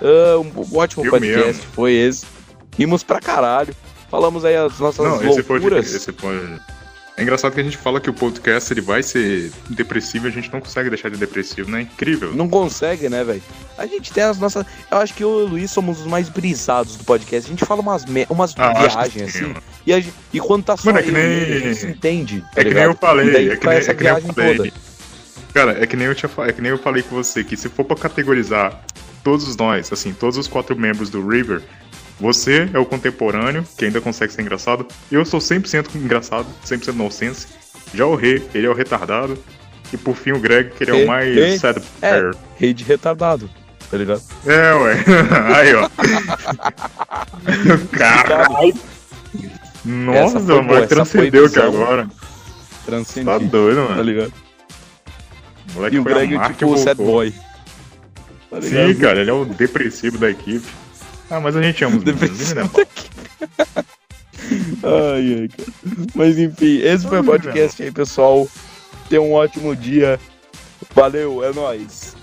Ah, 0.00 0.38
um 0.38 0.76
ótimo 0.76 1.04
Eu 1.04 1.10
podcast 1.10 1.46
mesmo. 1.46 1.62
foi 1.72 1.92
esse. 1.92 2.26
Rimos 2.76 3.02
pra 3.02 3.20
caralho. 3.20 3.74
Falamos 4.10 4.44
aí 4.44 4.56
as 4.56 4.78
nossas 4.78 5.04
Não, 5.06 5.16
esse 5.30 5.42
foi, 5.42 5.58
loucuras. 5.58 5.92
esse 5.92 6.12
foi. 6.12 6.40
É 7.16 7.22
engraçado 7.22 7.52
que 7.52 7.60
a 7.60 7.64
gente 7.64 7.76
fala 7.76 8.00
que 8.00 8.08
o 8.08 8.12
podcast 8.14 8.72
ele 8.72 8.80
vai 8.80 9.02
ser 9.02 9.50
depressivo 9.70 10.26
e 10.26 10.28
a 10.28 10.32
gente 10.32 10.52
não 10.52 10.60
consegue 10.60 10.88
deixar 10.88 11.10
de 11.10 11.16
depressivo, 11.16 11.68
né? 11.68 11.80
Incrível. 11.82 12.32
Não 12.32 12.48
consegue, 12.48 13.08
né, 13.08 13.24
velho? 13.24 13.42
A 13.76 13.86
gente 13.86 14.12
tem 14.12 14.22
as 14.22 14.38
nossas. 14.38 14.64
Eu 14.88 14.98
acho 14.98 15.12
que 15.14 15.24
eu 15.24 15.40
e 15.40 15.42
o 15.42 15.46
Luiz 15.48 15.68
somos 15.72 15.98
os 16.00 16.06
mais 16.06 16.28
brisados 16.28 16.94
do 16.96 17.02
podcast. 17.02 17.48
A 17.48 17.50
gente 17.50 17.64
fala 17.66 17.80
umas, 17.80 18.04
me... 18.06 18.24
umas 18.30 18.54
Ah, 18.56 18.72
viagens 18.72 19.32
sim, 19.32 19.44
assim. 19.46 19.54
E, 19.84 19.92
gente- 20.00 20.14
e 20.32 20.38
quando 20.38 20.62
tá 20.64 20.76
só 20.76 20.86
Mano, 20.86 21.00
é 21.00 21.02
que 21.02 21.10
nem- 21.10 21.42
a 21.42 21.58
gente 21.58 21.74
se 21.74 21.86
entende. 21.88 22.40
tá 22.40 22.46
É 22.52 22.54
que 22.58 22.64
nem 22.64 22.68
ligado? 22.74 22.90
eu 22.92 22.94
falei, 22.96 23.30
daí 23.32 23.48
é 23.50 23.56
que 23.56 23.66
nem, 23.66 23.76
é 23.78 23.94
que 23.94 24.04
nem 24.04 24.12
eu 24.12 24.20
falei. 24.32 24.56
toda. 24.56 24.72
Cara, 25.52 25.82
é 25.82 25.86
que 25.88 25.96
nem 25.96 26.06
eu 26.06 26.14
tinha, 26.14 26.30
é 26.46 26.52
que 26.52 26.62
nem 26.62 26.70
eu 26.70 26.78
falei 26.78 27.02
com 27.02 27.16
você 27.16 27.42
que 27.42 27.56
se 27.56 27.68
for 27.68 27.84
pra 27.84 27.96
categorizar 27.96 28.80
todos 29.22 29.56
nós, 29.56 29.92
assim, 29.92 30.12
todos 30.12 30.36
os 30.38 30.48
quatro 30.48 30.76
membros 30.76 31.10
do 31.10 31.26
River, 31.26 31.62
você 32.20 32.68
é 32.72 32.78
o 32.78 32.86
contemporâneo, 32.86 33.64
que 33.76 33.84
ainda 33.84 34.00
consegue 34.00 34.32
ser 34.32 34.42
engraçado. 34.42 34.86
Eu 35.10 35.24
sou 35.24 35.40
100% 35.40 35.94
engraçado, 35.94 36.46
100% 36.66 36.94
nonsense. 36.94 37.46
Já 37.94 38.04
o 38.06 38.14
Rê, 38.14 38.42
ele 38.54 38.66
é 38.66 38.70
o 38.70 38.74
retardado. 38.74 39.38
E 39.92 39.96
por 39.96 40.14
fim 40.14 40.32
o 40.32 40.38
Greg, 40.38 40.70
que 40.72 40.84
ele 40.84 40.90
é 40.90 41.04
o 41.04 41.06
mais 41.06 41.60
sad 41.60 41.80
É, 42.02 42.30
rei 42.58 42.74
de 42.74 42.84
retardado. 42.84 43.48
Tá 43.90 43.96
ligado? 43.96 44.20
É, 44.44 44.74
ué. 44.74 44.96
Aí, 45.56 45.74
ó. 45.74 45.88
Caralho. 47.96 48.74
Nossa, 49.84 50.40
foi 50.40 50.62
boa, 50.62 50.78
essa 50.80 50.88
transcendeu 50.88 51.46
aqui 51.46 51.58
agora. 51.58 52.08
Transcendi. 52.84 53.26
Tá 53.26 53.38
doido, 53.38 53.82
Tá 53.86 53.94
mano. 53.94 54.02
ligado? 54.02 54.32
O 55.70 55.74
moleque 55.74 55.96
E 55.96 55.98
o 55.98 56.04
Greg, 56.04 56.38
tipo, 56.48 56.72
o 56.72 56.76
sad 56.76 56.96
boy. 57.02 57.32
Tá? 58.50 58.62
Sim, 58.62 58.94
cara, 58.94 59.20
ele 59.20 59.30
é 59.30 59.32
o 59.32 59.44
depressivo 59.44 60.18
da 60.18 60.30
equipe. 60.30 60.66
Ah, 61.30 61.40
mas 61.40 61.54
a 61.56 61.62
gente 61.62 61.84
ama 61.84 61.98
os 61.98 62.04
meninos, 62.04 62.20
Depressivo 62.20 62.60
né? 62.60 62.70
daqui. 62.74 63.10
ai, 64.82 65.40
ai, 65.40 65.48
cara. 65.48 66.06
Mas 66.14 66.38
enfim, 66.38 66.78
esse 66.78 67.06
foi 67.06 67.20
o 67.20 67.24
podcast 67.24 67.82
aí, 67.82 67.90
pessoal. 67.90 68.48
Tenha 69.08 69.20
um 69.20 69.32
ótimo 69.32 69.76
dia. 69.76 70.18
Valeu, 70.94 71.44
é 71.44 71.52
nóis. 71.52 72.16